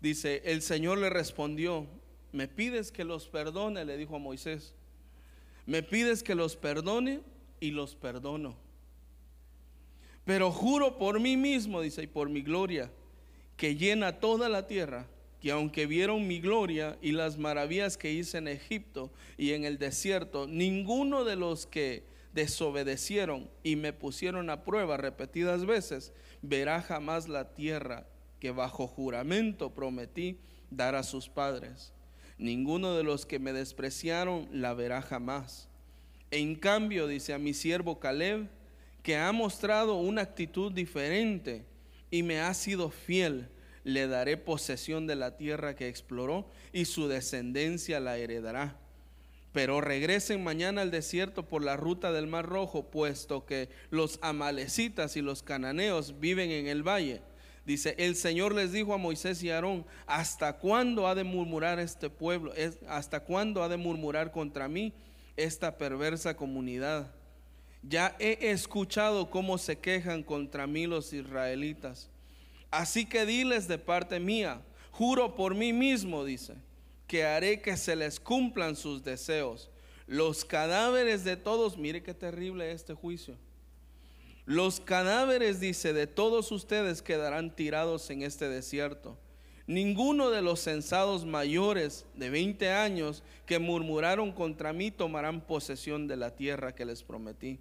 Dice, 0.01 0.41
el 0.45 0.63
Señor 0.63 0.99
le 0.99 1.11
respondió, 1.11 1.89
me 2.31 2.47
pides 2.47 2.93
que 2.93 3.03
los 3.03 3.27
perdone, 3.27 3.85
le 3.85 3.97
dijo 3.97 4.15
a 4.15 4.21
Moisés. 4.21 4.73
Me 5.67 5.83
pides 5.83 6.23
que 6.23 6.37
los 6.37 6.55
perdone 6.55 7.23
y 7.59 7.73
los 7.73 7.97
perdono. 7.97 8.57
Pero 10.25 10.53
juro 10.53 10.99
por 10.99 11.19
mí 11.19 11.37
mismo, 11.37 11.81
dice, 11.81 12.05
y 12.05 12.07
por 12.07 12.29
mi 12.29 12.43
gloria, 12.43 12.89
que 13.57 13.75
llena 13.75 14.21
toda 14.21 14.49
la 14.49 14.69
tierra, 14.69 15.09
que 15.41 15.51
aunque 15.51 15.87
vieron 15.87 16.29
mi 16.29 16.39
gloria 16.39 16.97
y 17.03 17.11
las 17.11 17.37
maravillas 17.37 17.97
que 17.97 18.13
hice 18.13 18.39
en 18.39 18.47
Egipto 18.47 19.11
y 19.37 19.55
en 19.55 19.65
el 19.65 19.79
desierto, 19.79 20.47
ninguno 20.47 21.25
de 21.25 21.35
los 21.35 21.67
que 21.67 22.12
desobedecieron 22.33 23.51
y 23.63 23.77
me 23.77 23.93
pusieron 23.93 24.51
a 24.51 24.65
prueba 24.65 24.97
repetidas 24.97 25.67
veces, 25.67 26.13
verá 26.41 26.83
jamás 26.83 27.29
la 27.29 27.55
tierra 27.55 28.07
que 28.41 28.51
bajo 28.51 28.87
juramento 28.87 29.75
prometí 29.75 30.39
dar 30.71 30.95
a 30.95 31.03
sus 31.03 31.29
padres. 31.29 31.93
Ninguno 32.39 32.97
de 32.97 33.05
los 33.05 33.27
que 33.27 33.39
me 33.39 33.53
despreciaron 33.53 34.49
la 34.51 34.75
verá 34.75 35.03
jamás. 35.03 35.69
En 36.31 36.57
cambio, 36.57 37.07
dice 37.07 37.35
a 37.35 37.39
mi 37.39 37.55
siervo 37.55 38.01
Caleb, 38.01 38.49
que 39.03 39.17
ha 39.17 39.31
mostrado 39.33 39.97
una 39.97 40.23
actitud 40.23 40.73
diferente 40.73 41.67
y 42.11 42.23
me 42.23 42.41
ha 42.41 42.55
sido 42.55 42.91
fiel, 42.91 43.49
le 43.85 44.07
daré 44.07 44.37
posesión 44.37 45.07
de 45.07 45.17
la 45.17 45.37
tierra 45.37 45.77
que 45.77 45.89
exploró 45.89 46.49
y 46.73 46.85
su 46.87 47.09
descendencia 47.09 48.01
la 48.01 48.17
heredará 48.17 48.82
pero 49.53 49.83
regresen 49.83 50.43
mañana 50.43 50.81
al 50.81 50.91
desierto 50.91 51.47
por 51.47 51.63
la 51.63 51.77
ruta 51.77 52.11
del 52.11 52.27
Mar 52.27 52.47
Rojo, 52.47 52.91
puesto 52.91 53.45
que 53.45 53.69
los 53.91 54.19
amalecitas 54.23 55.17
y 55.17 55.21
los 55.21 55.43
cananeos 55.43 56.19
viven 56.19 56.51
en 56.51 56.67
el 56.67 56.83
valle. 56.83 57.21
Dice, 57.67 57.95
el 57.99 58.17
Señor 58.17 58.55
les 58.55 58.73
dijo 58.73 58.95
a 58.95 58.99
Moisés 58.99 59.43
y 59.43 59.51
Aarón, 59.51 59.85
¿hasta 60.07 60.59
cuándo 60.59 61.07
ha 61.07 61.15
de 61.15 61.23
murmurar 61.23 61.79
este 61.79 62.11
pueblo? 62.11 62.53
¿Hasta 62.89 63.21
cuándo 63.21 63.63
ha 63.63 63.69
de 63.69 63.77
murmurar 63.77 64.33
contra 64.33 64.69
mí 64.69 64.95
esta 65.37 65.77
perversa 65.77 66.35
comunidad? 66.35 67.13
Ya 67.83 68.17
he 68.19 68.51
escuchado 68.51 69.31
cómo 69.31 69.59
se 69.59 69.79
quejan 69.79 70.23
contra 70.23 70.67
mí 70.67 70.87
los 70.87 71.13
israelitas. 71.13 72.09
Así 72.71 73.05
que 73.05 73.27
diles 73.27 73.69
de 73.69 73.79
parte 73.79 74.19
mía, 74.19 74.63
juro 74.91 75.37
por 75.37 75.55
mí 75.55 75.73
mismo, 75.73 76.25
dice 76.25 76.55
que 77.13 77.25
haré 77.25 77.61
que 77.61 77.77
se 77.77 77.95
les 77.95 78.19
cumplan 78.19 78.75
sus 78.75 79.05
deseos. 79.05 79.69
Los 80.07 80.47
cadáveres 80.47 81.25
de 81.25 81.37
todos, 81.37 81.77
mire 81.77 82.03
qué 82.03 82.15
terrible 82.15 82.73
este 82.73 82.95
juicio. 82.95 83.37
Los 84.47 84.81
cadáveres, 84.81 85.61
dice, 85.61 85.93
de 85.93 86.07
todos 86.07 86.51
ustedes 86.51 87.03
quedarán 87.03 87.55
tirados 87.55 88.09
en 88.09 88.23
este 88.23 88.49
desierto. 88.49 89.19
Ninguno 89.67 90.31
de 90.31 90.41
los 90.41 90.61
censados 90.61 91.27
mayores 91.27 92.07
de 92.15 92.31
20 92.31 92.71
años 92.71 93.23
que 93.45 93.59
murmuraron 93.59 94.33
contra 94.33 94.73
mí 94.73 94.91
tomarán 94.91 95.43
posesión 95.43 96.09
de 96.09 96.17
la 96.17 96.35
tierra 96.35 96.75
que 96.75 96.87
les 96.87 97.03
prometí. 97.03 97.61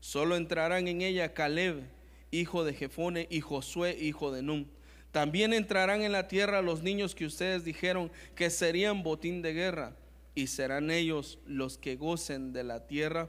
Solo 0.00 0.36
entrarán 0.36 0.88
en 0.88 1.00
ella 1.00 1.32
Caleb, 1.32 1.84
hijo 2.30 2.64
de 2.64 2.74
Jefone, 2.74 3.26
y 3.30 3.40
Josué, 3.40 3.96
hijo 3.98 4.30
de 4.30 4.42
Nun 4.42 4.70
también 5.12 5.52
entrarán 5.52 6.02
en 6.02 6.12
la 6.12 6.28
tierra 6.28 6.62
los 6.62 6.82
niños 6.82 7.14
que 7.14 7.26
ustedes 7.26 7.64
dijeron 7.64 8.12
que 8.34 8.50
serían 8.50 9.02
botín 9.02 9.42
de 9.42 9.52
guerra, 9.52 9.96
y 10.34 10.46
serán 10.46 10.90
ellos 10.90 11.38
los 11.44 11.76
que 11.76 11.96
gocen 11.96 12.52
de 12.52 12.64
la 12.64 12.86
tierra 12.86 13.28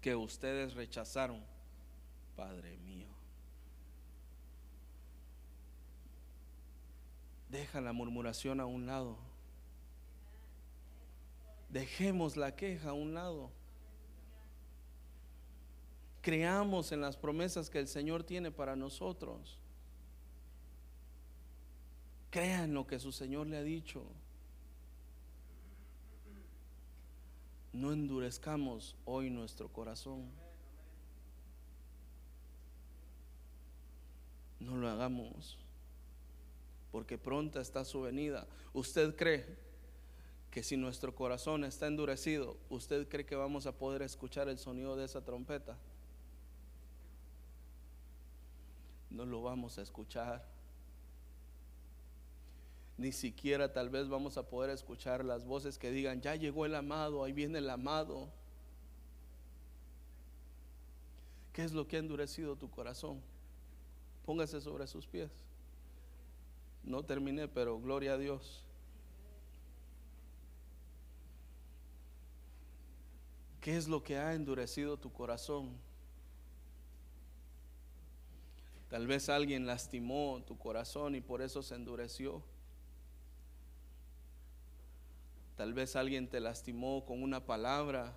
que 0.00 0.16
ustedes 0.16 0.74
rechazaron, 0.74 1.44
Padre 2.34 2.78
mío. 2.78 3.06
Deja 7.50 7.80
la 7.80 7.92
murmuración 7.92 8.60
a 8.60 8.66
un 8.66 8.86
lado. 8.86 9.18
Dejemos 11.68 12.36
la 12.36 12.56
queja 12.56 12.90
a 12.90 12.92
un 12.94 13.14
lado. 13.14 13.50
Creamos 16.22 16.92
en 16.92 17.00
las 17.00 17.16
promesas 17.16 17.70
que 17.70 17.78
el 17.78 17.88
Señor 17.88 18.24
tiene 18.24 18.50
para 18.50 18.76
nosotros. 18.76 19.59
Crean 22.30 22.72
lo 22.72 22.86
que 22.86 23.00
su 23.00 23.10
Señor 23.10 23.48
le 23.48 23.56
ha 23.56 23.62
dicho. 23.62 24.04
No 27.72 27.92
endurezcamos 27.92 28.96
hoy 29.04 29.30
nuestro 29.30 29.68
corazón. 29.68 30.24
No 34.60 34.76
lo 34.76 34.88
hagamos, 34.88 35.58
porque 36.92 37.16
pronta 37.16 37.60
está 37.60 37.84
su 37.84 38.02
venida. 38.02 38.46
¿Usted 38.74 39.16
cree 39.16 39.46
que 40.50 40.62
si 40.62 40.76
nuestro 40.76 41.14
corazón 41.14 41.64
está 41.64 41.86
endurecido, 41.86 42.56
usted 42.68 43.08
cree 43.08 43.24
que 43.24 43.36
vamos 43.36 43.66
a 43.66 43.72
poder 43.72 44.02
escuchar 44.02 44.48
el 44.48 44.58
sonido 44.58 44.96
de 44.96 45.06
esa 45.06 45.24
trompeta? 45.24 45.78
No 49.08 49.24
lo 49.24 49.42
vamos 49.42 49.78
a 49.78 49.82
escuchar 49.82 50.44
ni 53.00 53.12
siquiera 53.12 53.72
tal 53.72 53.88
vez 53.88 54.10
vamos 54.10 54.36
a 54.36 54.46
poder 54.46 54.68
escuchar 54.68 55.24
las 55.24 55.46
voces 55.46 55.78
que 55.78 55.90
digan, 55.90 56.20
ya 56.20 56.36
llegó 56.36 56.66
el 56.66 56.74
amado, 56.74 57.24
ahí 57.24 57.32
viene 57.32 57.56
el 57.56 57.70
amado. 57.70 58.28
¿Qué 61.54 61.64
es 61.64 61.72
lo 61.72 61.88
que 61.88 61.96
ha 61.96 62.00
endurecido 62.00 62.56
tu 62.56 62.68
corazón? 62.68 63.22
Póngase 64.26 64.60
sobre 64.60 64.86
sus 64.86 65.06
pies. 65.06 65.30
No 66.84 67.02
terminé, 67.02 67.48
pero 67.48 67.80
gloria 67.80 68.12
a 68.12 68.18
Dios. 68.18 68.66
¿Qué 73.62 73.78
es 73.78 73.88
lo 73.88 74.02
que 74.02 74.18
ha 74.18 74.34
endurecido 74.34 74.98
tu 74.98 75.10
corazón? 75.10 75.70
Tal 78.90 79.06
vez 79.06 79.30
alguien 79.30 79.66
lastimó 79.66 80.42
tu 80.46 80.58
corazón 80.58 81.14
y 81.14 81.22
por 81.22 81.40
eso 81.40 81.62
se 81.62 81.76
endureció. 81.76 82.42
Tal 85.60 85.74
vez 85.74 85.94
alguien 85.94 86.26
te 86.26 86.40
lastimó 86.40 87.04
con 87.04 87.22
una 87.22 87.44
palabra 87.44 88.16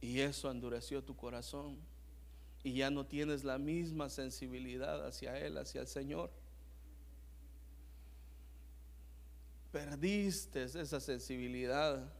Y 0.00 0.20
eso 0.20 0.50
endureció 0.50 1.04
tu 1.04 1.14
corazón. 1.14 1.76
Y 2.64 2.72
ya 2.72 2.88
no 2.88 3.04
tienes 3.04 3.44
la 3.44 3.58
misma 3.58 4.08
sensibilidad 4.08 5.06
hacia 5.06 5.38
Él, 5.38 5.58
hacia 5.58 5.82
el 5.82 5.88
Señor. 5.88 6.30
Perdiste 9.72 10.62
esa 10.62 11.00
sensibilidad 11.00 12.10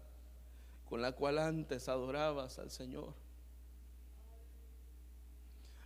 con 0.87 1.01
la 1.01 1.13
cual 1.13 1.39
antes 1.39 1.89
adorabas 1.89 2.59
al 2.59 2.71
Señor. 2.71 3.15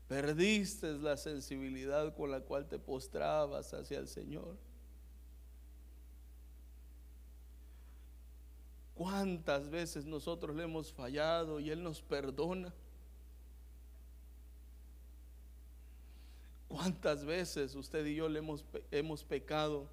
Perdiste 0.08 0.94
la 0.94 1.16
sensibilidad 1.16 2.12
con 2.12 2.32
la 2.32 2.40
cual 2.40 2.66
te 2.66 2.80
postrabas 2.80 3.72
hacia 3.72 4.00
el 4.00 4.08
Señor. 4.08 4.56
¿Cuántas 9.00 9.70
veces 9.70 10.04
nosotros 10.04 10.54
le 10.54 10.64
hemos 10.64 10.92
fallado 10.92 11.58
y 11.58 11.70
Él 11.70 11.82
nos 11.82 12.02
perdona? 12.02 12.70
¿Cuántas 16.68 17.24
veces 17.24 17.74
usted 17.74 18.04
y 18.04 18.16
yo 18.16 18.28
le 18.28 18.40
hemos, 18.40 18.62
hemos 18.90 19.24
pecado 19.24 19.88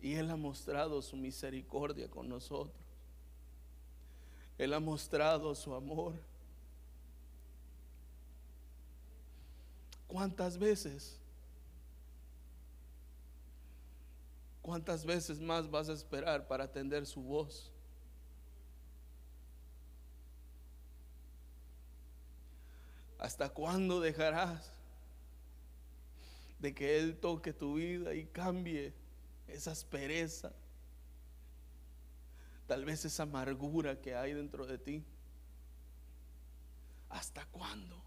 y 0.00 0.14
Él 0.14 0.28
ha 0.32 0.34
mostrado 0.34 1.00
su 1.02 1.16
misericordia 1.16 2.10
con 2.10 2.28
nosotros? 2.28 2.74
Él 4.58 4.74
ha 4.74 4.80
mostrado 4.80 5.54
su 5.54 5.72
amor. 5.72 6.14
¿Cuántas 10.08 10.58
veces? 10.58 11.21
¿Cuántas 14.62 15.04
veces 15.04 15.40
más 15.40 15.68
vas 15.68 15.88
a 15.88 15.92
esperar 15.92 16.46
para 16.46 16.64
atender 16.64 17.04
su 17.04 17.20
voz? 17.20 17.72
¿Hasta 23.18 23.48
cuándo 23.48 24.00
dejarás 24.00 24.72
de 26.60 26.74
que 26.74 26.98
Él 26.98 27.18
toque 27.18 27.52
tu 27.52 27.74
vida 27.74 28.14
y 28.14 28.26
cambie 28.26 28.92
esa 29.48 29.72
aspereza? 29.72 30.52
Tal 32.68 32.84
vez 32.84 33.04
esa 33.04 33.24
amargura 33.24 34.00
que 34.00 34.14
hay 34.14 34.32
dentro 34.32 34.66
de 34.66 34.78
ti. 34.78 35.04
¿Hasta 37.10 37.44
cuándo? 37.46 38.01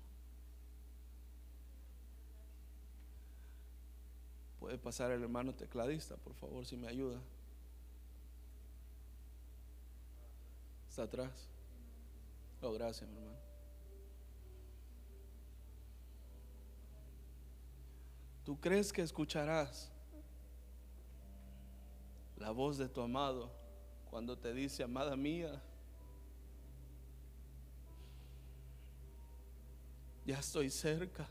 Puede 4.66 4.80
pasar 4.80 5.12
el 5.12 5.22
hermano 5.22 5.54
tecladista, 5.54 6.18
por 6.18 6.34
favor, 6.34 6.66
si 6.66 6.76
me 6.76 6.88
ayuda. 6.88 7.22
Está 10.90 11.04
atrás. 11.04 11.48
Oh, 12.64 12.72
gracias, 12.74 13.08
mi 13.08 13.16
hermano. 13.16 13.38
¿Tú 18.44 18.60
crees 18.60 18.92
que 18.92 19.04
escucharás 19.04 19.92
la 22.36 22.50
voz 22.50 22.80
de 22.80 22.90
tu 22.90 23.02
amado 23.02 23.52
cuando 24.10 24.36
te 24.36 24.52
dice, 24.52 24.82
amada 24.82 25.16
mía, 25.16 25.62
ya 30.26 30.40
estoy 30.40 30.72
cerca? 30.72 31.28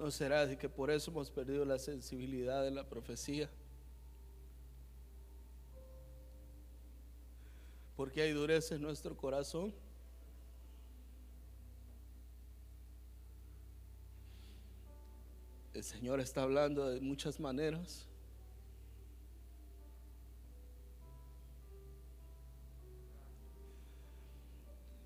¿No 0.00 0.10
será 0.10 0.46
de 0.46 0.56
que 0.56 0.66
por 0.66 0.90
eso 0.90 1.10
hemos 1.10 1.30
perdido 1.30 1.62
la 1.66 1.78
sensibilidad 1.78 2.62
de 2.62 2.70
la 2.70 2.88
profecía? 2.88 3.50
Porque 7.96 8.22
hay 8.22 8.32
dureza 8.32 8.76
en 8.76 8.80
nuestro 8.80 9.14
corazón. 9.14 9.74
El 15.74 15.84
Señor 15.84 16.18
está 16.20 16.44
hablando 16.44 16.88
de 16.88 16.98
muchas 17.02 17.38
maneras. 17.38 18.08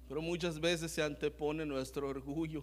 Pero 0.07 0.23
muchas 0.23 0.61
veces 0.61 0.93
se 0.93 1.03
antepone 1.03 1.67
nuestro 1.67 2.07
orgullo. 2.07 2.63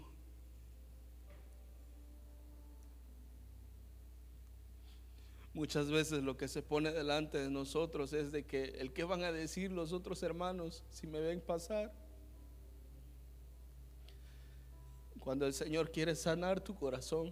Muchas 5.61 5.91
veces 5.91 6.23
lo 6.23 6.37
que 6.37 6.47
se 6.47 6.63
pone 6.63 6.91
delante 6.91 7.37
de 7.37 7.51
nosotros 7.51 8.13
es 8.13 8.31
de 8.31 8.43
que 8.47 8.63
el 8.79 8.91
que 8.93 9.03
van 9.03 9.23
a 9.23 9.31
decir 9.31 9.71
los 9.71 9.93
otros 9.93 10.23
hermanos 10.23 10.81
si 10.89 11.05
me 11.05 11.19
ven 11.19 11.39
pasar. 11.39 11.93
Cuando 15.19 15.45
el 15.45 15.53
Señor 15.53 15.91
quiere 15.91 16.15
sanar 16.15 16.61
tu 16.61 16.73
corazón. 16.73 17.31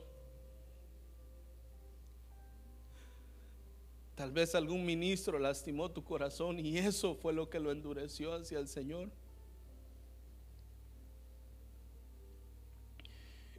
Tal 4.14 4.32
vez 4.32 4.54
algún 4.54 4.86
ministro 4.86 5.40
lastimó 5.40 5.90
tu 5.90 6.04
corazón 6.04 6.60
y 6.60 6.78
eso 6.78 7.16
fue 7.16 7.34
lo 7.34 7.50
que 7.50 7.60
lo 7.60 7.72
endureció 7.72 8.36
hacia 8.36 8.60
el 8.60 8.68
Señor. 8.68 9.10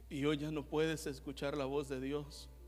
Y 0.09 0.23
hoy 0.23 0.37
ya 0.37 0.49
no 0.49 0.65
puedes 0.65 1.07
escuchar 1.07 1.57
la 1.57 1.65
voz 1.65 1.89
de 1.89 1.99
Dios 1.99 2.47